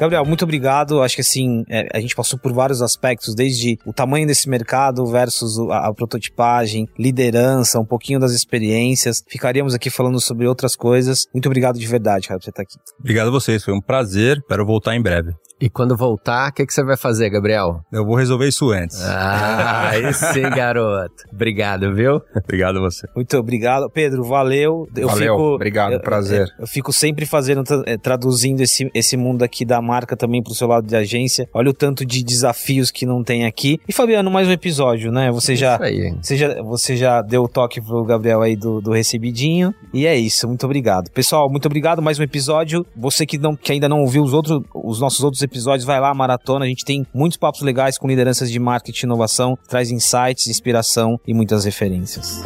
Gabriel, 0.00 0.24
muito 0.24 0.44
obrigado. 0.44 1.02
Acho 1.02 1.16
que 1.16 1.20
assim, 1.20 1.62
é, 1.68 1.86
a 1.92 2.00
gente 2.00 2.14
passou 2.14 2.38
por 2.38 2.54
vários 2.54 2.80
aspectos, 2.80 3.34
desde 3.34 3.78
o 3.84 3.92
tamanho 3.92 4.26
desse 4.26 4.48
mercado 4.48 5.04
versus 5.04 5.58
a, 5.68 5.88
a, 5.88 5.92
prototipagem, 5.92 6.88
liderança, 6.98 7.78
um 7.78 7.84
pouquinho 7.84 8.18
das 8.18 8.32
experiências. 8.32 9.22
Ficaríamos 9.28 9.74
aqui 9.74 9.90
falando 9.90 10.18
sobre 10.18 10.46
outras 10.46 10.74
coisas. 10.74 11.26
Muito 11.34 11.44
obrigado 11.44 11.78
de 11.78 11.86
verdade, 11.86 12.28
cara, 12.28 12.40
por 12.40 12.44
você 12.44 12.50
estar 12.50 12.62
aqui. 12.62 12.76
Obrigado 12.98 13.28
a 13.28 13.30
vocês, 13.30 13.62
foi 13.62 13.74
um 13.74 13.80
prazer. 13.80 14.38
Espero 14.38 14.64
voltar 14.64 14.96
em 14.96 15.02
breve. 15.02 15.34
E 15.60 15.68
quando 15.68 15.94
voltar, 15.94 16.48
o 16.48 16.54
que, 16.54 16.64
que 16.64 16.72
você 16.72 16.82
vai 16.82 16.96
fazer, 16.96 17.28
Gabriel? 17.28 17.82
Eu 17.92 18.02
vou 18.06 18.16
resolver 18.16 18.48
isso 18.48 18.70
antes. 18.70 18.98
Ah, 19.04 19.90
esse 20.08 20.40
garoto. 20.40 21.24
Obrigado, 21.30 21.94
viu? 21.94 22.22
obrigado 22.34 22.78
a 22.78 22.80
você. 22.80 23.06
Muito 23.14 23.36
obrigado. 23.36 23.90
Pedro, 23.90 24.24
valeu. 24.24 24.88
Eu 24.96 25.06
valeu, 25.06 25.34
fico, 25.34 25.54
obrigado, 25.56 25.92
eu, 25.92 26.00
prazer. 26.00 26.48
Eu, 26.56 26.62
eu, 26.62 26.66
fico 26.66 26.94
sempre 26.94 27.26
fazendo, 27.26 27.62
eh, 27.84 27.98
traduzindo 27.98 28.62
esse, 28.62 28.90
esse 28.94 29.18
mundo 29.18 29.42
aqui 29.42 29.66
da 29.66 29.82
marca 29.90 30.16
também 30.16 30.40
pro 30.40 30.54
seu 30.54 30.68
lado 30.68 30.86
de 30.86 30.94
agência. 30.94 31.48
Olha 31.52 31.70
o 31.70 31.74
tanto 31.74 32.06
de 32.06 32.22
desafios 32.22 32.92
que 32.92 33.04
não 33.04 33.24
tem 33.24 33.44
aqui. 33.44 33.80
E 33.88 33.92
Fabiano, 33.92 34.30
mais 34.30 34.46
um 34.46 34.52
episódio, 34.52 35.10
né? 35.10 35.32
Você 35.32 35.56
já, 35.56 35.82
aí. 35.82 36.14
você 36.22 36.36
já, 36.36 36.62
você 36.62 36.96
já 36.96 37.20
deu 37.22 37.42
o 37.42 37.48
toque 37.48 37.80
pro 37.80 38.04
Gabriel 38.04 38.40
aí 38.40 38.54
do, 38.54 38.80
do 38.80 38.92
recebidinho. 38.92 39.74
E 39.92 40.06
é 40.06 40.16
isso, 40.16 40.46
muito 40.46 40.64
obrigado. 40.64 41.10
Pessoal, 41.10 41.50
muito 41.50 41.66
obrigado, 41.66 42.00
mais 42.00 42.20
um 42.20 42.22
episódio. 42.22 42.86
Você 42.96 43.26
que, 43.26 43.36
não, 43.36 43.56
que 43.56 43.72
ainda 43.72 43.88
não 43.88 44.00
ouviu 44.00 44.22
os 44.22 44.32
outros, 44.32 44.62
os 44.72 45.00
nossos 45.00 45.24
outros 45.24 45.42
episódios, 45.42 45.84
vai 45.84 45.98
lá, 45.98 46.14
maratona. 46.14 46.64
A 46.64 46.68
gente 46.68 46.84
tem 46.84 47.04
muitos 47.12 47.36
papos 47.36 47.62
legais 47.62 47.98
com 47.98 48.06
lideranças 48.06 48.48
de 48.48 48.60
marketing 48.60 49.06
e 49.06 49.08
inovação, 49.08 49.58
traz 49.68 49.90
insights, 49.90 50.46
inspiração 50.46 51.18
e 51.26 51.34
muitas 51.34 51.64
referências. 51.64 52.42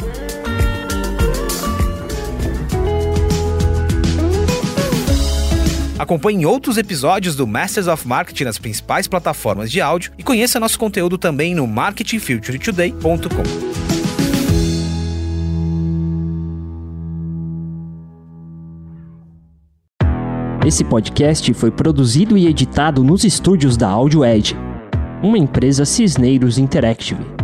Acompanhe 5.97 6.45
outros 6.45 6.77
episódios 6.77 7.35
do 7.35 7.47
Masters 7.47 7.87
of 7.87 8.07
Marketing 8.07 8.43
nas 8.43 8.57
principais 8.57 9.07
plataformas 9.07 9.71
de 9.71 9.79
áudio 9.79 10.11
e 10.17 10.23
conheça 10.23 10.59
nosso 10.59 10.77
conteúdo 10.77 11.17
também 11.17 11.55
no 11.55 11.65
marketingfuturetoday.com. 11.65 13.85
Esse 20.65 20.83
podcast 20.83 21.53
foi 21.53 21.69
produzido 21.69 22.37
e 22.37 22.47
editado 22.47 23.03
nos 23.03 23.23
estúdios 23.23 23.77
da 23.77 23.87
Audio 23.87 24.25
Edge, 24.25 24.55
uma 25.21 25.37
empresa 25.37 25.85
Cisneiros 25.85 26.57
Interactive. 26.57 27.34